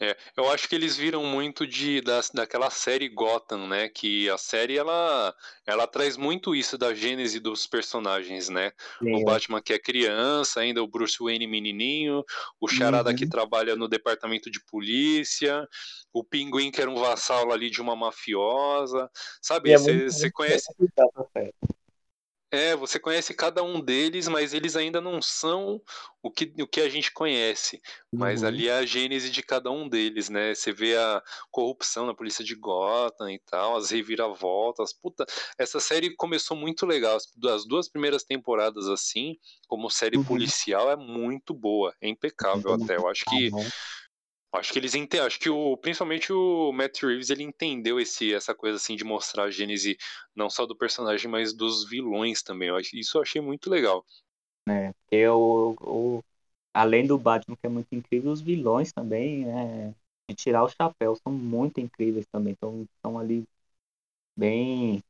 É, 0.00 0.16
eu 0.36 0.48
acho 0.48 0.68
que 0.68 0.76
eles 0.76 0.96
viram 0.96 1.24
muito 1.24 1.66
de 1.66 2.00
da, 2.00 2.20
daquela 2.32 2.70
série 2.70 3.08
Gotham, 3.08 3.66
né? 3.66 3.88
Que 3.88 4.30
a 4.30 4.38
série 4.38 4.78
ela, 4.78 5.34
ela 5.66 5.88
traz 5.88 6.16
muito 6.16 6.54
isso 6.54 6.78
da 6.78 6.94
gênese 6.94 7.40
dos 7.40 7.66
personagens, 7.66 8.48
né? 8.48 8.70
O 9.02 9.08
é. 9.08 9.24
Batman 9.24 9.60
que 9.60 9.72
é 9.72 9.78
criança, 9.78 10.60
ainda 10.60 10.80
o 10.80 10.86
Bruce 10.86 11.16
Wayne 11.20 11.48
menininho, 11.48 12.24
o 12.60 12.68
Charada 12.68 13.10
uhum. 13.10 13.16
que 13.16 13.28
trabalha 13.28 13.74
no 13.74 13.88
departamento 13.88 14.48
de 14.48 14.64
polícia, 14.66 15.66
o 16.12 16.22
Pinguim 16.22 16.70
que 16.70 16.80
era 16.80 16.90
um 16.90 17.00
vassalo 17.00 17.52
ali 17.52 17.68
de 17.68 17.82
uma 17.82 17.96
mafiosa, 17.96 19.10
sabe? 19.42 19.76
Você 19.76 20.26
é 20.26 20.30
conhece? 20.30 20.72
É, 22.50 22.74
você 22.74 22.98
conhece 22.98 23.34
cada 23.34 23.62
um 23.62 23.80
deles, 23.80 24.26
mas 24.26 24.54
eles 24.54 24.74
ainda 24.74 25.00
não 25.00 25.20
são 25.20 25.82
o 26.22 26.30
que, 26.30 26.52
o 26.60 26.66
que 26.66 26.80
a 26.80 26.88
gente 26.88 27.12
conhece. 27.12 27.80
Mas 28.12 28.40
uhum. 28.42 28.48
ali 28.48 28.68
é 28.68 28.78
a 28.78 28.86
gênese 28.86 29.30
de 29.30 29.42
cada 29.42 29.70
um 29.70 29.86
deles, 29.86 30.30
né? 30.30 30.54
Você 30.54 30.72
vê 30.72 30.96
a 30.96 31.22
corrupção 31.50 32.06
na 32.06 32.14
polícia 32.14 32.42
de 32.42 32.54
Gotham 32.54 33.30
e 33.30 33.38
tal, 33.38 33.76
as 33.76 33.90
reviravoltas. 33.90 34.94
Puta, 34.94 35.26
essa 35.58 35.78
série 35.78 36.16
começou 36.16 36.56
muito 36.56 36.86
legal. 36.86 37.16
As 37.16 37.66
duas 37.66 37.88
primeiras 37.88 38.24
temporadas, 38.24 38.88
assim, 38.88 39.36
como 39.66 39.90
série 39.90 40.16
uhum. 40.16 40.24
policial, 40.24 40.90
é 40.90 40.96
muito 40.96 41.52
boa. 41.52 41.94
É 42.00 42.08
impecável 42.08 42.70
uhum. 42.70 42.82
até. 42.82 42.96
Eu 42.96 43.08
acho 43.08 43.24
que. 43.26 43.50
Uhum. 43.50 43.68
Acho 44.52 44.72
que 44.72 44.78
eles 44.78 44.94
entendem, 44.94 45.26
acho 45.26 45.38
que 45.38 45.50
o, 45.50 45.76
principalmente 45.76 46.32
o 46.32 46.72
Matt 46.72 47.02
Reeves 47.02 47.28
ele 47.30 47.42
entendeu 47.44 48.00
esse, 48.00 48.32
essa 48.32 48.54
coisa 48.54 48.76
assim 48.76 48.96
de 48.96 49.04
mostrar 49.04 49.44
a 49.44 49.50
gênese 49.50 49.96
não 50.34 50.48
só 50.48 50.64
do 50.66 50.76
personagem, 50.76 51.30
mas 51.30 51.52
dos 51.52 51.88
vilões 51.88 52.42
também. 52.42 52.68
Eu, 52.68 52.78
isso 52.94 53.18
eu 53.18 53.22
achei 53.22 53.40
muito 53.42 53.68
legal. 53.70 54.04
É, 54.68 54.92
porque 54.92 55.26
o, 55.28 55.74
o, 55.80 56.22
além 56.74 57.06
do 57.06 57.18
Batman 57.18 57.56
que 57.56 57.66
é 57.66 57.70
muito 57.70 57.94
incrível, 57.94 58.32
os 58.32 58.40
vilões 58.40 58.92
também, 58.92 59.48
é, 59.50 59.94
de 60.28 60.34
tirar 60.36 60.64
o 60.64 60.68
chapéu, 60.68 61.16
são 61.16 61.32
muito 61.32 61.80
incríveis 61.80 62.26
também. 62.32 62.52
Então 62.54 62.82
estão 62.96 63.18
ali 63.18 63.44
bem, 64.36 65.02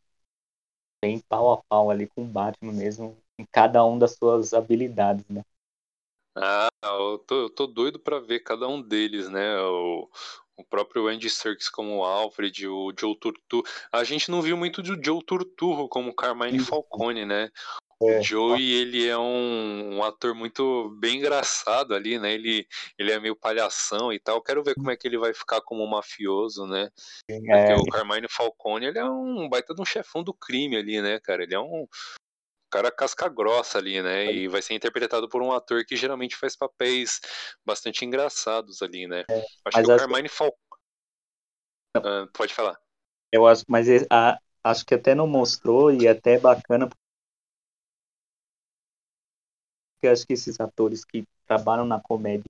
bem 1.03 1.21
pau 1.29 1.53
a 1.53 1.63
pau 1.69 1.91
ali 1.91 2.07
com 2.07 2.23
o 2.23 2.27
Batman 2.27 2.73
mesmo, 2.73 3.17
em 3.39 3.45
cada 3.51 3.85
um 3.85 3.99
das 3.99 4.13
suas 4.15 4.55
habilidades, 4.55 5.25
né? 5.29 5.43
Ah, 6.41 6.69
eu 6.83 7.19
tô, 7.19 7.43
eu 7.43 7.51
tô 7.51 7.67
doido 7.67 7.99
para 7.99 8.21
ver 8.21 8.41
cada 8.41 8.69
um 8.69 8.81
deles, 8.81 9.29
né? 9.29 9.59
O, 9.61 10.09
o 10.57 10.65
próprio 10.65 11.07
Andy 11.07 11.31
Serkis 11.31 11.69
como 11.69 12.05
Alfred, 12.05 12.67
o 12.67 12.93
Joe 12.99 13.19
Turturro. 13.19 13.65
A 13.93 14.05
gente 14.05 14.31
não 14.31 14.43
viu 14.43 14.57
muito 14.57 14.83
do 14.83 15.03
Joe 15.03 15.23
Turturro 15.25 15.89
como 15.89 16.15
Carmine 16.15 16.59
Falcone, 16.59 17.25
né? 17.25 17.51
É. 18.01 18.21
O 18.21 18.23
Joey, 18.23 18.75
ele 18.75 19.09
é 19.09 19.19
um, 19.19 19.97
um, 19.97 20.05
ator 20.05 20.33
muito 20.33 20.97
bem 21.01 21.19
engraçado 21.19 21.95
ali, 21.95 22.17
né? 22.17 22.33
Ele, 22.33 22.65
ele 22.97 23.11
é 23.11 23.19
meio 23.19 23.35
palhação 23.35 24.13
e 24.13 24.21
tal. 24.21 24.41
Quero 24.41 24.63
ver 24.63 24.77
como 24.77 24.91
é 24.91 24.97
que 24.97 25.07
ele 25.09 25.19
vai 25.19 25.35
ficar 25.35 25.61
como 25.63 25.85
mafioso, 25.85 26.65
né? 26.65 26.91
É. 27.29 27.39
Porque 27.39 27.83
o 27.83 27.91
Carmine 27.91 28.29
Falcone, 28.31 28.87
ele 28.87 29.01
é 29.01 29.05
um 29.05 29.49
baita 29.49 29.75
de 29.75 29.83
um 29.83 29.85
chefão 29.85 30.23
do 30.23 30.33
crime 30.33 30.77
ali, 30.77 31.03
né, 31.03 31.19
cara? 31.19 31.43
Ele 31.43 31.57
é 31.57 31.61
um, 31.61 31.89
cara 32.71 32.91
casca 32.91 33.29
grossa 33.29 33.79
ali, 33.79 34.03
né? 34.03 34.33
E 34.33 34.49
vai 34.49 34.63
ser 34.63 34.75
interpretado 34.75 35.29
por 35.29 35.43
um 35.43 35.53
ator 35.53 35.85
que 35.85 35.97
geralmente 35.97 36.37
faz 36.37 36.57
papéis 36.57 37.21
bastante 37.65 38.05
engraçados 38.05 38.83
ali, 38.83 39.07
né? 39.07 39.25
É, 39.31 39.45
acho 39.67 39.85
que 39.85 39.93
o 39.93 39.97
Carmine 39.97 40.29
Falcão. 40.29 40.59
Uh, 41.97 42.31
pode 42.33 42.55
falar. 42.55 42.79
Eu 43.33 43.47
acho, 43.47 43.65
mas 43.69 43.89
a, 44.11 44.39
acho 44.63 44.85
que 44.85 44.95
até 44.95 45.15
não 45.15 45.27
mostrou 45.27 45.91
e 45.93 46.07
é 46.07 46.11
até 46.11 46.35
é 46.35 46.39
bacana 46.39 46.89
porque 49.99 50.07
acho 50.07 50.27
que 50.27 50.33
esses 50.33 50.61
atores 50.61 51.05
que 51.05 51.25
trabalham 51.45 51.85
na 51.85 52.01
comédia 52.01 52.45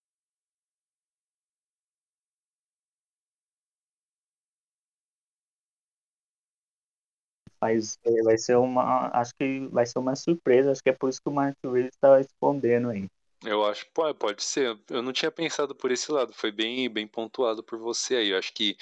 Mas 7.60 7.98
é, 8.04 8.22
vai 8.22 8.38
ser 8.38 8.56
uma. 8.56 9.10
Acho 9.12 9.32
que 9.38 9.66
vai 9.68 9.84
ser 9.84 9.98
uma 9.98 10.14
surpresa. 10.14 10.70
Acho 10.70 10.82
que 10.82 10.90
é 10.90 10.92
por 10.92 11.08
isso 11.08 11.20
que 11.20 11.28
o 11.28 11.32
Mark 11.32 11.56
Reeves 11.64 11.90
está 11.94 12.20
escondendo 12.20 12.90
aí. 12.90 13.08
Eu 13.44 13.64
acho, 13.64 13.86
pô, 13.94 14.12
pode 14.14 14.42
ser. 14.42 14.78
Eu 14.90 15.02
não 15.02 15.12
tinha 15.12 15.30
pensado 15.30 15.74
por 15.74 15.90
esse 15.90 16.10
lado. 16.10 16.32
Foi 16.32 16.50
bem, 16.50 16.88
bem 16.88 17.06
pontuado 17.06 17.62
por 17.62 17.78
você 17.78 18.16
aí. 18.16 18.30
Eu 18.30 18.38
acho 18.38 18.52
que 18.52 18.76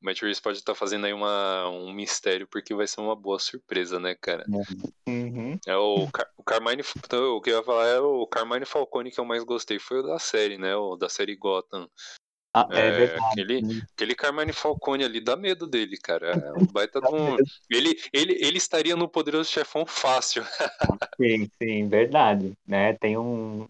o 0.00 0.06
Matt 0.06 0.22
Reeves 0.22 0.40
pode 0.40 0.58
estar 0.58 0.72
tá 0.72 0.78
fazendo 0.78 1.04
aí 1.04 1.12
uma, 1.12 1.68
um 1.68 1.92
mistério, 1.92 2.46
porque 2.46 2.74
vai 2.74 2.86
ser 2.86 3.00
uma 3.00 3.14
boa 3.14 3.38
surpresa, 3.38 4.00
né, 4.00 4.14
cara? 4.14 4.44
Uhum. 5.06 5.58
É 5.66 5.76
o, 5.76 6.08
o 6.36 6.42
Carmine. 6.42 6.82
Então, 6.96 7.36
o 7.36 7.40
que 7.40 7.50
eu 7.50 7.58
ia 7.58 7.62
falar 7.62 7.86
é 7.86 8.00
o 8.00 8.26
Carmine 8.26 8.64
Falcone 8.64 9.10
que 9.10 9.20
eu 9.20 9.24
mais 9.24 9.44
gostei 9.44 9.78
foi 9.78 10.00
o 10.00 10.02
da 10.02 10.18
série, 10.18 10.56
né? 10.56 10.74
O 10.74 10.96
da 10.96 11.08
série 11.08 11.36
Gotham. 11.36 11.88
Ah, 12.52 12.66
é, 12.72 12.88
é 12.88 12.90
verdade. 12.90 13.24
Aquele, 13.30 13.82
aquele 13.94 14.14
Carmine 14.14 14.52
Falcone 14.52 15.04
ali 15.04 15.20
dá 15.20 15.36
medo 15.36 15.66
dele, 15.66 15.96
cara. 15.96 16.32
É 16.32 16.52
um 16.52 16.66
baita 16.72 17.00
de 17.00 17.06
um... 17.06 17.36
ele, 17.70 17.96
ele, 18.12 18.32
ele 18.40 18.58
estaria 18.58 18.96
no 18.96 19.08
Poderoso 19.08 19.50
Chefão 19.50 19.86
fácil. 19.86 20.42
sim, 21.20 21.48
sim, 21.62 21.88
verdade. 21.88 22.52
Né? 22.66 22.94
Tem 22.94 23.16
um. 23.16 23.68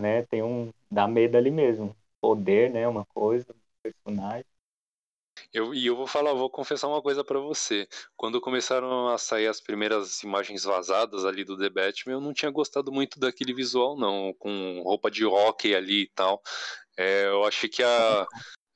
Né? 0.00 0.22
Tem 0.22 0.42
um. 0.42 0.72
Dá 0.90 1.06
medo 1.06 1.36
ali 1.36 1.50
mesmo. 1.50 1.94
Poder, 2.20 2.70
né? 2.70 2.88
Uma 2.88 3.04
coisa, 3.04 3.46
um 3.52 3.82
personagem. 3.82 4.46
Eu, 5.52 5.74
e 5.74 5.86
eu 5.86 5.96
vou 5.96 6.06
falar, 6.06 6.32
vou 6.32 6.50
confessar 6.50 6.88
uma 6.88 7.02
coisa 7.02 7.22
para 7.22 7.38
você. 7.38 7.86
Quando 8.16 8.40
começaram 8.40 9.08
a 9.08 9.18
sair 9.18 9.46
as 9.46 9.60
primeiras 9.60 10.22
imagens 10.22 10.64
vazadas 10.64 11.24
ali 11.24 11.44
do 11.44 11.58
The 11.58 11.68
Batman, 11.68 12.14
eu 12.14 12.20
não 12.20 12.32
tinha 12.32 12.50
gostado 12.50 12.90
muito 12.90 13.18
daquele 13.18 13.54
visual, 13.54 13.96
não, 13.96 14.34
com 14.38 14.82
roupa 14.82 15.10
de 15.10 15.24
hockey 15.24 15.74
ali 15.74 16.02
e 16.02 16.08
tal. 16.08 16.42
É, 16.96 17.26
eu 17.26 17.44
acho 17.44 17.68
que 17.68 17.82
a. 17.82 18.26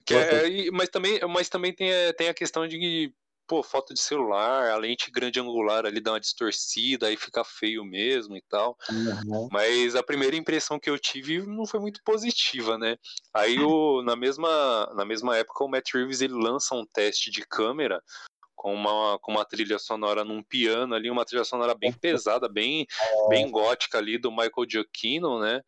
Que 0.04 0.14
é, 0.14 0.70
mas 0.72 0.88
também, 0.88 1.20
mas 1.28 1.48
também 1.48 1.74
tem, 1.74 1.90
tem 2.16 2.28
a 2.28 2.34
questão 2.34 2.66
de 2.66 3.12
pô, 3.50 3.64
foto 3.64 3.92
de 3.92 3.98
celular, 3.98 4.70
a 4.70 4.76
lente 4.76 5.10
grande 5.10 5.40
angular 5.40 5.84
ali 5.84 6.00
dá 6.00 6.12
uma 6.12 6.20
distorcida, 6.20 7.08
aí 7.08 7.16
fica 7.16 7.42
feio 7.42 7.84
mesmo 7.84 8.36
e 8.36 8.42
tal. 8.48 8.78
Uhum. 8.88 9.48
Mas 9.50 9.96
a 9.96 10.04
primeira 10.04 10.36
impressão 10.36 10.78
que 10.78 10.88
eu 10.88 10.96
tive 10.96 11.44
não 11.44 11.66
foi 11.66 11.80
muito 11.80 12.00
positiva, 12.04 12.78
né? 12.78 12.96
Aí 13.34 13.58
o, 13.58 14.02
na, 14.02 14.14
mesma, 14.14 14.86
na 14.94 15.04
mesma 15.04 15.36
época 15.36 15.64
o 15.64 15.68
Matt 15.68 15.92
Reeves 15.92 16.20
ele 16.20 16.34
lança 16.34 16.76
um 16.76 16.86
teste 16.86 17.28
de 17.28 17.44
câmera 17.44 18.00
com 18.54 18.72
uma, 18.72 19.18
com 19.18 19.32
uma 19.32 19.44
trilha 19.44 19.80
sonora 19.80 20.22
num 20.22 20.44
piano 20.44 20.94
ali, 20.94 21.10
uma 21.10 21.24
trilha 21.24 21.42
sonora 21.42 21.74
bem 21.74 21.92
pesada, 21.92 22.48
bem, 22.48 22.86
bem 23.28 23.50
gótica 23.50 23.98
ali 23.98 24.16
do 24.16 24.30
Michael 24.30 24.68
Giacchino, 24.68 25.40
né? 25.40 25.60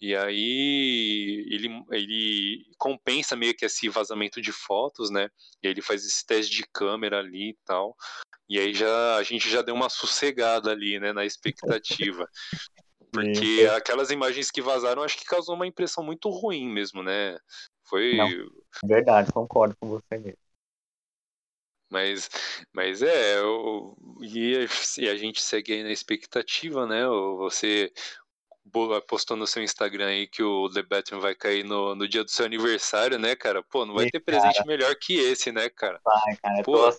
E 0.00 0.14
aí 0.14 1.46
ele, 1.50 1.84
ele 1.90 2.66
compensa 2.76 3.36
meio 3.36 3.54
que 3.56 3.64
esse 3.64 3.88
vazamento 3.88 4.40
de 4.40 4.52
fotos, 4.52 5.10
né? 5.10 5.28
E 5.62 5.66
aí 5.66 5.72
ele 5.72 5.82
faz 5.82 6.04
esse 6.04 6.26
teste 6.26 6.54
de 6.54 6.64
câmera 6.72 7.20
ali 7.20 7.50
e 7.50 7.58
tal. 7.64 7.96
E 8.48 8.58
aí 8.58 8.74
já 8.74 9.16
a 9.16 9.22
gente 9.22 9.48
já 9.48 9.62
deu 9.62 9.74
uma 9.74 9.88
sossegada 9.88 10.70
ali, 10.70 11.00
né, 11.00 11.12
na 11.12 11.24
expectativa. 11.24 12.28
Porque 13.12 13.70
aquelas 13.76 14.10
imagens 14.10 14.50
que 14.50 14.60
vazaram 14.60 15.02
acho 15.02 15.16
que 15.16 15.24
causou 15.24 15.54
uma 15.54 15.66
impressão 15.66 16.02
muito 16.02 16.28
ruim 16.28 16.68
mesmo, 16.68 17.02
né? 17.02 17.38
Foi. 17.84 18.16
Não, 18.16 18.28
verdade, 18.84 19.32
concordo 19.32 19.76
com 19.78 19.88
você 19.88 20.18
mesmo. 20.18 20.38
Mas, 21.90 22.28
mas 22.72 23.02
é, 23.02 23.38
eu, 23.38 23.96
e, 24.20 24.66
e 24.98 25.08
a 25.08 25.16
gente 25.16 25.40
segue 25.40 25.74
aí 25.74 25.82
na 25.84 25.92
expectativa, 25.92 26.86
né? 26.86 27.06
Você, 27.06 27.92
postou 29.06 29.36
no 29.36 29.46
seu 29.46 29.62
Instagram 29.62 30.06
aí 30.06 30.26
que 30.26 30.42
o 30.42 30.68
The 30.70 30.82
Batman 30.82 31.20
vai 31.20 31.34
cair 31.34 31.64
no, 31.64 31.94
no 31.94 32.08
dia 32.08 32.24
do 32.24 32.30
seu 32.30 32.46
aniversário, 32.46 33.18
né, 33.18 33.36
cara? 33.36 33.62
Pô, 33.62 33.84
não 33.84 33.94
vai 33.94 34.10
ter 34.10 34.20
presente 34.20 34.54
cara. 34.54 34.66
melhor 34.66 34.94
que 34.96 35.14
esse, 35.14 35.52
né, 35.52 35.68
cara? 35.68 36.00
Vai, 36.04 36.36
cara. 36.36 36.62
Pô. 36.62 36.90
Tô... 36.90 36.98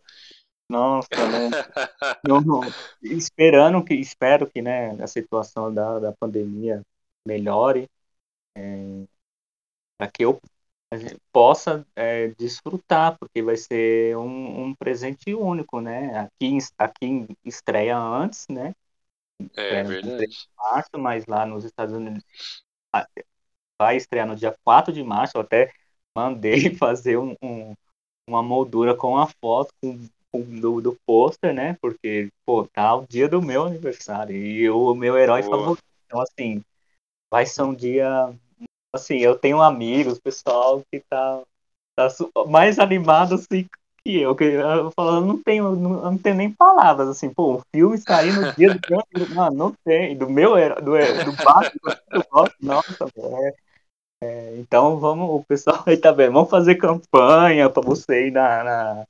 Nossa, 0.67 1.09
né? 1.11 1.49
não, 2.27 2.41
não. 2.41 2.61
Esperando 3.01 3.83
que, 3.83 3.93
espero 3.93 4.49
que, 4.49 4.61
né, 4.61 4.91
a 5.01 5.07
situação 5.07 5.71
da, 5.73 5.99
da 5.99 6.11
pandemia 6.11 6.81
melhore, 7.25 7.87
é, 8.57 9.05
para 9.97 10.09
que 10.09 10.23
eu 10.23 10.39
possa 11.31 11.85
é, 11.95 12.29
desfrutar, 12.29 13.17
porque 13.19 13.41
vai 13.41 13.57
ser 13.57 14.17
um, 14.17 14.65
um 14.65 14.75
presente 14.75 15.33
único, 15.33 15.81
né? 15.81 16.17
Aqui, 16.19 16.57
aqui 16.77 17.27
estreia 17.43 17.97
antes, 17.97 18.47
né? 18.49 18.73
É, 19.55 19.75
é 19.75 19.83
verdade. 19.83 20.47
Março, 20.57 20.97
mas 20.97 21.25
lá 21.25 21.45
nos 21.45 21.63
Estados 21.63 21.95
Unidos 21.95 22.23
vai 23.79 23.97
estrear 23.97 24.27
no 24.27 24.35
dia 24.35 24.55
4 24.63 24.93
de 24.93 25.03
março. 25.03 25.37
Eu 25.37 25.41
até 25.41 25.71
mandei 26.15 26.73
fazer 26.75 27.17
um, 27.17 27.35
um, 27.41 27.73
uma 28.27 28.41
moldura 28.41 28.95
com 28.95 29.17
a 29.17 29.27
foto 29.27 29.73
com, 29.81 30.07
com, 30.31 30.59
do, 30.59 30.81
do 30.81 30.97
pôster, 31.05 31.53
né? 31.53 31.77
Porque, 31.81 32.29
pô, 32.45 32.67
tá 32.67 32.95
o 32.95 33.07
dia 33.07 33.27
do 33.27 33.41
meu 33.41 33.65
aniversário 33.65 34.35
e 34.35 34.69
o 34.69 34.93
meu 34.95 35.17
herói 35.17 35.41
Boa. 35.43 35.57
favorito. 35.57 35.83
Então, 36.05 36.21
assim, 36.21 36.63
vai 37.31 37.45
ser 37.45 37.63
um 37.63 37.73
dia. 37.73 38.33
Assim, 38.93 39.17
eu 39.17 39.37
tenho 39.37 39.61
amigos, 39.61 40.19
pessoal 40.19 40.81
que 40.89 41.01
tá, 41.09 41.43
tá 41.95 42.07
mais 42.47 42.79
animado 42.79 43.35
assim, 43.35 43.67
que 44.05 44.21
eu, 44.21 44.35
que 44.35 44.43
eu 44.43 44.91
falo, 44.91 45.19
não 45.21 45.41
tenho, 45.41 45.75
não, 45.75 46.11
não 46.11 46.17
tenho 46.17 46.35
nem 46.35 46.51
palavras, 46.51 47.09
assim, 47.09 47.33
pô, 47.33 47.55
um 47.55 47.61
filme 47.73 47.97
sair 47.97 48.31
no 48.33 48.53
dia 48.53 48.71
do 48.71 48.79
meu, 48.87 49.29
mano, 49.35 49.57
não 49.57 49.73
tem, 49.83 50.15
do 50.15 50.29
meu, 50.29 50.53
do, 50.75 50.91
do 50.91 51.43
Batman, 51.43 51.97
eu 52.11 52.23
gosto, 52.29 52.55
nossa, 52.61 53.05
é, 53.17 53.53
É, 54.21 54.57
então 54.57 54.99
vamos, 54.99 55.29
o 55.29 55.43
pessoal 55.43 55.83
aí 55.85 55.97
tá 55.97 56.11
vendo, 56.11 56.33
vamos 56.33 56.49
fazer 56.49 56.75
campanha 56.75 57.69
para 57.69 57.81
você 57.83 58.27
ir 58.27 58.31
na, 58.31 58.63
na, 58.63 59.05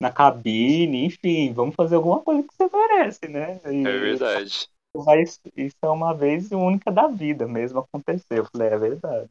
na, 0.00 0.12
cabine, 0.12 1.06
enfim, 1.06 1.52
vamos 1.52 1.74
fazer 1.74 1.96
alguma 1.96 2.22
coisa 2.22 2.42
que 2.42 2.54
você 2.54 2.68
merece, 2.72 3.28
né? 3.28 3.60
E, 3.66 3.86
é 3.86 3.98
verdade. 3.98 4.68
Mas 5.04 5.40
isso 5.56 5.76
é 5.82 5.88
uma 5.88 6.14
vez 6.14 6.50
única 6.52 6.90
da 6.90 7.06
vida 7.06 7.46
mesmo 7.46 7.80
acontecer. 7.80 8.38
Eu 8.38 8.46
falei, 8.46 8.68
é 8.68 8.78
verdade. 8.78 9.30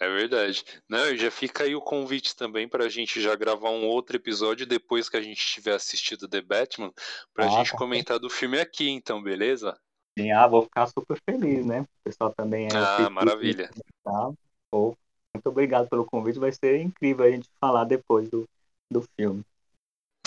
É 0.00 0.08
verdade. 0.08 0.64
Não, 0.88 1.16
já 1.16 1.30
fica 1.30 1.64
aí 1.64 1.74
o 1.74 1.80
convite 1.80 2.36
também 2.36 2.68
para 2.68 2.84
a 2.84 2.88
gente 2.88 3.20
já 3.20 3.34
gravar 3.34 3.70
um 3.70 3.84
outro 3.84 4.16
episódio 4.16 4.64
depois 4.64 5.08
que 5.08 5.16
a 5.16 5.20
gente 5.20 5.44
tiver 5.44 5.74
assistido 5.74 6.28
The 6.28 6.40
Batman, 6.40 6.92
para 7.34 7.46
a 7.46 7.48
ah, 7.48 7.50
gente 7.50 7.72
tá 7.72 7.78
comentar 7.78 8.18
do 8.18 8.30
filme 8.30 8.60
aqui, 8.60 8.88
então, 8.88 9.20
beleza? 9.20 9.76
Sim, 10.16 10.30
ah, 10.30 10.46
vou 10.46 10.62
ficar 10.62 10.86
super 10.86 11.18
feliz, 11.28 11.66
né? 11.66 11.80
O 11.80 11.86
pessoal 12.04 12.32
também 12.32 12.66
é. 12.66 12.68
Ah, 12.76 13.10
maravilha. 13.10 13.70
Tá? 14.04 14.30
Pô, 14.70 14.96
muito 15.34 15.48
obrigado 15.48 15.88
pelo 15.88 16.04
convite, 16.04 16.38
vai 16.38 16.52
ser 16.52 16.80
incrível 16.80 17.24
a 17.24 17.30
gente 17.30 17.48
falar 17.60 17.84
depois 17.84 18.28
do, 18.28 18.48
do 18.90 19.04
filme. 19.16 19.42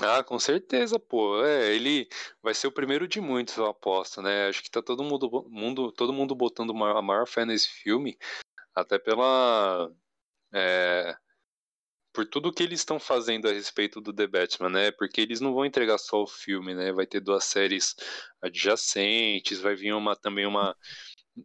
Ah, 0.03 0.23
com 0.23 0.39
certeza, 0.39 0.99
pô. 0.99 1.43
É, 1.45 1.73
ele 1.73 2.09
vai 2.41 2.53
ser 2.53 2.67
o 2.67 2.71
primeiro 2.71 3.07
de 3.07 3.21
muitos, 3.21 3.55
eu 3.55 3.67
aposto, 3.67 4.21
né? 4.21 4.47
Acho 4.47 4.63
que 4.63 4.71
tá 4.71 4.81
todo 4.81 5.03
mundo, 5.03 5.45
mundo, 5.47 5.91
todo 5.91 6.11
mundo 6.11 6.33
botando 6.33 6.71
a 6.71 7.01
maior 7.01 7.27
fé 7.27 7.45
nesse 7.45 7.69
filme, 7.69 8.17
até 8.75 8.99
pela. 8.99 9.91
É, 10.53 11.15
por 12.13 12.25
tudo 12.25 12.51
que 12.51 12.63
eles 12.63 12.81
estão 12.81 12.99
fazendo 12.99 13.47
a 13.47 13.53
respeito 13.53 14.01
do 14.01 14.13
The 14.13 14.27
Batman, 14.27 14.69
né? 14.69 14.91
Porque 14.91 15.21
eles 15.21 15.39
não 15.39 15.53
vão 15.53 15.65
entregar 15.65 15.97
só 15.97 16.21
o 16.21 16.27
filme, 16.27 16.73
né? 16.75 16.91
Vai 16.91 17.05
ter 17.07 17.21
duas 17.21 17.45
séries 17.45 17.95
adjacentes, 18.41 19.59
vai 19.61 19.75
vir 19.75 19.93
uma 19.93 20.15
também 20.15 20.45
uma 20.45 20.75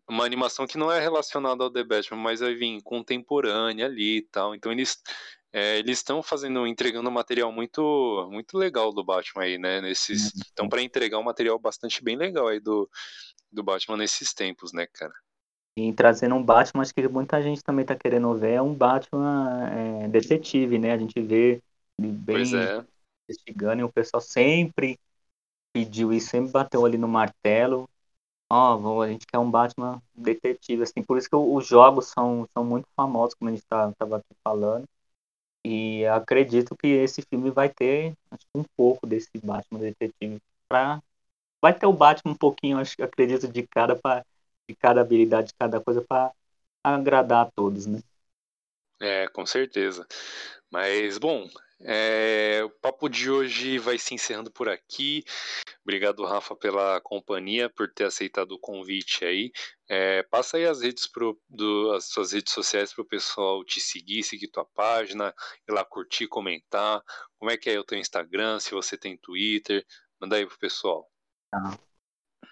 uma 0.09 0.25
animação 0.25 0.67
que 0.67 0.77
não 0.79 0.91
é 0.91 1.01
relacionada 1.01 1.63
ao 1.63 1.71
The 1.71 1.85
Batman, 1.85 2.19
mas 2.19 2.41
vai 2.41 2.55
vir 2.55 2.83
contemporânea 2.83 3.87
ali 3.87 4.19
e 4.19 4.23
tal. 4.23 4.55
Então 4.55 4.73
eles 4.73 5.01
é, 5.53 5.79
eles 5.79 5.99
estão 5.99 6.23
fazendo, 6.23 6.67
entregando 6.67 7.09
um 7.09 7.13
material 7.13 7.53
muito 7.53 8.29
muito 8.31 8.59
legal 8.59 8.93
do 8.93 9.05
Batman 9.05 9.45
aí, 9.45 9.59
né? 9.59 9.81
Nesses 9.81 10.35
estão 10.35 10.69
para 10.69 10.83
entregar 10.83 11.19
um 11.19 11.23
material 11.25 11.59
bastante 11.59 12.03
bem 12.03 12.17
legal 12.17 12.49
aí 12.49 12.61
do 12.61 12.89
do 13.53 13.63
Batman 13.63 13.97
nesses 13.99 14.35
tempos, 14.35 14.73
né, 14.73 14.87
cara? 14.89 15.15
E 15.77 15.93
trazendo 15.93 16.35
um 16.35 16.43
Batman, 16.43 16.83
acho 16.83 16.95
que 16.95 17.07
muita 17.07 17.43
gente 17.43 17.63
também 17.63 17.83
está 17.83 17.95
querendo 17.95 18.35
ver, 18.35 18.55
é 18.55 18.63
um 18.63 18.75
Batman 18.75 19.69
é, 19.71 20.09
detetive, 20.09 20.79
né? 20.79 20.93
A 20.93 20.99
gente 20.99 21.21
vê 21.21 21.63
bem 22.01 22.45
é. 22.57 22.83
investigando 23.29 23.83
e 23.83 23.85
o 23.85 23.93
pessoal 23.93 24.23
sempre 24.23 24.99
pediu 25.75 26.15
isso, 26.15 26.31
sempre 26.31 26.51
bateu 26.51 26.87
ali 26.87 26.97
no 26.97 27.07
martelo. 27.07 27.87
Ó, 28.51 28.79
oh, 28.79 29.03
a 29.03 29.09
gente 29.09 29.27
quer 29.27 29.39
um 29.39 29.51
Batman 29.51 30.01
detetive, 30.15 30.83
assim, 30.83 31.03
por 31.03 31.19
isso 31.19 31.29
que 31.29 31.37
os 31.37 31.67
jogos 31.67 32.07
são, 32.07 32.49
são 32.57 32.65
muito 32.65 32.87
famosos, 32.97 33.35
como 33.35 33.51
a 33.51 33.53
gente 33.53 33.63
estava 33.63 33.93
tá, 33.93 34.17
aqui 34.17 34.35
falando. 34.43 34.85
E 35.65 36.07
acredito 36.07 36.77
que 36.77 36.87
esse 36.87 37.21
filme 37.23 37.51
vai 37.51 37.69
ter 37.69 38.15
acho, 38.31 38.47
um 38.55 38.65
pouco 38.77 39.07
desse 39.07 39.31
Batman 39.43 39.81
detetive. 39.81 40.41
Pra... 40.69 41.03
Vai 41.61 41.75
ter 41.79 41.87
o 41.87 41.93
Batman 41.93 42.33
um 42.33 42.37
pouquinho, 42.37 42.79
acho, 42.79 42.95
acredito, 43.03 43.49
de 43.49 43.67
cada 43.67 43.97
para 43.97 44.25
de 44.69 44.75
cada 44.75 45.01
habilidade, 45.01 45.49
de 45.49 45.55
cada 45.55 45.81
coisa 45.81 46.03
para 46.03 46.33
agradar 46.83 47.47
a 47.47 47.51
todos, 47.51 47.87
né? 47.87 48.01
É, 49.01 49.29
com 49.29 49.45
certeza. 49.45 50.07
Mas, 50.71 51.19
bom, 51.19 51.49
é, 51.81 52.63
o 52.65 52.71
papo 52.71 53.09
de 53.09 53.31
hoje 53.31 53.79
vai 53.79 53.99
se 53.99 54.15
encerrando 54.15 54.51
por 54.51 54.69
aqui. 54.69 55.25
Obrigado, 55.83 56.25
Rafa, 56.25 56.57
pela 56.57 57.01
companhia, 57.01 57.69
por 57.69 57.93
ter 57.93 58.05
aceitado 58.05 58.53
o 58.53 58.59
convite 58.59 59.25
aí. 59.25 59.53
É, 59.89 60.23
passa 60.25 60.57
aí 60.57 60.67
as 60.67 60.81
redes 60.81 61.07
pro, 61.07 61.41
do, 61.49 61.93
as 61.93 62.07
suas 62.07 62.33
redes 62.33 62.53
sociais 62.53 62.93
para 62.93 63.03
o 63.03 63.07
pessoal 63.07 63.65
te 63.65 63.81
seguir, 63.81 64.23
seguir 64.23 64.49
tua 64.49 64.65
página, 64.65 65.35
ir 65.69 65.73
lá 65.73 65.85
curtir, 65.85 66.27
comentar. 66.27 67.03
Como 67.39 67.51
é 67.51 67.57
que 67.57 67.71
é 67.71 67.79
o 67.79 67.85
teu 67.85 67.99
Instagram, 67.99 68.59
se 68.59 68.73
você 68.73 68.97
tem 68.97 69.17
Twitter, 69.17 69.85
manda 70.21 70.37
aí 70.37 70.47
pro 70.47 70.59
pessoal. 70.59 71.09
Tá. 71.51 71.79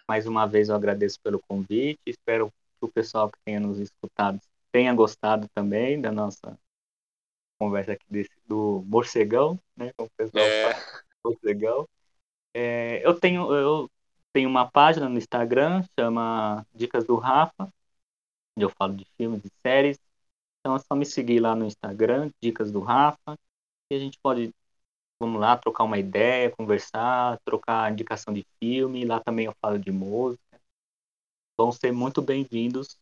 Mais 0.08 0.26
uma 0.26 0.46
vez 0.46 0.68
eu 0.68 0.74
agradeço 0.74 1.18
pelo 1.20 1.40
convite, 1.40 2.00
espero 2.06 2.50
que 2.78 2.84
o 2.84 2.88
pessoal 2.88 3.30
que 3.30 3.38
tenha 3.44 3.58
nos 3.58 3.78
escutado 3.78 4.40
tenha 4.70 4.92
gostado 4.92 5.48
também 5.54 6.00
da 6.00 6.10
nossa 6.10 6.58
conversa 7.58 7.92
aqui 7.92 8.04
desse, 8.10 8.30
do 8.46 8.84
morcegão, 8.86 9.58
né? 9.76 9.92
Como 9.96 10.08
o 10.08 10.16
pessoal 10.16 10.44
é. 10.44 10.72
fala, 10.72 11.02
morcegão. 11.24 11.88
É, 12.52 13.06
eu 13.06 13.18
tenho 13.18 13.52
eu 13.54 13.90
tenho 14.32 14.48
uma 14.48 14.70
página 14.70 15.08
no 15.08 15.16
Instagram 15.16 15.84
chama 15.98 16.66
Dicas 16.74 17.04
do 17.04 17.16
Rafa, 17.16 17.72
onde 18.56 18.64
eu 18.64 18.70
falo 18.70 18.94
de 18.94 19.06
filmes 19.16 19.44
e 19.44 19.50
séries. 19.62 19.98
Então 20.60 20.76
é 20.76 20.78
só 20.80 20.94
me 20.94 21.06
seguir 21.06 21.40
lá 21.40 21.54
no 21.54 21.66
Instagram, 21.66 22.30
Dicas 22.42 22.72
do 22.72 22.80
Rafa, 22.80 23.38
e 23.90 23.94
a 23.94 23.98
gente 23.98 24.18
pode 24.18 24.52
vamos 25.24 25.40
lá 25.40 25.56
trocar 25.56 25.84
uma 25.84 25.98
ideia, 25.98 26.50
conversar, 26.50 27.38
trocar 27.44 27.90
indicação 27.92 28.32
de 28.34 28.46
filme. 28.60 29.04
Lá 29.04 29.20
também 29.20 29.46
eu 29.46 29.54
falo 29.60 29.78
de 29.78 29.90
música. 29.92 30.42
Vão 31.58 31.72
ser 31.72 31.90
muito 31.92 32.22
bem-vindos. 32.22 32.96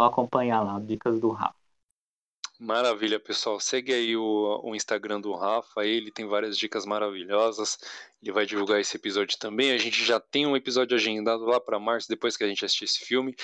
Só 0.00 0.06
acompanhar 0.06 0.62
lá, 0.62 0.78
Dicas 0.78 1.18
do 1.18 1.30
Rafa. 1.30 1.63
Maravilha, 2.60 3.18
pessoal. 3.18 3.58
Segue 3.58 3.92
aí 3.92 4.16
o, 4.16 4.60
o, 4.62 4.76
Instagram 4.76 5.20
do 5.20 5.34
Rafa, 5.34 5.84
ele 5.84 6.12
tem 6.12 6.24
várias 6.24 6.56
dicas 6.56 6.86
maravilhosas. 6.86 7.76
Ele 8.22 8.30
vai 8.30 8.46
divulgar 8.46 8.80
esse 8.80 8.96
episódio 8.96 9.36
também. 9.38 9.72
A 9.72 9.76
gente 9.76 10.04
já 10.04 10.20
tem 10.20 10.46
um 10.46 10.56
episódio 10.56 10.96
agendado 10.96 11.44
lá 11.44 11.60
para 11.60 11.80
março, 11.80 12.08
depois 12.08 12.36
que 12.36 12.44
a 12.44 12.46
gente 12.46 12.64
assistir 12.64 12.84
esse 12.84 13.04
filme. 13.04 13.34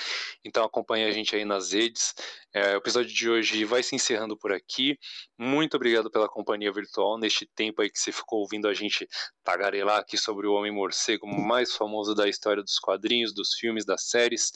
Então 0.45 0.63
acompanhe 0.63 1.03
a 1.03 1.11
gente 1.11 1.35
aí 1.35 1.43
nas 1.43 1.73
redes. 1.73 2.15
É, 2.53 2.73
o 2.73 2.77
episódio 2.77 3.13
de 3.13 3.29
hoje 3.29 3.65
vai 3.65 3.83
se 3.83 3.95
encerrando 3.95 4.37
por 4.37 4.53
aqui. 4.53 4.97
Muito 5.37 5.75
obrigado 5.75 6.09
pela 6.09 6.29
companhia 6.29 6.71
virtual 6.71 7.17
neste 7.17 7.45
tempo 7.45 7.81
aí 7.81 7.89
que 7.89 7.99
você 7.99 8.13
ficou 8.13 8.39
ouvindo 8.39 8.67
a 8.67 8.73
gente 8.73 9.07
tagarelar 9.43 9.99
aqui 9.99 10.17
sobre 10.17 10.47
o 10.47 10.53
Homem 10.53 10.71
Morcego 10.71 11.27
mais 11.27 11.75
famoso 11.75 12.15
da 12.15 12.29
história 12.29 12.63
dos 12.63 12.79
quadrinhos, 12.79 13.33
dos 13.33 13.55
filmes, 13.55 13.85
das 13.85 14.03
séries. 14.03 14.53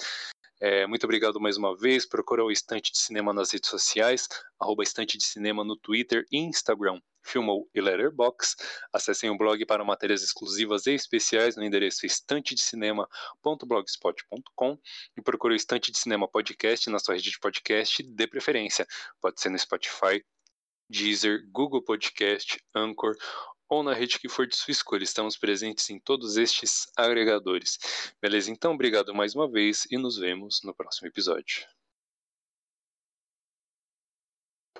É, 0.67 0.87
muito 0.87 1.03
obrigado 1.03 1.39
mais 1.39 1.57
uma 1.57 1.77
vez. 1.77 2.07
Procura 2.07 2.43
o 2.43 2.51
Estante 2.51 2.91
de 2.91 2.97
Cinema 2.97 3.31
nas 3.31 3.51
redes 3.51 3.69
sociais, 3.69 4.27
arroba 4.59 4.81
Estante 4.81 5.15
de 5.15 5.23
Cinema 5.23 5.63
no 5.63 5.77
Twitter 5.77 6.25
e 6.31 6.39
Instagram. 6.39 6.99
Filmou 7.21 7.69
e 7.71 7.79
Letterbox. 7.79 8.55
Acessem 8.91 9.29
o 9.29 9.37
blog 9.37 9.63
para 9.67 9.83
matérias 9.83 10.23
exclusivas 10.23 10.87
e 10.87 10.95
especiais 10.95 11.55
no 11.55 11.63
endereço 11.63 12.07
estantedecinema.blogspot.com 12.07 14.79
e 15.15 15.21
procure 15.21 15.53
o 15.53 15.55
Estante 15.55 15.91
de 15.91 15.99
Cinema 15.99 16.27
Podcast 16.27 16.89
na 16.89 16.97
sua 16.97 17.13
rede 17.13 17.29
de 17.29 17.39
podcast 17.39 18.01
de 18.01 18.27
preferência. 18.27 18.87
Pode 19.21 19.39
ser 19.39 19.49
no 19.49 19.59
Spotify, 19.59 20.25
Deezer, 20.89 21.47
Google 21.51 21.83
Podcast, 21.83 22.59
Anchor 22.73 23.15
ou 23.69 23.83
na 23.83 23.93
rede 23.93 24.19
que 24.19 24.29
for 24.29 24.47
de 24.47 24.55
sua 24.55 24.71
escolha. 24.71 25.03
Estamos 25.03 25.37
presentes 25.37 25.89
em 25.89 25.99
todos 25.99 26.37
estes 26.37 26.91
agregadores. 26.95 27.77
Beleza? 28.21 28.51
Então, 28.51 28.73
obrigado 28.73 29.13
mais 29.13 29.35
uma 29.35 29.49
vez 29.49 29.85
e 29.89 29.97
nos 29.97 30.17
vemos 30.17 30.61
no 30.63 30.73
próximo 30.73 31.07
episódio. 31.07 31.74